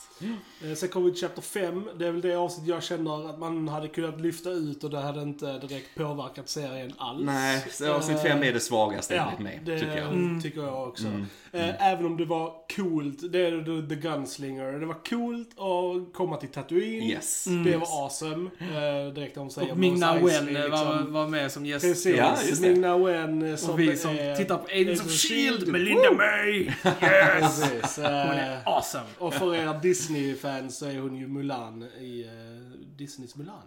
Eh, 0.64 0.74
Sen 0.74 0.88
kommer 0.88 1.06
vi 1.06 1.12
till 1.12 1.20
Chapter 1.20 1.42
5. 1.42 1.88
Det 1.98 2.06
är 2.06 2.10
väl 2.12 2.20
det 2.20 2.34
avsnitt 2.34 2.68
jag 2.68 2.82
känner 2.82 3.30
att 3.30 3.38
man 3.38 3.68
hade 3.68 3.88
kunnat 3.88 4.20
lyfta 4.20 4.50
ut 4.50 4.84
och 4.84 4.90
det 4.90 5.00
hade 5.00 5.22
inte 5.22 5.58
direkt 5.58 5.94
påverkat 5.94 6.48
serien 6.48 6.92
alls. 6.98 7.22
Nej, 7.24 7.64
avsnitt 7.90 8.20
fem 8.22 8.42
är 8.42 8.52
det 8.52 8.60
svagaste 8.60 9.14
Ja, 9.14 9.22
enligt 9.24 9.40
mig, 9.40 9.60
det 9.64 9.78
tycker 9.78 9.96
jag. 9.98 10.12
Mm. 10.12 10.42
tycker 10.42 10.60
jag 10.62 10.88
också. 10.88 11.06
Mm. 11.06 11.26
Eh, 11.52 11.92
Även 11.92 12.06
om 12.06 12.16
det 12.16 12.24
var 12.24 12.52
coolt, 12.76 13.32
det 13.32 13.46
är 13.46 13.50
The, 13.82 13.94
the 13.94 14.00
Gunslinger. 14.00 14.72
Det 14.72 14.86
var 14.86 15.04
coolt 15.04 15.48
att 15.50 16.14
komma 16.14 16.36
till 16.36 16.48
Tatooine. 16.48 17.02
Yes. 17.04 17.46
Mm. 17.60 17.70
Det 17.72 17.76
var 17.76 18.04
awesome. 18.04 18.50
Eh, 18.60 19.12
direkt 19.14 19.36
om 19.36 19.50
säger 19.50 19.72
Och 19.72 19.78
Ming-Na 19.78 20.14
Wen 20.14 20.56
eh, 20.56 20.62
var, 20.62 20.68
liksom. 20.68 21.12
var 21.12 21.28
med 21.28 21.52
som 21.52 21.66
gäst. 21.66 21.84
Precis. 21.84 22.16
Ja. 22.16 22.36
Ming-Na 22.60 22.98
Wen 23.06 23.42
eh, 23.42 23.56
som 23.56 23.70
Och 23.70 23.80
vi 23.80 23.96
som 23.96 24.10
är- 24.10 24.36
tittar 24.36 24.56
på 24.58 24.66
Agents 24.72 25.00
of 25.04 25.10
Shield 25.10 25.62
S.H.I.E.L.D. 25.62 25.72
med 25.72 25.80
Linda 25.80 26.12
May! 26.12 26.60
Yes! 27.02 27.60
Precis. 27.62 27.96
Hon 27.96 28.04
eh, 28.06 28.48
är 28.48 28.62
awesome. 28.64 29.04
Och 29.18 29.34
för 29.34 29.54
er 29.54 29.80
Disney-fans 29.82 30.76
så 30.78 30.86
är 30.86 30.98
hon 31.00 31.16
ju 31.16 31.26
Mulan 31.28 31.82
i 32.00 32.24
eh, 32.24 32.30
Disneys 32.98 33.36
Mulan. 33.36 33.62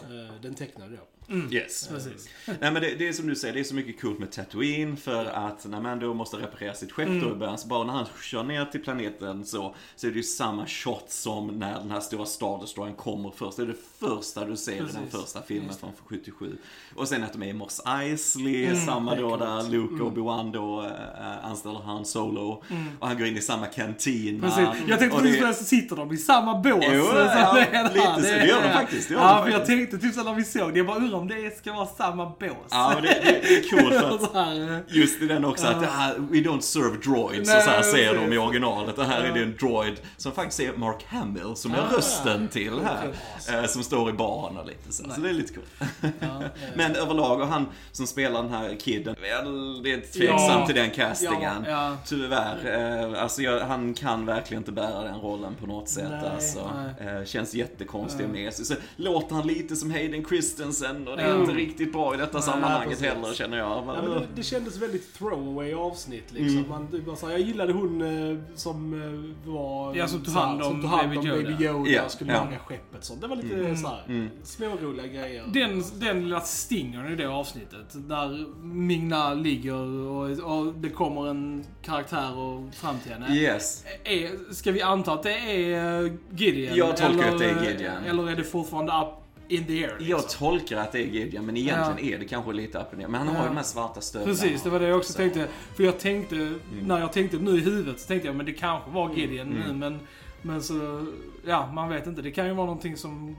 Eh, 0.00 0.40
den 0.42 0.54
tecknade 0.54 0.96
då. 0.96 1.02
Yes. 1.50 1.88
Precis. 1.92 2.28
Nej 2.46 2.56
men 2.60 2.74
det, 2.74 2.94
det 2.98 3.08
är 3.08 3.12
som 3.12 3.26
du 3.26 3.36
säger, 3.36 3.54
det 3.54 3.60
är 3.60 3.64
så 3.64 3.74
mycket 3.74 4.00
coolt 4.00 4.18
med 4.18 4.32
Tatooine 4.32 4.96
för 4.96 5.24
att 5.24 5.66
när 5.66 5.80
man 5.80 5.98
då 5.98 6.14
måste 6.14 6.36
reparera 6.36 6.74
sitt 6.74 6.92
skepp 6.92 7.08
då 7.08 7.30
i 7.30 7.34
början, 7.34 7.58
så 7.58 7.68
bara 7.68 7.84
när 7.84 7.92
han 7.92 8.06
kör 8.22 8.42
ner 8.42 8.64
till 8.64 8.82
planeten 8.82 9.44
så, 9.46 9.74
så 9.96 10.06
är 10.06 10.10
det 10.10 10.16
ju 10.16 10.22
samma 10.22 10.66
shot 10.66 11.04
som 11.08 11.46
när 11.46 11.78
den 11.78 11.90
här 11.90 12.00
stora 12.00 12.26
Star 12.26 12.60
Destroyern 12.60 12.94
kommer 12.94 13.30
först. 13.36 13.56
Det 13.56 13.62
är 13.62 13.66
det 13.66 13.76
första 14.08 14.44
du 14.44 14.56
ser 14.56 14.72
i 14.72 14.78
den 14.78 14.86
Precis. 14.86 15.10
första 15.20 15.42
filmen 15.42 15.74
från 15.80 15.90
77. 16.06 16.56
Och 16.94 17.08
sen 17.08 17.24
att 17.24 17.32
de 17.32 17.42
är 17.42 17.46
i 17.46 17.52
Mos 17.52 17.80
Eisley, 17.86 18.76
samma 18.86 19.14
då 19.14 19.36
där 19.36 19.70
Luke 19.70 20.02
och 20.02 20.12
Obi-Wan 20.12 20.52
då 20.52 20.82
äh, 20.82 21.44
anställer 21.50 21.78
Han 21.80 22.04
Solo. 22.04 22.62
Och 22.98 23.06
han 23.08 23.18
går 23.18 23.26
in 23.26 23.36
i 23.36 23.40
samma 23.40 23.66
kantina. 23.66 24.48
Precis. 24.48 24.88
Jag 24.88 24.98
tänkte 24.98 25.18
precis 25.20 25.40
det- 25.40 25.54
så 25.54 25.64
sitter 25.64 25.96
de 25.96 26.12
i 26.12 26.16
samma 26.16 26.54
bås. 26.60 26.84
Jo, 26.92 27.02
så 27.02 27.16
ja, 27.16 27.54
det 27.54 27.76
är 27.76 27.84
lite 27.94 28.14
så. 28.14 28.20
Det 28.20 28.46
gör 28.46 28.62
de 28.62 28.72
faktiskt, 28.72 29.08
det 29.08 29.14
gör 29.14 29.20
ja, 29.20 29.34
de 29.36 29.42
för 29.44 29.50
jag 29.50 29.60
faktiskt. 29.60 29.78
tänkte 29.90 29.98
typ 30.06 30.14
så 30.14 30.24
när 30.24 30.34
vi 30.34 30.44
såg 30.44 30.72
det, 30.72 30.78
jag 30.78 30.86
bara 30.86 30.96
undrar 30.96 31.17
om 31.18 31.28
det 31.28 31.58
ska 31.58 31.72
vara 31.72 31.86
samma 31.86 32.26
bås. 32.26 32.50
Ja, 32.70 32.90
men 32.94 33.02
det, 33.02 33.08
det, 33.24 33.40
det 33.42 33.56
är 33.58 33.70
coolt 33.70 34.22
att 34.34 34.94
Just 34.94 35.22
i 35.22 35.26
den 35.26 35.44
också 35.44 35.66
att 35.66 35.82
ah, 35.82 36.10
we 36.30 36.36
don't 36.38 36.60
serve 36.60 36.96
droids 36.96 37.48
Nej, 37.48 37.56
och 37.56 37.62
så 37.62 37.70
här 37.70 37.82
säger 37.82 38.14
de 38.14 38.32
i 38.32 38.38
originalet. 38.38 38.98
Och 38.98 39.04
här 39.04 39.20
är 39.20 39.26
Ja. 39.28 39.34
det 39.34 39.42
en 39.42 39.56
droid 39.56 40.00
som 40.16 40.32
faktiskt 40.32 40.60
är 40.60 40.72
Mark 40.76 41.04
Hamill 41.08 41.52
som 41.56 41.72
är 41.74 41.78
Ah. 41.78 41.96
rösten 41.96 42.48
till 42.48 42.72
här. 42.80 43.12
eh, 43.60 43.66
Som 43.66 43.82
står 43.82 44.10
i 44.10 44.12
baren 44.12 44.56
och 44.56 44.66
lite 44.66 44.92
så. 44.92 45.10
Så 45.10 45.20
det 45.20 45.28
är 45.28 45.32
lite 45.32 45.54
coolt. 45.54 45.92
ja. 46.20 46.42
Men 46.74 46.96
överlag, 46.96 47.40
och 47.40 47.46
han 47.46 47.66
som 47.92 48.06
spelar 48.06 48.42
den 48.42 48.52
här 48.52 48.76
kidden, 48.80 49.16
väldigt 49.20 50.12
tveksam 50.12 50.38
Ja. 50.60 50.66
till 50.66 50.74
den 50.74 50.90
castingen. 50.90 51.64
Ja. 51.66 51.96
Tyvärr. 52.06 53.10
Eh, 53.14 53.22
alltså 53.22 53.42
jag, 53.42 53.60
han 53.60 53.94
kan 53.94 54.26
verkligen 54.26 54.60
inte 54.60 54.72
bära 54.72 55.02
den 55.02 55.20
rollen 55.20 55.54
på 55.60 55.66
något 55.66 55.88
sätt. 55.88 56.08
Nej, 56.10 56.30
alltså. 56.34 56.70
nej. 57.00 57.08
Eh, 57.08 57.24
känns 57.24 57.54
jättekonstig 57.54 58.28
med 58.28 58.52
sig. 58.52 58.64
Så 58.64 58.74
låter 58.96 59.34
han 59.34 59.46
lite 59.46 59.76
som 59.76 59.90
Hayden 59.90 60.24
Christensen 60.24 61.07
och 61.10 61.16
det 61.16 61.22
är 61.22 61.28
Ja. 61.28 61.40
inte 61.40 61.52
riktigt 61.52 61.92
bra 61.92 62.14
i 62.14 62.18
detta 62.18 62.40
sammanhanget 62.40 63.00
heller 63.00 63.32
känner 63.34 63.58
jag. 63.58 63.66
Ja, 63.70 63.84
men 64.02 64.10
det, 64.10 64.26
det 64.34 64.42
kändes 64.42 64.76
väldigt 64.82 65.14
throwaway 65.18 65.74
avsnitt 65.74 66.32
liksom. 66.32 66.58
Mm. 66.58 66.68
Man, 66.68 66.88
var 67.06 67.16
så 67.16 67.30
jag 67.30 67.40
gillade 67.40 67.72
hon 67.72 68.02
eh, 68.30 68.38
som 68.54 69.02
eh, 69.44 69.50
var... 69.52 69.94
Ja, 69.96 70.08
som 70.08 70.24
tog 70.24 70.34
hand 70.34 70.62
om 70.62 70.80
tog 70.82 70.90
hand 70.90 71.08
Baby 71.08 71.18
om 71.18 71.26
Yoda. 71.26 71.50
Baby 71.50 71.64
Yoda 71.64 71.90
Ja, 71.90 72.04
och 72.04 72.10
skulle 72.10 72.32
ja. 72.32 72.44
laga 72.44 72.58
skeppet. 72.58 73.04
Sånt. 73.04 73.20
Det 73.20 73.26
var 73.26 73.36
lite 73.36 73.54
Mm. 73.54 73.76
så 73.76 73.88
här, 73.88 74.02
Mm. 74.08 74.28
småroliga 74.42 75.06
grejer. 75.06 75.44
Den, 75.54 75.82
den 76.00 76.22
lilla 76.22 76.40
stingern 76.40 77.12
i 77.12 77.16
det 77.16 77.26
avsnittet, 77.28 77.86
där 77.94 78.46
Mingna 78.64 79.34
ligger 79.34 79.74
och, 80.06 80.30
och 80.58 80.72
det 80.74 80.88
kommer 80.88 81.28
en 81.30 81.64
karaktär 81.82 82.36
och 82.38 82.74
fram 82.74 82.98
till 82.98 83.12
henne. 83.12 83.34
Yes. 83.36 83.84
Är, 84.04 84.52
ska 84.54 84.72
vi 84.72 84.82
anta 84.82 85.12
att 85.12 85.22
det 85.22 85.32
är 85.74 86.16
Gideon? 86.36 86.76
Jag 86.76 86.96
tolkar 86.96 87.22
eller, 87.24 87.32
att 87.32 87.38
det 87.38 87.44
är 87.50 87.70
Gideon. 87.72 88.04
Eller 88.08 88.30
är 88.30 88.36
det 88.36 88.44
fortfarande 88.44 88.92
up 88.92 89.08
in 89.48 89.64
the 89.66 89.84
air? 89.84 89.88
Liksom? 89.98 90.06
Jag 90.08 90.28
tolkar 90.28 90.76
att 90.76 90.92
det 90.92 90.98
är 90.98 91.06
Gideon, 91.06 91.46
men 91.46 91.56
egentligen 91.56 92.14
är 92.14 92.18
det 92.18 92.24
kanske 92.24 92.52
lite 92.52 92.78
ner. 92.96 93.08
Men 93.08 93.14
han 93.14 93.28
har 93.28 93.34
Ja. 93.34 93.42
ju 93.42 93.48
de 93.48 93.56
här 93.56 93.62
svarta 93.64 94.00
stövlarna. 94.00 94.32
Precis, 94.32 94.62
det 94.62 94.70
var 94.70 94.80
det 94.80 94.86
jag 94.88 94.98
också 94.98 95.12
Så. 95.12 95.18
tänkte. 95.18 95.48
För 95.76 95.84
jag 95.84 95.98
tänkte, 95.98 96.54
när 96.82 96.98
jag 97.00 97.12
tänkte 97.12 97.36
nu 97.38 97.50
i 97.50 97.60
huvudet 97.60 98.00
så 98.00 98.06
tänkte 98.08 98.28
jag 98.28 98.36
men 98.36 98.46
det 98.46 98.52
kanske 98.52 98.90
var 98.90 99.14
Gideon 99.14 99.48
nu 99.48 99.62
Mm. 99.64 99.78
men, 99.78 100.00
men 100.42 100.62
så, 100.62 101.06
ja 101.46 101.70
man 101.72 101.88
vet 101.88 102.06
inte. 102.06 102.22
Det 102.22 102.30
kan 102.30 102.46
ju 102.46 102.52
vara 102.54 102.66
någonting 102.66 102.96
som 102.96 103.36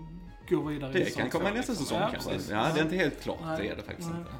går 0.49 0.63
vidare 0.69 0.91
i 0.99 1.03
Det 1.03 1.15
kan 1.15 1.29
komma 1.29 1.49
två, 1.49 1.55
nästa 1.55 1.71
liksom. 1.71 1.85
säsong 1.85 2.01
ja, 2.01 2.09
kanske. 2.11 2.29
precis. 2.29 2.49
Ja, 2.51 2.67
det 2.73 2.79
är 2.79 2.83
inte 2.83 2.95
helt 2.95 3.21
klart. 3.23 3.37
Nej. 3.45 3.57
Det 3.61 3.67
är 3.69 3.75
det 3.75 3.83
faktiskt 3.83 4.09
Nej. 4.09 4.17
inte. 4.19 4.31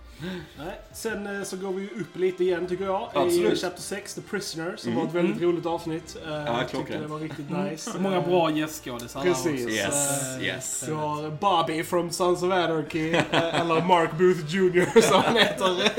Nej. 0.58 0.80
Sen 0.94 1.38
eh, 1.38 1.44
så 1.44 1.58
går 1.58 1.72
vi 1.74 1.82
ju 1.82 2.02
upp 2.02 2.18
lite 2.18 2.44
igen 2.44 2.68
tycker 2.68 2.86
jag. 2.86 3.02
I 3.02 3.18
Absolut. 3.18 3.62
Chapter 3.62 3.82
6, 3.82 4.14
The 4.16 4.22
Prisoner, 4.22 4.74
som 4.78 4.92
Mm. 4.92 5.02
var 5.04 5.10
ett 5.10 5.16
väldigt 5.16 5.42
roligt 5.42 5.66
avsnitt. 5.66 6.18
Uh, 6.28 6.34
jag 6.34 6.70
tyckte 6.70 6.98
det 6.98 7.08
var 7.08 7.20
riktigt 7.20 7.50
nice. 7.50 7.92
Så 7.92 8.00
många 8.00 8.22
bra 8.22 8.52
gästskådisar 8.52 9.24
där 9.24 9.30
Precis. 9.34 9.66
också. 9.66 9.76
Yes, 9.76 10.38
Eh, 10.38 10.44
yes. 10.46 10.84
Du 10.88 10.94
har 10.94 11.30
Bobby 11.30 11.84
from 11.84 12.12
Sons 12.12 12.44
of 12.44 12.52
Anarchy, 12.52 13.14
eh, 13.14 13.60
eller 13.62 13.82
Mark 13.86 14.12
Booth 14.18 14.56
Jr 14.56 15.02
som 15.10 15.22
han 15.24 15.36
heter. 15.38 15.92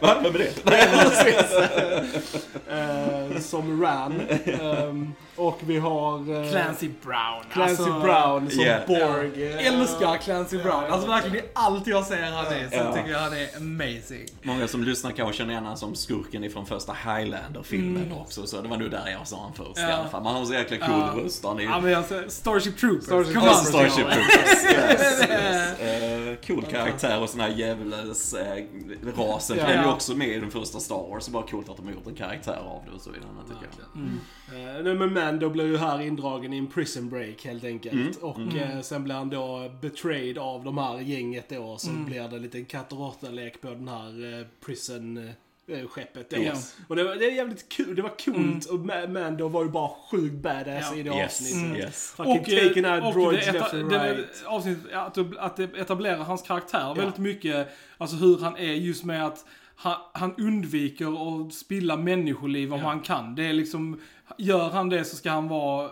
Va? 0.00 0.16
Vem 0.22 0.34
är 0.34 0.38
det? 0.38 0.64
Precis. 0.64 1.52
Eh, 2.68 3.32
eh, 3.34 3.38
som 3.40 3.82
Ran. 3.82 4.20
Ehm, 4.44 5.12
och 5.36 5.58
vi 5.66 5.78
har 5.78 6.42
eh, 6.44 6.50
Clancy 6.50 6.88
Brown. 7.04 7.44
Clancy 7.52 7.82
alltså, 7.82 8.00
Brown 8.00 8.50
som 8.50 8.60
Yeah. 8.60 8.86
Borg. 8.86 9.42
Älskar 9.66 10.16
Clancy 10.16 10.58
Brown. 10.58 10.84
Alltså 10.90 11.08
verkligen 11.08 11.36
i 11.36 11.48
allt 11.52 11.86
jag 11.86 12.04
ser 12.06 12.22
han 12.22 12.46
är 12.46 12.68
så 12.70 12.76
Ja. 12.76 12.92
tycker 12.94 13.10
jag 13.10 13.18
han 13.18 13.32
är 13.32 13.56
amazing. 13.56 14.26
Många 14.42 14.68
som 14.68 14.84
lyssnar 14.84 15.10
kanske 15.10 15.38
känner 15.38 15.50
igen 15.52 15.62
honom 15.64 15.76
som 15.78 15.94
skurken 15.94 16.44
ifrån 16.44 16.66
första 16.66 16.92
Highlander-filmen 16.92 18.02
Mm. 18.02 18.18
också. 18.18 18.46
Så 18.46 18.60
det 18.62 18.68
var 18.68 18.76
nog 18.76 18.90
där 18.90 19.08
jag 19.18 19.28
sa 19.28 19.42
han 19.42 19.52
först 19.54 19.70
Ja. 19.78 19.88
i 19.88 19.92
alla 19.92 20.08
fall. 20.08 20.22
Man 20.22 20.34
har 20.36 20.44
så 20.44 20.54
jäkla 20.54 20.76
cool 20.76 20.88
Ja. 21.16 21.24
röst. 21.24 21.44
Han 21.44 21.56
är 21.58 21.60
ju 21.62 21.68
Ja 21.68 21.80
men 21.80 21.94
alltså, 21.94 22.22
Starship 22.28 22.78
Troopers. 22.78 23.04
Starship 23.04 23.34
Come 23.34 23.48
on. 23.48 23.54
Starship 23.56 23.94
Troopers. 23.94 24.64
Yes, 24.64 25.22
yes. 25.30 25.80
Eh, 25.80 26.34
cool 26.46 26.64
karaktär 26.70 27.22
och 27.22 27.28
sån 27.30 27.40
här 27.40 27.48
djävules 27.48 28.34
eh, 28.34 28.64
rasen. 29.16 29.56
Ja. 29.58 29.66
det 29.66 29.72
är 29.72 29.82
ju 29.82 29.88
också 29.88 30.14
med 30.14 30.28
i 30.28 30.40
den 30.40 30.50
första 30.50 30.80
Star 30.80 31.10
Wars. 31.10 31.24
Så 31.24 31.30
bara 31.30 31.42
coolt 31.46 31.68
att 31.68 31.76
de 31.76 31.86
har 31.86 31.92
gjort 31.92 32.06
en 32.06 32.14
karaktär 32.14 32.56
av 32.66 32.82
det 32.86 32.92
och 32.96 33.00
så 33.00 33.10
vidare 33.10 33.28
tycker 33.48 33.68
jag. 33.78 34.47
Eh, 34.54 34.82
nej, 34.84 34.94
men 34.94 35.12
Mando 35.14 35.50
blir 35.50 35.66
ju 35.66 35.76
här 35.76 36.00
indragen 36.00 36.52
i 36.52 36.58
en 36.58 36.66
prison 36.66 37.08
break 37.08 37.44
helt 37.44 37.64
enkelt. 37.64 37.94
Mm. 37.94 38.12
Och 38.20 38.56
eh, 38.56 38.80
sen 38.80 39.04
blir 39.04 39.14
han 39.14 39.30
då 39.30 39.70
betrayed 39.82 40.38
av 40.38 40.64
de 40.64 40.78
här 40.78 40.98
gänget 41.00 41.48
då. 41.48 41.76
Så 41.78 41.90
blir 41.90 42.28
det 42.28 42.36
en 42.36 42.42
liten 42.42 42.64
katt 42.64 42.92
och 42.92 42.98
råtta-lek 42.98 43.60
på 43.60 43.68
den 43.70 43.88
här 43.88 44.38
eh, 44.40 44.46
prison 44.66 45.30
skeppet 45.88 46.30
då. 46.30 46.36
Yes. 46.36 46.76
Och 46.88 46.96
det 46.96 47.04
var, 47.04 47.14
det 47.16 47.24
är 47.26 47.30
jävligt 47.30 47.68
kul, 47.68 47.94
det 47.96 48.02
var 48.02 48.12
coolt 48.24 48.66
och 48.66 48.78
Ma- 48.78 49.08
Mando 49.08 49.48
var 49.48 49.64
ju 49.64 49.70
bara 49.70 49.90
sjukt 50.10 50.34
badass 50.34 50.88
Ja. 50.92 50.96
i 50.96 51.02
det 51.02 51.10
Yes, 51.10 51.40
avsnittet. 51.40 51.78
yes. 51.78 52.12
Fucking 52.16 52.58
eh, 52.58 52.68
taking 52.68 52.86
out 52.86 53.04
och 53.04 53.12
droids 53.12 53.46
det, 53.46 53.52
left 53.52 53.74
and 53.74 53.90
det, 53.90 54.14
right. 54.14 54.26
avsnitt, 54.46 54.78
att, 54.92 55.14
det- 55.14 55.32
att 55.38 55.56
det 55.56 55.62
etablerar 55.78 56.16
hans 56.18 56.42
karaktär 56.42 56.94
väldigt 56.94 57.18
mycket. 57.18 57.68
Alltså 57.98 58.16
hur 58.16 58.38
han 58.38 58.56
är 58.56 58.72
just 58.72 59.04
med 59.04 59.26
att 59.26 59.44
han, 59.80 59.96
han 60.12 60.34
undviker 60.38 61.06
att 61.46 61.54
spilla 61.54 61.96
människoliv 61.96 62.72
om 62.74 62.80
Ja. 62.80 62.86
han 62.86 63.00
kan. 63.00 63.34
Det 63.34 63.46
är 63.46 63.52
liksom, 63.52 64.00
gör 64.38 64.70
han 64.70 64.88
det 64.88 65.04
så 65.04 65.16
ska 65.16 65.30
han 65.30 65.48
vara 65.48 65.90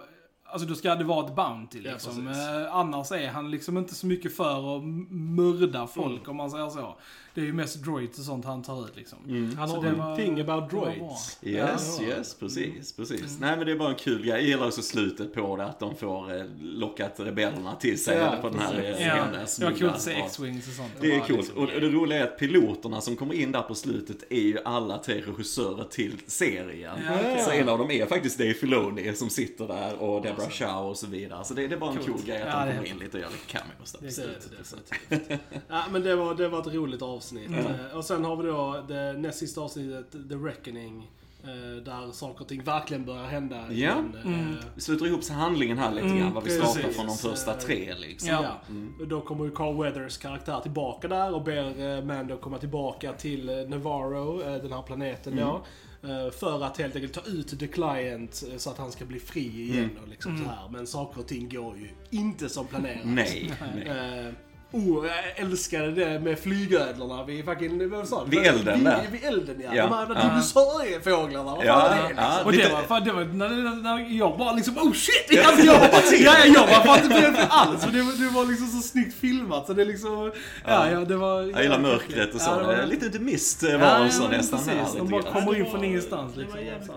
Alltså 0.56 0.68
då 0.68 0.74
ska 0.74 0.94
det 0.94 1.04
vara 1.04 1.26
ett 1.26 1.36
bounty 1.36 1.80
Ja, 1.84 1.90
liksom. 1.92 2.26
precis. 2.26 2.42
Eh, 2.48 2.74
annars 2.76 3.12
är 3.12 3.28
han 3.28 3.50
liksom 3.50 3.78
inte 3.78 3.94
så 3.94 4.06
mycket 4.06 4.36
för 4.36 4.76
att 4.76 4.82
mörda 5.10 5.86
folk 5.86 6.06
Mm. 6.20 6.30
om 6.30 6.36
man 6.36 6.50
säger 6.50 6.68
så. 6.68 6.96
Det 7.34 7.40
är 7.42 7.44
ju 7.44 7.52
mest 7.52 7.82
droids 7.84 8.18
och 8.18 8.24
sånt 8.24 8.44
han 8.44 8.62
tar 8.62 8.84
ut 8.84 8.96
liksom. 8.96 9.18
Han 9.58 9.68
Så 9.68 9.76
har 9.76 9.84
en 9.84 9.98
var- 9.98 10.16
thing 10.16 10.40
about 10.40 10.70
droids. 10.70 11.38
Yes, 11.42 11.98
Ja. 12.00 12.06
yes, 12.06 12.34
precis, 12.34 12.92
precis. 12.96 13.38
Nej 13.40 13.56
men 13.56 13.66
det 13.66 13.72
är 13.72 13.76
bara 13.76 13.88
en 13.88 13.94
kul 13.94 14.18
grej. 14.22 14.28
Jag 14.28 14.42
gillar 14.42 14.66
också 14.66 14.82
slutet 14.82 15.34
på 15.34 15.56
det, 15.56 15.64
att 15.64 15.80
de 15.80 15.96
får 15.96 16.36
eh, 16.36 16.44
lockat 16.62 17.14
rebellerna 17.20 17.74
till 17.76 18.04
sig 18.04 18.18
Ja, 18.18 18.34
på 18.42 18.48
den 18.48 18.58
här 18.58 18.74
precis. 18.74 19.00
eh, 19.00 19.06
Ja, 19.06 19.24
det 19.58 19.64
var 19.64 19.72
kul 19.72 19.88
att 19.88 20.00
se 20.00 20.12
Ja. 20.12 20.24
X-Wings 20.26 20.68
och 20.68 20.74
sånt. 20.74 20.92
Det 21.00 21.14
är 21.14 21.18
coolt. 21.20 21.30
liksom- 21.30 21.56
Och 21.58 21.66
det 21.66 21.88
roliga 21.88 22.18
är 22.20 22.24
att 22.24 22.38
piloterna 22.38 23.00
som 23.00 23.16
kommer 23.16 23.34
in 23.34 23.52
där 23.52 23.62
på 23.62 23.74
slutet 23.74 24.16
är 24.30 24.40
ju 24.40 24.58
alla 24.64 24.98
tre 24.98 25.20
regissörer 25.26 25.84
till 25.84 26.16
serien. 26.26 26.94
Ja, 27.06 27.12
okej. 27.20 27.42
Så 27.44 27.50
en 27.50 27.68
av 27.68 27.78
dem 27.78 27.90
är 27.90 28.06
faktiskt 28.06 28.38
Dave 28.38 28.54
Filoni 28.54 29.14
som 29.14 29.30
sitter 29.30 29.66
där 29.68 30.02
och 30.02 30.22
Deborah 30.22 30.45
Chow 30.50 30.88
och 30.88 30.96
så 30.96 31.06
vidare. 31.06 31.44
Så 31.44 31.54
det, 31.54 31.66
det 31.68 31.74
är 31.74 31.78
bara 31.78 31.90
en 31.90 31.96
cool 31.96 32.22
grej 32.26 32.42
att 32.42 32.48
Ja, 32.48 32.64
de 32.66 32.72
kommer 32.76 32.88
in 32.88 32.98
lite 32.98 33.16
och 33.16 33.22
gör 33.22 33.30
lite 33.30 33.46
cameos 33.46 33.92
där 33.92 34.06
på 34.06 34.12
slutet. 34.12 35.32
ja, 35.68 35.82
men 35.90 36.02
det 36.02 36.16
var, 36.16 36.34
det 36.34 36.48
var 36.48 36.60
ett 36.60 36.74
roligt 36.74 37.02
avsnitt. 37.02 37.50
Eh, 37.50 37.96
Och 37.96 38.04
sen 38.04 38.24
har 38.24 38.36
vi 38.36 38.48
då 38.48 38.84
det 38.88 39.12
näst 39.12 39.38
sista 39.38 39.60
avsnittet, 39.60 40.12
The 40.28 40.34
Reckoning. 40.34 41.10
eh, 41.44 41.82
Där 41.84 42.12
saker 42.12 42.40
och 42.40 42.48
ting 42.48 42.62
verkligen 42.64 43.04
börjar 43.04 43.24
hända. 43.24 43.56
Ja. 43.56 43.72
igen. 43.72 44.16
Eh, 44.24 44.26
Mm. 44.32 44.54
Vi 44.74 44.80
sluter 44.80 45.06
ihop 45.06 45.28
handlingen 45.28 45.78
här 45.78 45.92
lite 45.92 46.06
Mm, 46.06 46.18
grann, 46.20 46.32
vad 46.34 46.44
vi 46.44 46.50
startar 46.50 46.74
precis. 46.82 46.96
från 46.96 47.06
de 47.06 47.16
första 47.16 47.52
Eh, 47.52 47.58
tre 47.58 47.94
liksom. 47.98 48.28
Ja. 48.28 48.60
Och 49.00 49.08
Då 49.08 49.20
kommer 49.20 49.44
ju 49.44 49.50
Carl 49.50 49.82
Weathers 49.82 50.18
karaktär 50.18 50.60
tillbaka 50.60 51.08
där 51.08 51.34
och 51.34 51.42
ber 51.42 51.96
eh, 51.96 52.04
Mando 52.04 52.36
komma 52.36 52.58
tillbaka 52.58 53.12
till 53.12 53.48
eh, 53.48 53.54
Navarro, 53.56 54.42
eh, 54.42 54.62
den 54.62 54.72
här 54.72 54.82
planeten 54.82 55.36
då. 55.36 55.64
Eh, 56.02 56.30
För 56.30 56.64
att 56.64 56.78
helt 56.78 56.96
enkelt 56.96 57.12
ta 57.12 57.20
ut 57.26 57.60
The 57.60 57.66
Client 57.66 58.44
eh, 58.52 58.56
så 58.56 58.70
att 58.70 58.78
han 58.78 58.92
ska 58.92 59.04
bli 59.04 59.18
fri 59.18 59.62
igen 59.62 59.90
och 60.02 60.08
liksom 60.08 60.38
så 60.38 60.44
här. 60.44 60.68
Men 60.68 60.86
saker 60.86 61.20
och 61.20 61.26
ting 61.26 61.48
går 61.48 61.76
ju 61.76 61.88
inte 62.10 62.48
som 62.48 62.66
planerat. 62.66 63.00
Nej, 63.04 63.52
nej. 63.74 64.34
Oh, 64.72 65.06
jag 65.06 65.14
älskade 65.46 65.90
det 65.90 66.20
med 66.20 66.38
flygödlorna 66.38 67.24
vid 67.24 67.44
fucking, 67.44 67.90
vad 67.90 68.08
sa 68.08 68.24
du? 68.24 68.30
Vid 68.30 68.46
elden 68.46 68.74
vid, 68.76 68.84
där. 68.84 69.06
Vid 69.12 69.24
elden 69.24 69.62
ja. 69.64 69.70
Ja. 69.74 69.82
De 69.86 69.94
här 69.94 70.06
Ja. 70.14 70.28
dinosauriefåglarna, 70.28 71.44
vad 71.44 71.56
fan 71.56 71.66
Ja, 71.66 71.88
är 71.88 72.08
det? 72.08 72.14
ja. 72.16 72.44
Och 72.44 72.52
det 72.52 72.72
var, 72.72 72.82
fan, 72.82 73.04
det 73.04 73.12
var 73.12 73.24
när, 73.24 73.48
när, 73.48 73.74
när 73.82 74.16
jag 74.18 74.38
bara 74.38 74.52
liksom 74.52 74.78
oh 74.78 74.92
shit! 74.92 75.44
Alltså, 75.46 75.66
jag, 75.66 76.04
till. 76.06 76.24
ja, 76.24 76.34
ja, 76.38 76.46
jag 76.54 76.68
bara 76.68 76.96
fattade 76.96 77.28
inte 77.28 77.46
alls. 77.48 77.84
För 77.84 77.92
det, 77.92 78.02
var- 78.02 78.24
det 78.24 78.30
var 78.34 78.44
liksom 78.44 78.66
så 78.66 78.88
snyggt 78.88 79.14
filmat 79.14 79.66
så 79.66 79.72
det 79.72 79.84
liksom, 79.84 80.32
ja, 80.66 80.90
ja 80.90 81.00
det 81.00 81.16
var... 81.16 81.42
Jag 81.42 81.62
gillar 81.62 81.78
mörkret 81.78 82.34
och 82.34 82.40
så. 82.40 82.50
Ja, 82.50 82.56
det 82.56 82.76
var- 82.76 82.86
Lite 82.86 83.10
The 83.10 83.18
Mist 83.18 83.62
eh, 83.62 83.70
Ja, 83.70 83.78
var 83.78 83.86
ja, 83.86 84.08
men 84.20 84.30
nästan 84.30 84.58
precis. 84.64 84.94
De 84.96 85.08
bara 85.08 85.22
grann. 85.22 85.32
kommer 85.32 85.52
det 85.52 85.58
in 85.58 85.70
från 85.70 85.84
ingenstans, 85.84 86.34
Det 86.34 86.40
liksom. 86.40 86.58
var 86.58 86.64
jävligt 86.66 86.86
Så. 86.86 86.92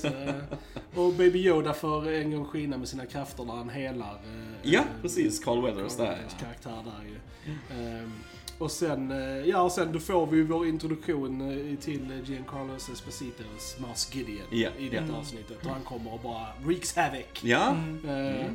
coolt. 0.00 0.04
Eh, 0.94 1.00
och 1.00 1.12
Baby 1.12 1.38
Yoda 1.38 1.72
får 1.74 2.08
en 2.12 2.30
gång 2.30 2.44
skina 2.44 2.76
med 2.76 2.88
sina 2.88 3.06
krafter 3.06 3.44
när 3.44 3.54
han 3.54 3.68
helar. 3.68 4.10
eh, 4.10 4.50
Ja, 4.62 4.80
precis. 5.02 5.44
Carl 5.44 5.62
Weathers 5.62 5.96
där. 5.96 6.18
Karaktär 6.40 6.70
där 6.84 7.08
ju. 7.10 7.19
Ehm, 7.70 8.12
och 8.58 8.70
sen, 8.70 9.10
eh, 9.10 9.18
ja 9.48 9.62
och 9.62 9.72
sen 9.72 9.92
då 9.92 9.98
får 9.98 10.26
vi 10.26 10.42
vår 10.42 10.66
introduktion 10.66 11.40
eh, 11.70 11.76
till 11.78 12.10
eh, 12.10 12.30
Giancarlo 12.30 12.74
Espositos 12.76 13.76
Mouse 13.78 14.18
Gideon 14.18 14.46
Ja, 14.50 14.68
i 14.78 14.88
detta 14.88 15.14
avsnittet. 15.14 15.56
Och 15.64 15.70
han 15.70 15.82
kommer 15.82 16.14
och 16.14 16.20
bara 16.20 16.46
wreaks 16.64 16.96
havoc. 16.96 17.24
Ja, 17.42 17.76
Eh, 18.08 18.46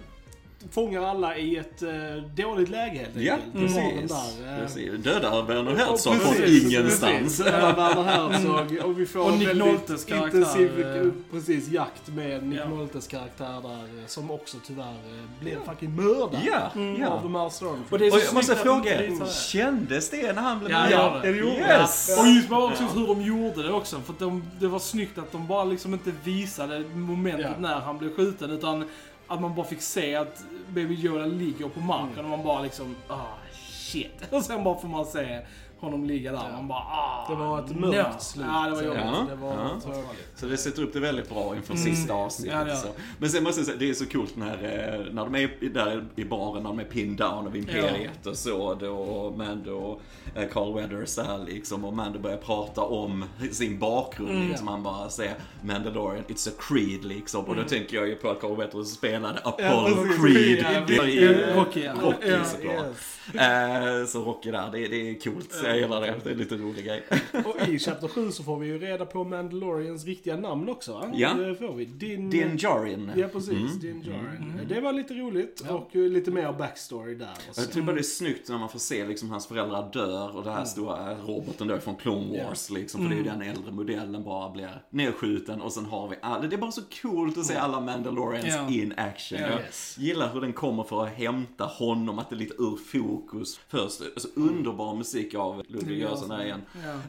Fångar 0.72 1.02
alla 1.02 1.38
i 1.38 1.58
ett 1.58 1.82
eh, 1.82 1.90
dåligt 2.36 2.70
läge 2.70 2.98
helt 3.00 3.16
ja 3.16 3.34
enkelt. 3.34 3.72
I 3.72 3.76
baren 3.76 4.08
precis. 4.08 4.40
där. 4.40 4.54
eh, 4.54 4.60
precis. 4.60 4.92
Dödar 5.04 5.44
Werner 5.44 5.76
Herzog 5.76 6.16
från 6.16 6.44
ingenstans. 6.48 7.38
precis. 7.38 7.46
Ja, 7.46 7.74
Werner 7.76 8.04
Herzog. 8.04 8.86
Och 8.86 9.00
vi 9.00 9.06
får 9.06 9.20
Och 9.20 9.30
en 9.32 9.40
Nick 9.40 9.48
väldigt 9.48 10.06
karaktär, 10.08 10.26
intensiv 10.38 10.82
eh, 10.82 11.12
precis, 11.32 11.68
jakt 11.70 12.08
med 12.08 12.44
Nick 12.48 12.60
Ja. 12.60 12.70
Noltes 12.70 13.08
karaktär 13.08 13.62
där. 13.64 14.00
eh, 14.02 14.06
Som 14.08 14.32
också 14.32 14.58
tyvärr 14.68 14.84
eh, 14.84 15.42
blir 15.42 15.58
fucking 15.66 15.96
mördad. 15.96 16.40
Ja, 16.46 16.66
Av 16.76 16.98
ja. 17.00 17.20
de 17.24 17.36
här 17.36 17.50
Stormtroopers. 17.50 17.92
Och 17.92 18.00
det 18.00 18.06
är 18.06 18.10
så 18.12 18.18
Och 18.18 18.24
jag 18.26 18.34
måste 18.34 18.56
fråga, 18.56 18.98
det. 19.02 19.32
kändes 19.34 20.10
det 20.10 20.34
när 20.34 20.42
han 20.42 20.60
blev 20.60 20.72
Ja, 20.72 20.80
mördad? 20.84 21.16
ja, 21.26 21.32
det 21.32 21.38
gjorde 21.38 21.52
Yes! 21.58 22.08
det. 22.16 22.22
Och 22.22 22.28
just 22.28 22.50
bara 22.50 22.64
också 22.66 22.84
hur 22.84 23.08
de 23.08 23.22
gjorde 23.22 23.64
det 23.64 23.72
också. 23.74 24.00
För 24.06 24.14
att 24.14 24.20
de, 24.20 24.44
det 24.60 24.68
var 24.68 24.80
snyggt 24.80 25.18
att 25.18 25.32
de 25.32 25.48
bara 25.48 25.64
liksom 25.64 25.94
inte 25.94 26.12
visade 26.24 26.80
momentet 26.94 27.46
Ja. 27.46 27.60
när 27.60 27.80
han 27.80 27.98
blev 27.98 28.16
skjuten. 28.16 28.52
Utan 28.52 28.86
att 29.28 29.42
man 29.42 29.56
bara 29.56 29.66
fick 29.66 29.82
se 29.82 30.16
att 30.16 30.44
Baby 30.70 30.96
Yoda 30.96 31.26
ligger 31.26 31.70
på 31.70 31.80
marken 31.80 32.24
och 32.24 32.30
man 32.30 32.44
bara 32.44 32.62
liksom 32.62 32.96
ah 33.08 33.26
shit. 33.54 34.22
Och 34.32 34.44
sen 34.44 34.64
bara 34.64 34.80
får 34.80 34.88
man 34.88 35.06
se 35.06 35.42
honom 35.80 36.04
ligga 36.06 36.32
där. 36.32 36.52
Man 36.52 36.68
bara 36.68 36.80
ah 36.80 37.26
Det 37.30 37.36
var 37.36 37.60
ett 37.60 37.70
no. 37.76 37.80
mörkt 37.80 38.22
slut. 38.22 38.46
Ja, 38.50 38.64
det 38.70 38.76
var 38.76 38.82
jobbigt. 38.84 39.02
Ja, 39.06 39.26
Det 39.30 39.36
var 39.36 39.54
ja. 39.54 40.02
Så 40.36 40.46
det 40.46 40.58
sätter 40.58 40.84
upp 40.84 40.94
det 40.94 41.00
väldigt 41.00 41.30
bra 41.30 41.56
inför 41.56 41.74
Mm. 41.74 41.86
sista 41.86 42.14
avsnittet. 42.14 42.68
Ja. 42.68 42.90
Men 43.20 43.30
sen 43.30 43.44
måste 43.44 43.60
jag 43.60 43.66
säga, 43.66 43.78
det 43.80 43.90
är 43.90 43.94
så 43.94 44.06
coolt 44.06 44.36
när, 44.36 44.54
eh, 44.54 45.14
när 45.14 45.24
de 45.24 45.36
är 45.36 45.70
där 45.70 46.06
i 46.16 46.26
baren, 46.26 46.64
när 46.64 46.70
de 46.70 46.80
är 46.80 46.84
pinned 46.84 47.18
down 47.18 47.48
av 47.48 47.56
Imperiet 47.56 48.26
och 48.26 48.38
så. 48.38 48.74
Då, 48.74 48.90
och 48.96 49.38
Mando 49.38 49.72
och 49.72 50.02
eh, 50.36 50.48
Carl 50.50 50.74
Weathers 50.74 51.16
där 51.16 51.38
liksom. 51.46 51.86
Och 51.86 51.94
Mando 51.94 52.20
börjar 52.20 52.38
prata 52.38 52.82
om 52.82 53.26
sin 53.52 53.80
bakgrund 53.80 54.32
Mm. 54.32 54.48
liksom. 54.48 54.68
Han 54.68 54.84
bara 54.84 55.10
säger 55.10 55.36
Mandalorian, 55.64 56.24
it's 56.28 56.50
a 56.50 56.54
creed 56.60 57.04
liksom. 57.06 57.46
Och 57.46 57.56
då 57.56 57.64
tänker 57.64 57.98
jag 57.98 58.08
ju 58.08 58.16
på 58.16 58.30
att 58.30 58.42
Carl 58.42 58.56
Weathers 58.58 58.88
spelade 58.88 59.40
Ja, 59.44 59.50
Apollo. 59.50 59.96
Creed. 60.24 60.66
Ja, 60.74 60.82
det- 60.88 61.12
ju 61.12 61.46
Rocky, 61.56 61.84
ja. 61.84 61.94
Rocky 62.02 62.30
Ja. 62.30 62.44
såklart. 62.44 62.86
Yes. 62.86 63.20
Eh, 63.36 64.06
så 64.06 64.24
Rocky 64.24 64.52
där, 64.52 64.70
det, 64.72 64.88
det 64.88 65.10
är 65.10 65.20
coolt. 65.20 65.54
Jag 65.68 65.78
gillar 65.78 66.02
det. 66.02 66.16
Det 66.24 66.32
är 66.32 66.36
lite 66.36 66.56
rolig 66.56 66.86
grej. 66.86 67.04
Och 67.46 67.68
i 67.68 67.80
Chapter 67.80 68.08
7 68.08 68.32
så 68.32 68.44
får 68.44 68.60
vi 68.60 68.68
ju 68.68 68.80
reda 68.80 69.06
på 69.06 69.24
Mandalorians 69.24 70.06
riktiga 70.06 70.38
namn 70.38 70.70
också 70.70 70.94
va? 70.94 71.12
Ja. 71.14 71.34
Det 71.34 71.56
får 71.56 71.74
vi. 71.74 71.86
Din... 71.86 72.30
Din 72.30 72.58
Jarin. 72.58 73.12
Ja 73.16 73.28
precis, 73.28 73.50
Mm. 73.56 73.80
Din 73.80 74.02
Djarin. 74.02 74.62
Det 74.70 74.82
var 74.82 74.94
lite 74.94 75.14
roligt 75.14 75.64
och 75.70 75.96
eh, 75.96 76.02
lite 76.02 76.32
mer 76.32 76.54
backstory 76.54 77.16
där. 77.16 77.32
Och 77.50 77.56
så. 77.56 77.62
Jag 77.62 77.68
tycker 77.68 77.82
bara 77.82 77.96
det 77.96 78.02
är 78.02 78.04
snyggt 78.04 78.50
när 78.50 78.58
man 78.58 78.70
får 78.70 78.80
se 78.80 79.06
liksom 79.06 79.30
hans 79.32 79.48
föräldrar 79.48 79.90
dör 79.94 80.36
och 80.38 80.44
det 80.44 80.52
här 80.52 80.66
stora 80.66 81.16
roboten 81.16 81.68
då 81.68 81.78
från 81.80 81.96
Clone 81.96 82.44
Wars 82.44 82.70
liksom. 82.70 83.02
För 83.02 83.10
det 83.10 83.16
är 83.16 83.18
ju 83.18 83.24
den 83.24 83.42
äldre 83.42 83.72
modellen 83.72 84.24
bara 84.24 84.50
blir 84.50 84.70
nedskjuten 84.90 85.62
och 85.62 85.72
sen 85.74 85.86
har 85.86 86.08
vi 86.10 86.16
alla. 86.22 86.48
Det 86.48 86.56
är 86.56 86.58
bara 86.58 86.72
så 86.72 86.82
coolt 87.02 87.38
att 87.38 87.46
se 87.46 87.56
alla 87.56 87.80
Mandalorians 87.80 88.46
Ja. 88.48 88.70
in 88.70 88.94
action. 88.98 89.40
Ja. 89.42 89.48
Jag 89.48 89.60
Yes. 89.62 89.96
gillar 90.00 90.34
hur 90.34 90.42
den 90.42 90.54
kommer 90.54 90.84
för 90.84 91.04
att 91.06 91.14
hämta 91.14 91.64
honom, 91.64 92.20
att 92.20 92.30
det 92.30 92.36
är 92.36 92.38
lite 92.38 92.54
ur 92.58 92.78
fokus. 92.92 93.60
Först, 93.70 94.02
alltså 94.02 94.28
underbar 94.36 94.96
musik 94.96 95.36
av 95.36 95.55
Ludwig 95.68 96.00
Göransson 96.00 96.30
där 96.30 96.44
igen. 96.44 96.62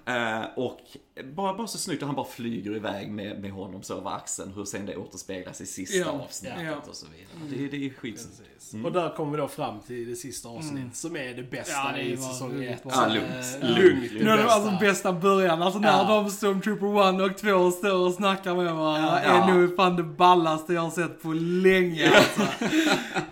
Ja. 0.06 0.40
Eh, 0.40 0.44
och 0.56 0.80
bara, 1.24 1.54
bara 1.54 1.66
så 1.66 1.78
snyggt 1.78 2.02
att 2.02 2.06
han 2.06 2.16
bara 2.16 2.26
flyger 2.26 2.76
iväg 2.76 3.10
med, 3.10 3.40
med 3.40 3.50
honom 3.50 3.82
så 3.82 3.96
över 3.98 4.10
axeln. 4.16 4.52
Hur 4.56 4.64
sen 4.64 4.86
det 4.86 4.96
återspeglas 4.96 5.60
i 5.60 5.66
sista 5.66 5.96
Ja. 5.98 6.06
avsnittet 6.24 6.58
Ja. 6.64 6.74
och 6.90 6.94
så 6.96 7.06
vidare. 7.06 7.68
Det, 7.70 7.76
det 7.78 7.86
är 7.86 7.90
skit. 7.90 8.14
Precis. 8.58 8.84
Och 8.84 8.92
där 8.92 9.16
kommer 9.16 9.30
vi 9.32 9.36
då 9.38 9.48
fram 9.48 9.80
till 9.86 10.08
det 10.10 10.16
sista 10.16 10.48
avsnittet 10.48 10.96
som 10.96 11.16
är 11.16 11.34
det 11.34 11.42
bästa 11.50 11.72
Ja, 11.72 11.90
det 11.94 12.02
i 12.02 12.16
säsong 12.16 12.50
väldigt 12.50 12.70
1. 12.70 12.82
bra. 12.82 12.92
Ja, 12.94 13.06
lugnt. 13.14 13.78
lugnt. 13.78 14.12
Nu 14.24 14.30
är 14.30 14.36
det 14.36 14.50
alltså 14.52 14.78
bästa 14.80 15.12
början, 15.12 15.62
alltså 15.62 15.78
när 15.80 15.88
Ja. 15.98 16.04
de 16.08 16.30
Stormtrooper 16.30 17.24
1 17.24 17.30
och 17.30 17.38
2 17.38 17.70
står 17.70 18.06
och 18.06 18.12
snackar 18.14 18.54
med 18.54 18.74
varandra 18.74 19.20
Ja. 19.24 19.30
är 19.50 19.54
nog 19.54 19.76
fan 19.76 19.96
det 19.96 20.02
ballaste 20.02 20.72
jag 20.72 20.82
har 20.82 20.90
sett 20.90 21.22
på 21.22 21.32
länge 21.32 22.10
alltså. 22.16 22.42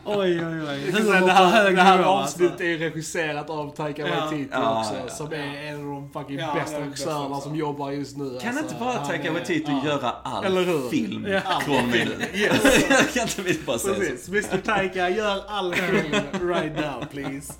Oj 0.05 0.47
oj 0.47 0.63
oj. 0.69 0.93
Det 0.93 1.13
här, 1.13 1.71
det 1.73 1.83
här 1.83 1.99
nivå 1.99 2.09
avsnittet 2.09 2.51
alltså. 2.53 2.65
är 2.65 2.79
regisserat 2.79 3.51
av 3.51 3.75
Taika. 3.77 4.03
Waititi 4.03 4.49
Ja, 4.53 4.81
också. 4.81 4.95
ja, 4.95 5.01
ja. 5.09 5.15
som 5.15 5.33
är 5.33 5.63
en 5.63 5.75
av 5.81 5.87
de 5.87 6.11
fucking 6.13 6.39
Ja, 6.39 6.55
bästa 6.55 6.77
är 6.77 6.81
regissörerna 6.81 7.41
som 7.41 7.57
jobbar 7.57 7.74
jobbar 7.75 7.91
just 7.91 8.17
nu. 8.17 8.39
Kan 8.41 8.49
alltså, 8.49 8.63
inte 8.65 8.75
bara 8.85 9.07
Taika 9.07 9.33
Waititi 9.33 9.65
ja. 9.69 9.83
göra 9.85 10.11
all 10.23 10.45
Eller 10.45 10.65
hur? 10.65 10.89
film 10.89 11.27
Ja. 11.27 11.61
från 11.65 11.91
nu? 11.91 12.07
kan 13.15 13.23
inte 13.23 13.43
vi 13.43 13.59
bara 13.67 13.79
säga 13.79 13.95
så? 13.95 14.01
Precis, 14.01 14.29
Mr 14.29 14.59
Taika 14.65 15.09
gör 15.11 15.45
all 15.49 15.75
film 15.75 16.15
right 16.49 16.75
now 16.77 17.05
please. 17.11 17.53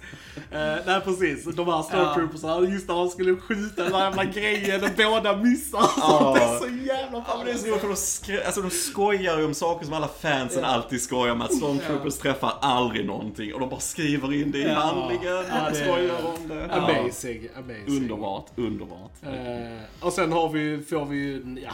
Uh, 0.53 0.87
nej 0.87 1.01
precis, 1.05 1.45
de 1.45 1.67
här 1.67 1.83
Stormtroopersarna, 1.83 2.69
just 2.69 2.89
när 2.89 2.95
han 2.95 3.11
skulle 3.11 3.37
skjuta 3.37 3.83
den 3.83 3.93
där 3.93 4.01
jävla 4.01 4.25
grejen 4.25 4.85
och 4.85 4.91
båda 4.97 5.37
missar. 5.37 5.91
Ja. 5.97 6.35
Det 6.39 6.45
är 6.45 6.59
så 6.59 6.87
jävla 6.87 7.25
Ja, 7.29 7.35
men 7.37 7.47
det 7.47 7.53
är 7.53 7.57
så 7.57 7.67
roligt 7.67 8.25
de, 8.27 8.43
alltså, 8.47 8.61
de 8.61 8.71
skojar 8.71 9.39
ju 9.39 9.45
om 9.45 9.55
saker 9.55 9.85
som 9.85 9.95
alla 9.95 10.09
fansen 10.09 10.65
alltid 10.65 11.03
skojar 11.03 11.33
om. 11.33 11.43
Att 11.43 11.55
Stormtroopers 11.55 12.19
träffar 12.19 12.53
aldrig 12.61 13.07
någonting. 13.07 13.55
Och 13.55 13.61
de 13.61 13.69
bara 13.69 13.81
skriver 13.81 14.35
in 14.35 14.51
det 14.51 14.59
i 14.59 14.63
Ja. 14.69 14.75
handlingen. 14.75 15.45
Ja, 15.51 15.71
det 15.71 15.75
skojar 15.75 16.17
om 16.25 16.49
det. 16.49 16.69
Ja. 16.71 16.75
Amazing, 16.75 17.49
amazing. 17.57 17.97
Underbart, 18.03 18.47
underbart. 18.57 19.13
Eh, 19.23 20.04
och 20.05 20.13
sen 20.13 20.33
har 20.33 20.49
vi, 20.49 20.83
får 20.83 21.05
vi 21.07 21.17
ju 21.17 21.43
en 21.43 21.59
ja, 21.65 21.73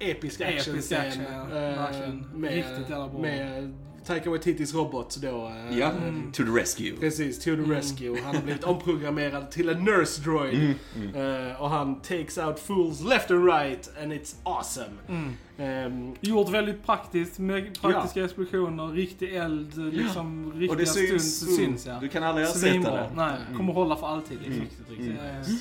episk 0.00 0.40
action 0.40 0.74
Episk 0.74 0.92
action, 0.92 1.22
ja. 1.32 1.42
eh, 1.42 1.78
Verkligen. 1.78 2.26
med, 2.34 2.52
Riktigt 2.54 2.90
jävla 2.90 3.08
bra. 3.08 3.20
med 3.20 3.74
Taika 4.06 4.30
Waititis 4.30 4.74
robot 4.74 5.16
då. 5.22 5.46
eh, 5.70 5.78
Ja, 5.78 5.90
to 6.32 6.42
the 6.44 6.50
rescue. 6.50 6.92
Precis, 7.00 7.38
to 7.38 7.44
the 7.44 7.50
Mm. 7.50 7.70
rescue. 7.70 8.20
Han 8.24 8.34
har 8.36 8.42
blivit 8.42 8.64
omprogrammerad 8.64 9.50
till 9.50 9.68
en 9.68 9.84
nurse 9.84 10.20
droid. 10.22 10.74
Mm, 10.96 11.14
Eh, 11.50 11.62
och 11.62 11.70
han 11.70 12.00
takes 12.00 12.38
out 12.38 12.58
fools 12.60 13.00
left 13.00 13.30
and 13.30 13.46
right 13.52 13.90
and 14.02 14.12
it's 14.12 14.34
awesome. 14.42 14.90
Mm. 15.08 15.32
Ehm, 15.58 16.14
Gjort 16.20 16.48
väldigt 16.50 16.86
praktiskt 16.86 17.38
med 17.38 17.80
praktiska 17.80 18.24
explosioner, 18.24 18.88
riktig 18.88 19.34
eld, 19.34 19.94
liksom 19.94 20.46
Och 20.46 20.52
det 20.54 20.60
riktiga 20.60 20.86
syns. 20.86 21.36
stunts 21.36 21.56
syns 21.56 21.86
ja. 21.86 21.98
Du 22.00 22.08
kan 22.08 22.22
aldrig 22.22 22.44
ersätta 22.46 22.58
Svinbra. 22.60 22.94
det. 22.94 23.10
Nej, 23.16 23.32
kommer 23.56 23.72
hålla 23.72 23.96
för 23.96 24.06
alltid. 24.06 24.36
Liksom. 24.38 24.52
Mm. 24.54 24.64
Riktigt, 24.64 24.90
riktigt. 24.90 25.18
Eh, 25.18 25.54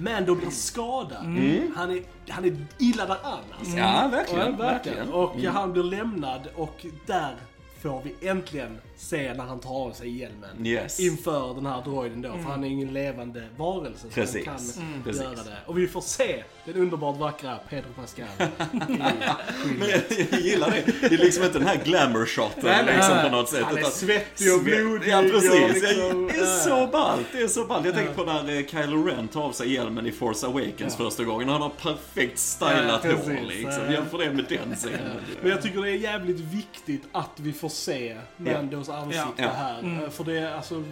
men 0.00 0.26
då 0.26 0.34
blir 0.34 0.50
skadad. 0.50 1.24
Mm. 1.24 1.72
Han, 1.76 1.90
är, 1.90 2.02
han 2.28 2.44
är 2.44 2.56
illa 2.78 3.06
däran 3.06 3.44
alltså. 3.58 3.76
Ja, 3.76 4.08
verkligen. 4.12 4.56
verkligen. 4.56 4.56
verkligen. 4.56 5.12
Och 5.12 5.34
Mm. 5.36 5.54
han 5.54 5.72
blir 5.72 5.82
lämnad 5.82 6.48
och 6.56 6.86
där 7.06 7.36
får 7.82 8.02
vi 8.02 8.28
äntligen 8.28 8.78
se 9.00 9.34
när 9.34 9.44
han 9.44 9.60
tar 9.60 9.70
av 9.70 9.92
sig 9.92 10.18
hjälmen. 10.18 10.66
Yes. 10.66 11.00
Inför 11.00 11.54
den 11.54 11.66
här 11.66 11.82
droiden 11.84 12.22
då, 12.22 12.32
för 12.32 12.38
han 12.38 12.64
är 12.64 12.68
ingen 12.68 12.92
levande 12.92 13.44
varelse. 13.56 14.00
Så 14.02 14.08
Precis. 14.14 14.46
han 14.46 14.56
kan 14.58 14.84
Mm. 14.90 15.02
Precis. 15.02 15.22
göra 15.22 15.34
det. 15.34 15.56
Och 15.66 15.78
vi 15.78 15.88
får 15.88 16.00
se 16.00 16.44
den 16.64 16.74
underbart 16.76 17.16
vackra 17.18 17.56
Pedro 17.70 17.88
Pascal. 17.96 18.26
Men 19.78 19.88
jag, 19.90 20.00
jag 20.30 20.40
gillar 20.40 20.70
det. 20.70 21.08
Det 21.08 21.14
är 21.14 21.18
liksom 21.18 21.44
inte 21.44 21.58
den 21.58 21.68
här 21.68 21.80
glamour-shoten 21.84 22.86
liksom, 22.86 23.18
på 23.30 23.36
något 23.36 23.48
sätt. 23.48 23.64
Han 23.64 23.78
är 23.78 23.82
svettig 23.82 24.54
och 24.54 24.60
blodig. 24.64 25.08
Ja, 25.08 25.22
precis. 25.22 25.82
liksom, 25.82 26.26
det 26.26 26.34
är 26.34 26.40
ja. 26.40 26.46
så 26.64 26.86
ballt. 26.92 27.26
Det 27.32 27.42
är 27.42 27.48
så 27.48 27.64
ballt. 27.64 27.86
Jag 27.86 27.94
tänker 27.94 28.14
på 28.14 28.24
när 28.24 28.56
eh, 28.58 28.66
Kylo 28.66 29.02
Ren 29.04 29.28
tar 29.28 29.42
av 29.42 29.52
sig 29.52 29.72
hjälmen 29.72 30.06
i 30.06 30.12
Force 30.12 30.46
Awakens 30.46 30.96
första 30.96 31.24
gången. 31.24 31.48
Han 31.48 31.62
har 31.62 31.68
perfekt 31.70 32.38
stylat 32.38 33.00
Ja, 33.04 33.10
hår 33.10 33.16
precis. 33.16 33.48
liksom. 33.48 33.84
Ja. 33.86 33.92
Jämför 33.92 34.18
det 34.18 34.32
med 34.32 34.44
den 34.48 34.74
scenen. 34.76 35.16
Men 35.42 35.50
jag 35.50 35.62
tycker 35.62 35.82
det 35.82 35.90
är 35.90 35.94
jävligt 35.96 36.40
viktigt 36.40 37.02
att 37.12 37.30
vi 37.36 37.52
får 37.52 37.68
se 37.68 38.16
Mandos 38.36 38.88
ansikte 38.92 39.42
Ja. 39.42 39.48
här. 39.48 39.78
Mm. 39.78 40.04
Eh, 40.04 40.10
För 40.10 40.24
det 40.24 40.38
är 40.38 40.54
alltså, 40.54 40.82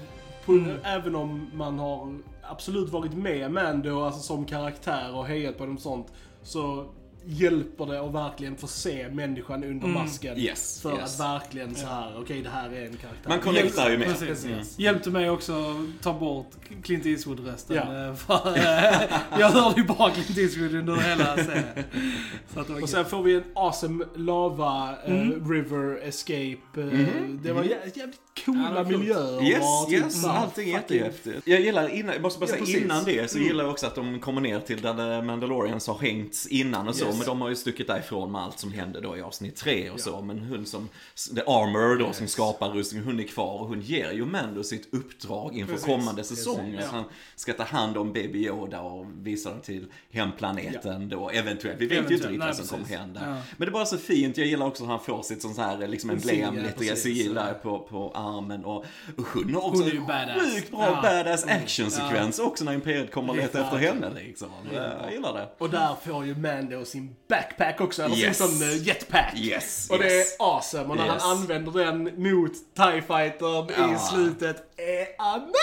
på, 0.46 0.64
även 0.84 1.14
om 1.16 1.50
man 1.54 1.78
har 1.78 2.18
absolut 2.42 2.90
varit 2.90 3.14
med 3.14 3.50
Mando 3.52 4.02
alltså, 4.04 4.20
som 4.20 4.44
karaktär 4.44 5.14
och 5.16 5.26
hejat 5.26 5.58
på 5.58 5.66
dem 5.66 5.74
och 5.76 5.82
sånt, 5.82 6.06
så 6.42 6.84
hjälper 7.30 7.86
det 7.86 8.00
att 8.00 8.14
verkligen 8.14 8.56
få 8.56 8.66
se 8.66 9.08
människan 9.08 9.64
under 9.64 9.86
masken. 9.88 10.32
Mm. 10.32 10.44
Yes, 10.44 10.80
För 10.82 10.92
yes. 10.98 11.20
att 11.20 11.26
verkligen 11.26 11.74
så 11.74 11.86
här, 11.86 12.12
okej 12.20 12.42
det 12.42 12.48
här 12.50 12.70
är 12.70 12.86
en 12.86 12.96
karaktär. 12.96 13.28
Man 13.28 13.40
connectar 13.40 13.90
ju 13.90 13.98
med. 13.98 14.08
Precis. 14.18 14.44
Mm. 14.44 14.58
Hjälpte 14.76 15.10
mig 15.10 15.30
också 15.30 15.52
att 15.52 16.02
ta 16.02 16.12
bort 16.12 16.50
Clint 16.82 17.06
Eastwood-rösten. 17.06 17.76
Ja. 17.76 18.08
eh, 18.08 18.14
För, 18.14 18.56
eh, 18.56 19.18
jag 19.40 19.48
hörde 19.48 19.80
ju 19.80 19.86
bara 19.86 20.10
Clint 20.10 20.38
Eastwood 20.38 20.74
under 20.74 20.96
hela 20.96 21.36
serien. 21.36 22.82
Och 22.82 22.88
sen 22.88 23.04
får 23.04 23.22
vi 23.22 23.34
en 23.34 23.44
awesome 23.54 24.04
lava 24.16 24.94
eh, 25.06 25.20
Mm. 25.20 25.50
river 25.52 26.08
escape. 26.08 26.56
Mhm. 26.74 27.40
Det 27.42 27.52
var 27.52 27.62
jä- 27.62 27.68
jävligt 27.94 28.20
Ja, 28.34 28.52
coola 28.54 28.84
coolt. 28.84 28.98
miljöer. 28.98 29.42
Yes, 29.44 29.60
och 29.60 29.88
typ 29.90 30.04
yes, 30.04 30.24
här 30.26 30.36
allting 30.36 30.68
är 30.68 30.72
jättehäftigt. 30.72 31.40
Jag 31.44 31.60
gillar 31.60 31.88
innan, 31.88 32.12
jag 32.12 32.22
måste 32.22 32.40
bara 32.40 32.46
Ja, 32.46 32.48
säga 32.52 32.60
precis. 32.60 32.82
innan 32.82 33.04
det 33.04 33.30
så 33.30 33.36
Mm. 33.36 33.48
gillar 33.48 33.64
jag 33.64 33.70
också 33.72 33.86
att 33.86 33.94
de 33.94 34.20
kommer 34.20 34.40
ner 34.40 34.60
till 34.60 34.80
där 34.80 35.22
Mandalorians 35.22 35.86
har 35.86 35.98
hängts 35.98 36.46
innan 36.46 36.88
och 36.88 36.94
så. 36.94 37.04
Yes. 37.06 37.17
Men 37.18 37.26
de 37.26 37.40
har 37.40 37.48
ju 37.48 37.56
stuckit 37.56 37.86
därifrån 37.86 38.32
med 38.32 38.40
allt 38.42 38.58
som 38.58 38.72
hände 38.72 39.00
då 39.00 39.16
i 39.16 39.22
avsnitt 39.22 39.56
tre 39.56 39.90
och 39.90 40.00
så. 40.00 40.20
Men 40.20 40.38
hon 40.38 40.66
som, 40.66 40.88
The 41.34 41.40
Armor 41.40 41.96
då 41.98 42.12
som 42.12 42.22
Yes. 42.24 42.32
skapar 42.32 42.68
rustningen, 42.70 43.06
hon 43.06 43.20
är 43.20 43.24
kvar 43.24 43.60
och 43.60 43.68
hon 43.68 43.80
ger 43.80 44.12
ju 44.12 44.24
Mando 44.24 44.62
sitt 44.64 44.94
uppdrag 44.94 45.56
inför 45.56 45.72
Precis, 45.72 45.86
kommande 45.86 46.14
precis, 46.22 46.38
säsonger. 46.38 46.80
ja. 46.80 46.88
Så 46.88 46.94
han 46.94 47.04
ska 47.36 47.52
ta 47.52 47.62
hand 47.62 47.96
om 47.96 48.12
Baby 48.12 48.46
Yoda 48.46 48.80
och 48.80 49.06
visa 49.22 49.50
dem 49.50 49.60
till 49.60 49.86
hemplaneten 50.10 51.08
då 51.08 51.30
eventuellt. 51.30 51.80
Vi 51.80 51.86
vet 51.86 51.92
ju 51.92 51.98
inte 51.98 52.14
Eventuellt, 52.14 52.32
riktigt 52.32 52.46
vad 52.46 52.56
som 52.56 52.66
kommer 52.66 52.82
precis. 52.84 52.98
hända. 52.98 53.20
Ja. 53.24 53.26
Men 53.26 53.42
det 53.58 53.66
är 53.66 53.70
bara 53.70 53.86
så 53.86 53.98
fint, 53.98 54.36
jag 54.38 54.46
gillar 54.46 54.66
också 54.66 54.82
att 54.82 54.88
han 54.90 55.00
får 55.00 55.22
sitt 55.22 55.42
sånt 55.42 55.56
här 55.58 55.86
liksom 55.86 56.10
emblem, 56.10 56.54
lite 56.56 56.72
precis. 56.78 57.02
sigill 57.02 57.34
där 57.34 57.54
på, 57.54 57.78
på 57.78 58.12
armen. 58.14 58.64
Och, 58.64 58.76
och 59.16 59.24
hon 59.34 59.54
har 59.54 59.64
också 59.66 59.82
Hon 59.82 60.10
en 60.10 60.40
sjukt 60.40 60.70
bra 60.70 60.84
Ja. 60.84 61.00
badass 61.02 61.44
actionsekvens 61.44 62.38
också 62.38 62.64
när 62.64 62.72
Imperiet 62.72 63.10
kommer 63.12 63.30
och 63.30 63.36
letar 63.36 63.60
efter 63.64 63.76
henne 63.76 64.10
liksom. 64.14 64.48
Jag 64.72 65.12
gillar 65.12 65.34
det. 65.34 65.48
Och 65.58 65.70
där 65.70 65.94
får 66.04 66.26
ju 66.26 66.34
Mando 66.36 66.84
sin 66.84 66.97
backpack 67.28 67.80
också, 67.80 68.02
eller 68.02 68.16
Yes. 68.16 68.38
sin 68.38 68.48
sån 68.48 68.68
eh, 68.68 68.76
jetpack. 68.86 69.32
Yes, 69.36 69.88
Och 69.90 69.98
det 69.98 70.04
yes. 70.16 70.36
är 70.40 70.44
awesome. 70.44 70.84
Och 70.84 70.96
när 70.96 71.06
Yes. 71.14 71.22
han 71.22 71.36
använder 71.38 71.84
den 71.84 72.04
mot 72.04 72.52
TIE 72.76 73.02
Fightern 73.06 73.70
i 73.70 73.92
Ja. 73.92 73.98
slutet 73.98 74.56
är 74.76 75.06
amazing! 75.18 75.54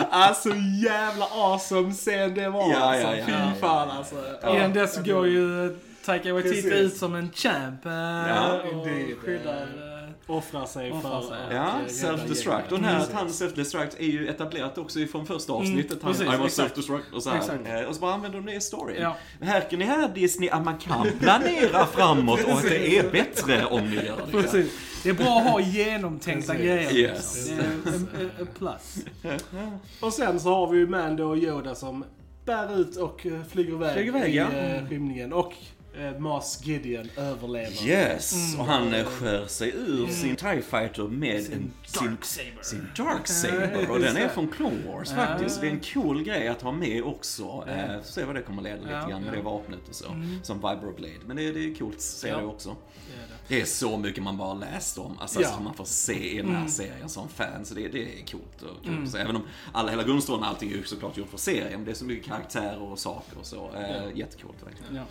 alltså 0.10 0.48
jävla 0.84 1.24
awesome 1.24 1.92
scen 1.92 2.34
det 2.34 2.48
var 2.48 2.70
Ja, 2.72 2.78
alltså. 2.78 3.06
ja, 3.06 3.16
ja, 3.16 3.24
Fy 3.26 3.32
ja, 3.32 3.52
fan 3.60 3.88
ja, 3.88 3.94
alltså. 3.94 4.16
Innan 4.56 4.72
dess 4.72 4.96
går 5.04 5.26
ju 5.28 5.76
Taika 6.04 6.32
Waititi 6.32 6.68
ut 6.68 6.96
som 6.96 7.14
en 7.14 7.30
champ. 7.32 7.86
eh, 7.86 7.92
Ja, 8.28 8.60
och 8.62 8.72
indeed. 8.72 9.16
skyddar... 9.24 9.66
Offrar 10.30 10.66
sig 10.66 10.92
Offrar 10.92 11.20
för 11.20 11.28
sig. 11.28 11.36
att, 11.46 11.52
Ja, 11.54 11.66
eh, 11.80 11.86
self-destruct. 11.86 12.72
Och 12.72 12.78
den 12.78 12.84
här 12.84 13.00
att 13.00 13.12
han 13.12 13.28
self-destruct 13.28 13.96
är 13.98 14.06
ju 14.06 14.28
etablerat 14.28 14.78
också 14.78 14.98
ifrån 15.00 15.26
första 15.26 15.52
avsnittet. 15.52 15.98
han, 16.02 16.12
precis, 16.12 16.26
I 16.34 16.36
was 16.36 16.46
exakt. 16.58 16.76
self-destruct 16.76 17.12
och 17.14 17.22
så 17.22 17.30
här. 17.30 17.80
Eh, 17.82 17.88
Och 17.88 17.94
så 17.94 18.00
bara 18.00 18.14
använder 18.14 18.38
de 18.38 18.46
det 18.46 18.54
i 18.54 18.60
storyn. 18.60 19.02
Ja. 19.02 19.16
Märker 19.40 19.76
ni 19.76 19.84
här 19.84 20.08
Disney 20.08 20.48
att 20.50 20.64
man 20.64 20.78
kan 20.78 21.06
planera 21.20 21.86
framåt 21.86 22.44
och 22.44 22.50
att 22.52 22.62
det 22.62 22.98
är 22.98 23.10
bättre 23.10 23.64
om 23.66 23.90
ni 23.90 23.96
gör 23.96 24.16
det. 24.26 24.32
Precis. 24.42 24.72
Det 25.02 25.08
är 25.08 25.14
bra 25.14 25.38
att 25.38 25.50
ha 25.50 25.60
genomtänkta 25.60 26.52
Precis. 26.52 26.66
grejer. 26.66 26.92
Yes. 26.92 27.48
Det 27.48 27.54
är 27.54 27.58
en, 27.94 28.08
en, 28.20 28.30
en 28.40 28.46
plus. 28.58 28.96
Och 30.00 30.12
sen 30.12 30.40
så 30.40 30.54
har 30.54 30.66
vi 30.72 30.78
ju 30.78 30.86
Mando 30.86 31.24
och 31.24 31.36
Yoda 31.38 31.74
som 31.74 32.04
bär 32.44 32.80
ut 32.80 32.96
och 32.96 33.26
eh, 33.26 33.32
flyger 33.50 33.72
iväg, 33.72 33.92
Flyger 33.94 34.08
iväg, 34.16 34.34
i 34.34 34.36
ja. 34.36 34.50
eh, 34.50 34.88
rymningen. 34.88 35.32
Och 35.32 35.52
eh, 35.94 36.18
Mars 36.18 36.58
Gideon 36.62 37.08
överlever. 37.16 37.86
Yes, 37.86 38.56
och 38.58 38.64
han 38.64 38.94
eh, 38.94 39.04
skär 39.04 39.46
sig 39.46 39.72
ur 39.76 40.06
sin 40.06 40.36
TIE 40.36 40.62
Fighter 40.62 41.02
med 41.08 41.36
en, 41.36 41.42
sin, 41.42 41.72
Darksaber. 41.94 42.62
sin 42.62 42.88
Darksaber. 42.96 43.90
Och 43.90 44.00
den 44.00 44.16
är 44.16 44.28
från 44.28 44.48
Clone 44.48 44.86
Wars 44.86 45.12
faktiskt. 45.12 45.60
Det 45.60 45.66
är 45.66 45.70
en 45.70 45.80
cool 45.80 46.22
grej 46.22 46.48
att 46.48 46.62
ha 46.62 46.72
med 46.72 47.02
också. 47.02 47.64
Eh, 47.68 47.96
får 47.96 48.02
se 48.02 48.24
vad 48.24 48.34
det 48.34 48.42
kommer 48.42 48.62
leda 48.62 48.76
lite 48.76 49.10
grann 49.10 49.22
med 49.22 49.32
det 49.32 49.42
vapnet 49.42 49.88
och 49.88 49.94
så. 49.94 50.06
Som 50.42 50.56
Vibroblade. 50.56 51.14
Men 51.26 51.36
det, 51.36 51.52
det 51.52 51.70
är 51.70 51.74
coolt 51.74 51.96
att 51.96 52.02
se 52.02 52.34
det 52.36 52.44
också. 52.44 52.76
Det 53.38 53.39
det. 53.50 53.60
Är 53.60 53.64
så 53.64 53.96
mycket 53.96 54.22
man 54.22 54.36
bara 54.36 54.54
läst 54.54 54.98
om, 54.98 55.18
alltså 55.20 55.40
Ja. 55.42 55.48
som 55.48 55.64
man 55.64 55.74
får 55.74 55.84
se 55.84 56.34
i 56.34 56.36
den 56.36 56.54
här 56.56 56.68
serien 56.68 57.08
som 57.08 57.28
fan. 57.28 57.64
Så 57.64 57.74
det, 57.74 57.88
det 57.88 58.02
är 58.02 58.26
coolt 58.26 58.62
och 58.62 58.84
kul. 58.84 59.08
Så 59.10 59.16
även 59.16 59.36
om 59.36 59.42
alla, 59.72 59.90
hela 59.90 60.02
grundstoryn, 60.02 60.42
allting 60.44 60.70
är 60.70 60.74
ju 60.76 60.84
såklart 60.84 61.16
gjort 61.16 61.30
för 61.30 61.38
serien. 61.38 61.70
Men 61.72 61.84
det 61.84 61.90
är 61.90 61.94
så 61.94 62.04
mycket 62.04 62.26
karaktärer 62.26 62.82
och 62.82 62.98
saker 62.98 63.38
och 63.38 63.46
så. 63.46 63.70
Eh, 63.74 64.16
Jättecoolt 64.18 64.56
verkligen. 64.66 64.94
Ja. 64.96 65.02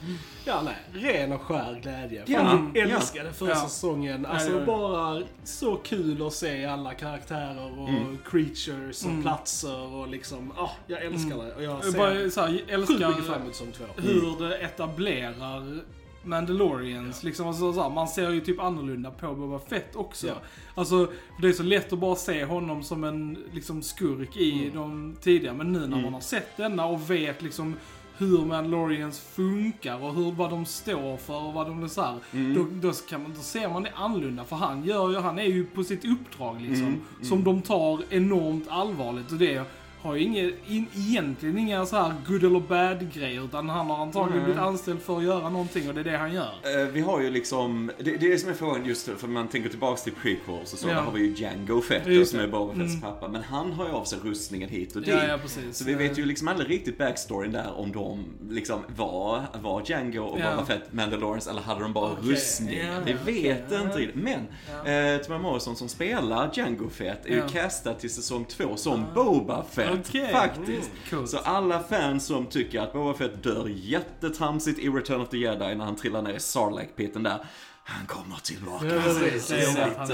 Ja, 0.45 0.61
nej. 0.65 0.75
Ren 1.13 1.31
och 1.31 1.41
skär 1.41 1.79
glädje. 1.83 2.23
Ja, 2.27 2.39
Fan, 2.39 2.71
ja. 2.75 2.81
älskade 2.81 3.33
förra 3.33 3.49
Ja. 3.49 3.55
säsongen. 3.55 4.21
Ja, 4.23 4.29
Alltså 4.29 4.51
ja, 4.51 4.59
ja. 4.59 4.65
bara 4.65 5.23
så 5.43 5.75
kul 5.75 6.27
att 6.27 6.33
se 6.33 6.65
alla 6.65 6.93
karaktärer 6.93 7.79
och 7.79 7.89
Mm. 7.89 8.17
creatures 8.25 9.05
och 9.05 9.21
platser 9.21 9.93
och 9.93 10.07
liksom, 10.07 10.51
ah, 10.57 10.69
jag 10.87 11.01
älskar 11.05 11.37
det. 11.45 11.55
Och 11.55 11.63
jag 11.63 11.71
Jag 11.73 11.85
ser 11.85 11.97
bara 11.97 12.29
så 12.29 12.41
här, 12.41 12.63
jag 12.67 12.87
sjukt 12.87 12.89
mycket 12.99 12.99
fram 12.99 13.13
älskar 13.15 13.35
emot 13.41 13.55
säsong 13.55 13.71
två. 13.71 13.85
hur 14.01 14.49
det 14.49 14.57
etablerar 14.57 15.81
Mandalorians. 16.23 17.23
Liksom, 17.23 17.47
alltså, 17.47 17.73
så 17.73 17.81
här, 17.83 17.89
man 17.89 18.07
ser 18.07 18.29
ju 18.31 18.41
typ 18.41 18.59
annorlunda 18.59 19.11
på 19.11 19.33
Boba 19.35 19.59
Fett 19.59 19.95
också. 19.95 20.27
Ja. 20.27 20.33
Alltså, 20.75 21.07
det 21.41 21.47
är 21.47 21.53
så 21.53 21.63
lätt 21.63 21.93
att 21.93 21.99
bara 21.99 22.15
se 22.15 22.45
honom 22.45 22.83
som 22.83 23.03
en 23.03 23.37
liksom, 23.51 23.81
skurk 23.81 24.37
i 24.37 24.61
Mm. 24.61 24.75
de 24.75 25.15
tidigare. 25.21 25.55
Men 25.55 25.71
nu 25.73 25.87
när 25.87 26.01
man 26.01 26.13
har 26.13 26.21
sett 26.21 26.57
denna 26.57 26.85
och 26.85 27.09
vet 27.11 27.41
liksom 27.41 27.75
hur 28.17 28.45
Mandalorians 28.45 29.19
funkar 29.19 30.03
och 30.03 30.13
hur, 30.15 30.31
vad 30.31 30.49
de 30.49 30.65
står 30.65 31.17
för 31.17 31.43
och 31.43 31.53
vad 31.53 31.67
de 31.67 31.83
är 31.83 31.87
så 31.87 32.01
här, 32.01 32.15
Mm. 32.33 32.53
då, 32.53 32.87
då, 32.87 32.93
kan 33.09 33.21
man, 33.23 33.33
då 33.35 33.41
ser 33.41 33.69
man 33.69 33.83
det 33.83 33.91
annorlunda. 33.95 34.43
För 34.43 34.55
han 34.55 34.83
gör 34.83 35.09
ju, 35.09 35.17
han 35.19 35.39
är 35.39 35.43
ju 35.43 35.65
på 35.65 35.83
sitt 35.83 36.05
uppdrag 36.05 36.61
liksom. 36.61 36.85
Mm, 36.87 37.01
Som 37.21 37.43
de 37.43 37.61
tar 37.61 38.01
enormt 38.09 38.65
allvarligt. 38.69 39.31
Och 39.31 39.37
det 39.37 39.63
har 40.01 40.15
ju 40.15 40.21
inget, 40.23 40.53
in, 40.67 40.85
egentligen 40.97 41.57
inga 41.57 41.85
så 41.85 41.95
här 41.95 42.13
good 42.27 42.43
eller 42.43 42.59
bad 42.59 43.13
grejer 43.13 43.45
utan 43.45 43.69
han 43.69 43.87
har 43.89 43.97
antagligen 44.03 44.37
Nej. 44.37 44.43
blivit 44.45 44.61
anställd 44.61 45.01
för 45.01 45.17
att 45.17 45.23
göra 45.23 45.49
någonting 45.49 45.87
och 45.89 45.93
det 45.95 45.99
är 45.99 46.03
det 46.03 46.17
han 46.17 46.33
gör. 46.33 46.53
Eh, 46.81 46.87
Vi 46.93 47.01
har 47.01 47.21
ju 47.21 47.29
liksom, 47.29 47.91
det, 47.97 48.03
det 48.03 48.25
är 48.25 48.29
det 48.29 48.37
som 48.37 48.49
är 48.49 48.53
frågan 48.53 48.85
just 48.85 49.09
för 49.17 49.27
man 49.27 49.47
tänker 49.47 49.69
tillbaks 49.69 50.03
till 50.03 50.13
prequels 50.13 50.73
och 50.73 50.79
så, 50.79 50.87
Ja. 50.87 50.93
där 50.93 51.01
har 51.01 51.11
vi 51.11 51.19
ju 51.19 51.33
Django 51.35 51.81
Fett 51.81 52.27
som 52.27 52.39
är 52.39 52.47
Boba 52.47 52.73
Fetts 52.73 52.89
Mm. 52.89 53.01
pappa. 53.01 53.27
Men 53.27 53.43
han 53.43 53.71
har 53.71 53.85
ju 53.87 53.91
av 53.91 54.03
sig 54.05 54.19
rustningen 54.23 54.69
hit 54.69 54.95
och 54.95 55.01
dit. 55.01 55.09
Ja, 55.09 55.27
ja, 55.27 55.37
precis. 55.37 55.77
Så 55.77 55.83
vi 55.85 55.93
vet 55.93 56.17
ju 56.19 56.25
liksom 56.25 56.47
aldrig 56.47 56.69
riktigt 56.69 56.97
backstoryn 56.97 57.51
där 57.51 57.79
om 57.79 57.91
de 57.91 58.25
liksom 58.49 58.79
var, 58.97 59.41
var 59.61 59.81
Django 59.85 60.19
och 60.23 60.39
Ja. 60.39 60.51
Boba 60.51 60.65
Fett 60.65 60.93
Mandalorians 60.93 61.47
eller 61.47 61.61
hade 61.61 61.81
de 61.81 61.93
bara 61.93 62.11
Okej, 62.11 62.31
rustningen? 62.31 62.85
ja, 62.93 62.99
vi 63.25 63.41
vet 63.41 63.63
okej, 63.67 63.81
inte 63.81 63.97
riktigt. 63.97 64.23
Men 64.23 64.47
Ja. 64.85 64.91
eh, 64.91 65.17
Tamara 65.21 65.41
Morrison 65.41 65.75
som 65.75 65.89
spelar 65.89 66.49
Django 66.53 66.89
Fett 66.89 67.25
är 67.25 67.29
ju 67.29 67.37
Ja. 67.37 67.47
Castad 67.47 67.93
till 67.93 68.09
säsong 68.13 68.45
två 68.45 68.75
som 68.75 69.05
Boba 69.15 69.63
Fett. 69.71 69.88
Okej. 69.93 70.31
Faktiskt. 70.31 70.91
Mm. 71.11 71.27
Så 71.27 71.37
alla 71.37 71.79
fans 71.79 72.25
som 72.25 72.45
tycker 72.45 72.81
att 72.81 72.93
Boba 72.93 73.13
Fett 73.13 73.43
dör 73.43 73.67
jättetramsigt 73.67 74.79
i 74.79 74.89
Return 74.89 75.21
of 75.21 75.29
the 75.29 75.37
Jedi 75.37 75.75
när 75.75 75.85
han 75.85 75.95
trillar 75.95 76.21
ner 76.21 76.33
i 76.33 76.39
Sarlacc-piten 76.39 77.23
där. 77.23 77.45
Han 77.89 78.05
kommer 78.07 78.35
tillbaka. 78.43 78.85
Ja, 78.95 79.01
precis. 79.01 79.47
Det 79.47 79.55
är 79.61 79.75
det 79.75 79.93
han 79.97 80.11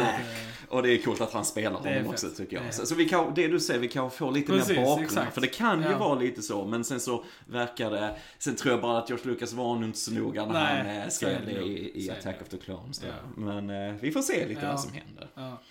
Och 0.69 0.84
det 0.84 0.93
är 0.93 0.97
coolt 0.97 1.21
att 1.21 1.34
han 1.34 1.45
spelar 1.45 1.71
honom 1.80 2.07
också 2.07 2.30
tycker 2.30 2.61
jag. 2.63 2.73
Så, 2.73 2.86
så 2.86 2.95
vi 2.95 3.09
kan, 3.09 3.34
det 3.36 3.47
du 3.47 3.59
säger, 3.59 3.80
vi 3.80 3.88
kan 3.88 4.11
få 4.11 4.32
lite 4.32 4.51
Precis, 4.51 4.69
mer 4.78 4.84
bakgrund. 4.86 5.03
exakt. 5.05 5.34
För 5.34 5.41
det 5.41 5.47
kan 5.47 5.82
ju 5.82 5.89
Ja. 5.89 5.97
vara 5.97 6.19
lite 6.19 6.41
så, 6.41 6.65
men 6.65 6.84
sen 6.84 6.99
så 6.99 7.23
verkar 7.47 7.91
det... 7.91 8.15
Sen 8.39 8.55
tror 8.55 8.73
jag 8.73 8.82
bara 8.82 8.97
att 8.97 9.09
George 9.09 9.26
Lucas 9.32 9.53
var 9.53 9.76
nog 9.76 9.84
inte 9.84 9.97
så 9.99 10.11
noga 10.13 10.45
när 10.45 10.53
Nej, 10.53 10.78
han 10.95 11.03
eh, 11.03 11.09
skrev 11.09 11.45
det 11.45 11.51
i, 11.51 12.05
i 12.05 12.09
Attack 12.11 12.36
of 12.41 12.49
the 12.49 12.57
Clones. 12.57 13.01
Ja. 13.03 13.13
Men 13.38 13.69
eh, 13.89 13.95
vi 14.01 14.11
får 14.11 14.21
se 14.21 14.47
lite 14.47 14.67
vad 14.67 14.80
som 14.80 14.91
händer. 14.93 15.28
Ja. 15.36 15.61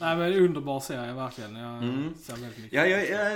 Nej 0.00 0.16
men 0.16 0.32
underbar 0.32 0.80
serie 0.80 1.12
verkligen. 1.12 1.56
Jag 1.56 1.74
Mm. 1.82 2.14
ser 2.22 2.32
väldigt 2.32 2.58
mycket. 2.58 2.72
Ja, 2.72 2.86
jag, 2.86 3.10
jag, 3.10 3.32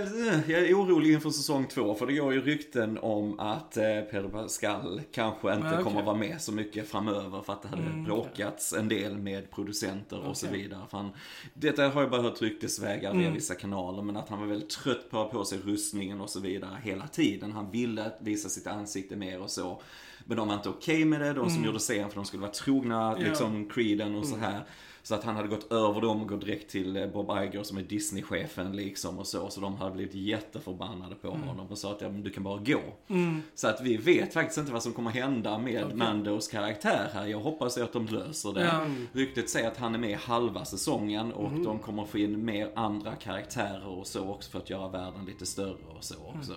jag 0.47 0.61
är 0.69 0.75
orolig 0.75 1.13
inför 1.13 1.31
säsong 1.31 1.67
två, 1.67 1.95
för 1.95 2.07
det 2.07 2.13
går 2.13 2.33
ju 2.35 2.41
rykten 2.41 2.99
om 2.99 3.41
att 3.41 3.77
eh, 3.77 3.83
Pedro 4.11 4.29
Pascal 4.31 5.01
kanske 5.13 5.55
inte 5.55 5.69
okej. 5.69 5.85
kommer 5.85 6.03
vara 6.03 6.17
med 6.17 6.41
så 6.41 6.53
mycket 6.53 6.89
framöver 6.89 7.43
för 7.43 7.53
att 7.53 7.63
det 7.63 7.69
hade 7.69 7.83
Mm, 7.83 8.05
bråkats 8.15 8.73
en 8.73 8.89
del 8.89 9.19
med 9.19 9.51
producenter 9.51 10.19
och 10.21 10.37
så 10.37 10.47
Okej. 10.47 10.63
vidare. 10.63 10.81
För 10.91 10.97
han, 10.99 11.11
detta 11.55 11.89
har 11.89 12.01
jag 12.01 12.11
bara 12.11 12.23
hört 12.23 12.43
ryktesvägar 12.43 13.13
via 13.13 13.21
Mm. 13.21 13.35
vissa 13.35 13.55
kanaler, 13.55 14.03
men 14.03 14.17
att 14.17 14.29
han 14.29 14.41
var 14.41 14.47
väldigt 14.47 14.71
trött 14.71 15.11
på 15.11 15.19
att 15.19 15.33
ha 15.33 15.39
på 15.39 15.45
sig 15.45 15.59
rustningen 15.59 16.21
och 16.21 16.31
så 16.31 16.41
vidare 16.41 16.79
hela 16.83 17.07
tiden. 17.09 17.53
Han 17.53 17.71
ville 17.71 18.13
visa 18.21 18.49
sitt 18.49 18.67
ansikte 18.67 19.17
mer 19.17 19.41
och 19.41 19.51
så. 19.51 19.83
Men 20.25 20.37
de 20.37 20.49
var 20.49 20.55
inte 20.55 20.69
okej 20.69 21.05
med 21.05 21.21
det, 21.21 21.33
de 21.33 21.51
som 21.51 21.65
gjorde 21.65 21.81
serien, 21.81 22.09
för 22.09 22.17
de 22.17 22.25
skulle 22.25 22.41
vara 22.41 22.53
trogna 22.53 23.03
Mm. 23.09 23.17
Mm. 23.19 23.29
liksom 23.29 23.69
Creeden 23.69 24.15
och 24.15 24.27
så 24.27 24.37
här. 24.37 24.65
Så 25.09 25.15
att 25.15 25.25
han 25.25 25.37
hade 25.37 25.49
gått 25.49 25.73
över 25.73 26.01
dem 26.01 26.23
och 26.23 26.29
gått 26.29 26.41
direkt 26.41 26.71
till 26.71 26.97
eh, 26.97 27.07
Bob 27.07 27.31
Iger 27.31 27.63
som 27.63 27.79
är 27.79 27.83
Disney-chefen 27.83 28.77
liksom 28.77 29.19
och 29.19 29.27
så. 29.27 29.51
Så 29.51 29.61
de 29.61 29.77
hade 29.77 29.91
blivit 29.91 30.15
jätteförbannade 30.15 31.15
på 31.15 31.31
honom 31.31 31.67
och 31.67 31.79
sa 31.79 31.93
att 31.93 32.01
ja, 32.01 32.09
men 32.09 32.23
du 32.23 32.31
kan 32.31 32.43
bara 32.43 32.59
gå. 32.59 32.81
Mm. 33.09 33.43
Så 33.55 33.69
att 33.69 33.81
vi 33.81 33.97
vet 33.97 34.33
faktiskt 34.33 34.59
inte 34.59 34.73
vad 34.73 34.83
som 34.83 34.93
kommer 34.93 35.11
hända 35.11 35.59
med 35.59 35.97
Mandos 35.97 36.49
karaktär 36.49 37.11
här. 37.13 37.27
Jag 37.27 37.39
hoppas 37.39 37.79
att 37.79 37.93
de 37.93 38.07
löser 38.07 38.53
det. 38.53 38.65
Ja. 38.65 38.87
Ryktet 39.13 39.51
säger 39.51 39.69
att 39.69 39.77
han 39.77 39.95
är 39.95 39.99
med 39.99 40.11
i 40.11 40.15
halva 40.15 40.65
säsongen 40.65 41.33
och 41.33 41.51
de 41.51 41.79
kommer 41.79 42.05
få 42.05 42.19
in 42.19 42.45
mer 42.45 42.73
andra 42.75 43.15
karaktärer 43.15 43.87
och 43.87 44.07
så 44.07 44.29
också 44.29 44.51
för 44.51 44.59
att 44.59 44.71
göra 44.71 44.89
världen 44.89 45.25
lite 45.25 45.47
större 45.47 45.87
och 45.97 46.05
så 46.05 46.15
också. 46.37 46.55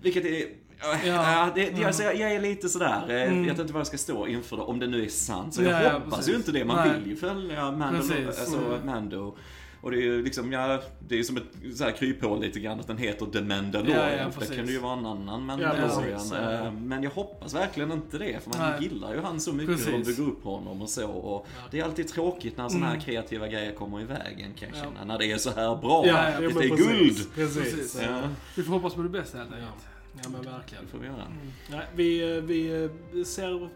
Vilket 0.00 0.24
är... 0.24 0.48
Ja, 0.80 0.96
Ja. 1.06 1.48
det, 1.54 1.70
det, 1.70 1.84
alltså, 1.84 2.02
jag, 2.02 2.16
jag 2.16 2.32
är 2.32 2.40
lite 2.40 2.68
sådär, 2.68 3.04
eh, 3.08 3.16
jag 3.16 3.30
vet 3.44 3.58
inte 3.58 3.72
vad 3.72 3.80
jag 3.80 3.86
ska 3.86 3.98
stå 3.98 4.26
inför 4.26 4.56
det, 4.56 4.62
om 4.62 4.78
det 4.78 4.86
nu 4.86 5.04
är 5.04 5.08
sant. 5.08 5.54
Så 5.54 5.62
jag 5.62 5.72
Ja, 5.72 5.82
ja, 5.82 5.92
hoppas 5.92 6.14
precis. 6.16 6.32
ju 6.32 6.36
inte 6.36 6.52
det, 6.52 6.64
man 6.64 6.88
Nej. 6.88 6.98
vill 7.00 7.08
ju 7.10 7.16
följa 7.16 7.70
Mando, 7.70 8.00
Precis. 8.00 8.26
alltså, 8.26 8.56
Mm. 8.58 8.86
Mando. 8.86 9.36
Och 9.80 9.90
det 9.90 9.96
är 9.96 10.02
ju 10.02 10.22
liksom, 10.24 10.52
ja, 10.52 10.80
det 11.08 11.18
är 11.18 11.22
som 11.22 11.36
ett 11.36 11.76
så 11.76 11.84
här 11.84 11.90
kryphål 11.90 12.40
lite 12.40 12.60
grann 12.60 12.80
att 12.80 12.86
den 12.86 12.98
heter 12.98 13.26
The 13.26 13.40
Mandalorian. 13.40 13.98
Ja, 13.98 14.16
ja, 14.16 14.30
för 14.30 14.40
det 14.40 14.56
kan 14.56 14.66
ju 14.66 14.78
vara 14.78 14.92
en 14.98 15.06
annan 15.06 15.28
Ja, 15.28 15.38
Mandalorian. 15.38 16.00
precis. 16.18 16.32
Eh, 16.32 16.72
Men 16.72 17.02
jag 17.02 17.10
hoppas 17.10 17.54
verkligen 17.54 17.92
inte 17.92 18.18
det, 18.18 18.42
för 18.42 18.58
man 18.58 18.70
Nej. 18.70 18.82
gillar 18.82 19.14
ju 19.14 19.20
han 19.20 19.40
så 19.40 19.52
mycket 19.52 19.70
och 19.86 19.92
de 19.92 19.98
Precis. 19.98 20.16
bygger 20.16 20.30
upp 20.30 20.44
honom 20.44 20.82
och 20.82 20.88
så. 20.88 21.06
Och 21.10 21.46
det 21.70 21.80
är 21.80 21.84
alltid 21.84 22.08
tråkigt 22.08 22.56
när 22.56 22.68
sådana 22.68 22.86
här 22.86 23.00
kreativa 23.00 23.48
grejer 23.48 23.72
kommer 23.72 24.00
i 24.00 24.04
vägen 24.04 24.52
kan 24.58 24.68
jag 24.68 24.78
Mm. 24.78 24.78
Ja. 24.78 24.84
känna. 25.00 25.04
När 25.12 25.18
det 25.18 25.32
är 25.32 25.36
så 25.38 25.50
här 25.50 25.76
bra. 25.76 26.06
Ja, 26.06 26.30
ja, 26.32 26.40
det 26.40 26.46
är 26.46 26.50
precis. 26.50 26.86
guld. 26.86 27.34
Precis. 27.34 28.00
Ja, 28.02 28.20
Vi 28.56 28.62
får 28.62 28.72
hoppas 28.72 28.94
på 28.94 29.02
det 29.02 29.08
bästa 29.08 29.38
helt 29.38 29.50
Ja. 29.50 29.56
enkelt. 29.56 29.84
Ja, 30.22 30.28
men 30.28 30.42
verkligen. 30.42 30.84
det 30.84 30.90
får 30.90 30.98
vi 30.98 31.06
göra. 31.06 31.26
Nej, 31.70 31.86
vi, 31.94 32.36
eh, 32.36 32.42
vi 32.42 32.84
eh, 33.14 33.24
ser 33.24 33.70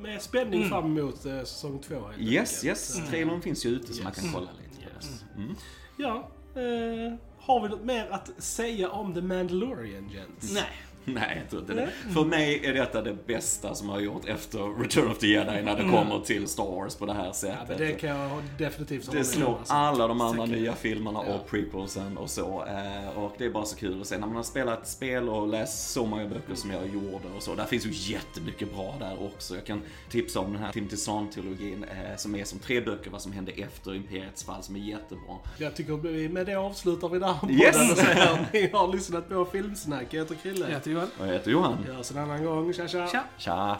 med 0.00 0.22
spänning 0.22 0.60
Mm. 0.60 0.68
fram 0.70 0.98
emot 0.98 1.26
eh, 1.26 1.38
säsong 1.40 1.78
två. 1.78 2.06
helt 2.08 2.20
Yes, 2.22 2.64
yes. 2.64 2.98
Eh, 2.98 3.04
Trailern 3.04 3.42
finns 3.42 3.66
ju 3.66 3.70
ute 3.70 3.86
så 3.86 3.92
Yes. 3.92 4.04
man 4.04 4.12
kan 4.12 4.32
kolla 4.32 4.48
lite 4.52 4.84
på 4.90 4.96
Yes. 4.96 5.24
det. 5.36 5.42
Mm. 5.42 5.54
Ja, 5.96 6.28
eh, 6.54 7.14
har 7.38 7.62
vi 7.62 7.68
något 7.68 7.84
mer 7.84 8.10
att 8.10 8.30
säga 8.38 8.90
om 8.90 9.14
The 9.14 9.20
Mandalorian, 9.22 10.08
gents? 10.08 10.54
Nej. 10.54 10.70
Nej, 11.04 11.38
jag 11.40 11.50
tror 11.50 11.62
inte 11.62 11.74
det. 11.74 11.90
För 12.14 12.24
mig 12.24 12.66
är 12.66 12.74
detta 12.74 13.02
det 13.02 13.26
bästa 13.26 13.74
som 13.74 13.88
har 13.88 14.00
gjort 14.00 14.28
efter 14.28 14.82
Return 14.82 15.10
of 15.10 15.18
the 15.18 15.26
Jedi 15.26 15.62
när 15.62 15.76
det 15.76 15.82
kommer 15.82 16.20
till 16.24 16.48
Star 16.48 16.64
Wars 16.64 16.94
på 16.96 17.06
det 17.06 17.12
här 17.12 17.20
Mm. 17.20 17.28
Ja, 17.28 17.34
sättet. 17.34 17.68
men 17.68 17.78
det 17.78 17.92
kan 17.92 18.10
jag 18.10 18.42
definitivt 18.58 19.06
hålla 19.06 19.20
Det 19.20 19.26
med 19.28 19.36
om, 19.36 19.42
slår 19.44 19.58
alltså. 19.58 19.74
alla 19.74 20.06
de 20.08 20.20
andra 20.20 20.46
Säkert. 20.46 20.60
nya 20.60 20.74
filmerna 20.74 21.20
Ja. 21.26 21.34
och 21.34 21.46
prequelsen 21.50 22.18
och 22.18 22.30
så. 22.30 22.64
Eh, 22.66 23.18
Och 23.18 23.34
det 23.38 23.44
är 23.44 23.50
bara 23.50 23.64
så 23.64 23.76
kul 23.76 24.00
att 24.00 24.06
se. 24.06 24.18
När 24.18 24.26
man 24.26 24.36
har 24.36 24.42
spelat 24.42 24.88
spel 24.88 25.28
och 25.28 25.48
läst 25.48 25.90
så 25.90 26.06
många 26.06 26.26
böcker 26.28 26.54
som 26.54 26.70
jag 26.70 26.86
gjorde 26.94 27.28
och 27.36 27.42
så. 27.42 27.54
Där 27.54 27.64
finns 27.64 27.86
ju 27.86 28.12
jättemycket 28.12 28.74
bra 28.74 28.94
där 28.98 29.22
också. 29.26 29.54
Jag 29.54 29.64
kan 29.66 29.82
tipsa 30.10 30.40
om 30.40 30.52
den 30.52 30.62
här 30.62 30.72
Timothy 30.72 30.96
Zahn-trilogin 30.96 31.84
eh, 31.84 32.16
som 32.16 32.34
är 32.34 32.44
som 32.44 32.58
tre 32.58 32.80
böcker 32.80 33.10
vad 33.10 33.22
som 33.22 33.32
hände 33.32 33.52
efter 33.52 33.94
Imperiets 33.94 34.44
fall 34.44 34.62
som 34.62 34.76
är 34.76 34.80
jättebra. 34.80 35.36
Jag 35.58 35.74
tycker 35.76 35.92
vi 35.96 36.28
med 36.28 36.46
det 36.46 36.54
avslutar 36.54 37.08
vi 37.08 37.18
där 37.18 37.34
Yes! 37.50 37.90
och 37.92 37.98
säger 37.98 38.46
ni 38.52 38.70
har 38.72 38.92
lyssnat 38.92 39.28
på 39.28 39.44
Filmsnack. 39.44 40.06
Jag 40.10 40.20
heter 40.20 40.34
Krille. 40.34 40.66
Johan. 41.00 41.10
Och 41.20 41.26
jag 41.26 41.32
heter 41.32 41.50
Johan. 41.50 41.78
Vi 41.86 41.92
hörs 41.92 42.10
en 42.10 42.18
annan 42.18 42.44
gång. 42.44 42.72
Tja, 42.72 42.88
tja. 42.88 43.06
Tja. 43.06 43.24
Tja! 43.38 43.76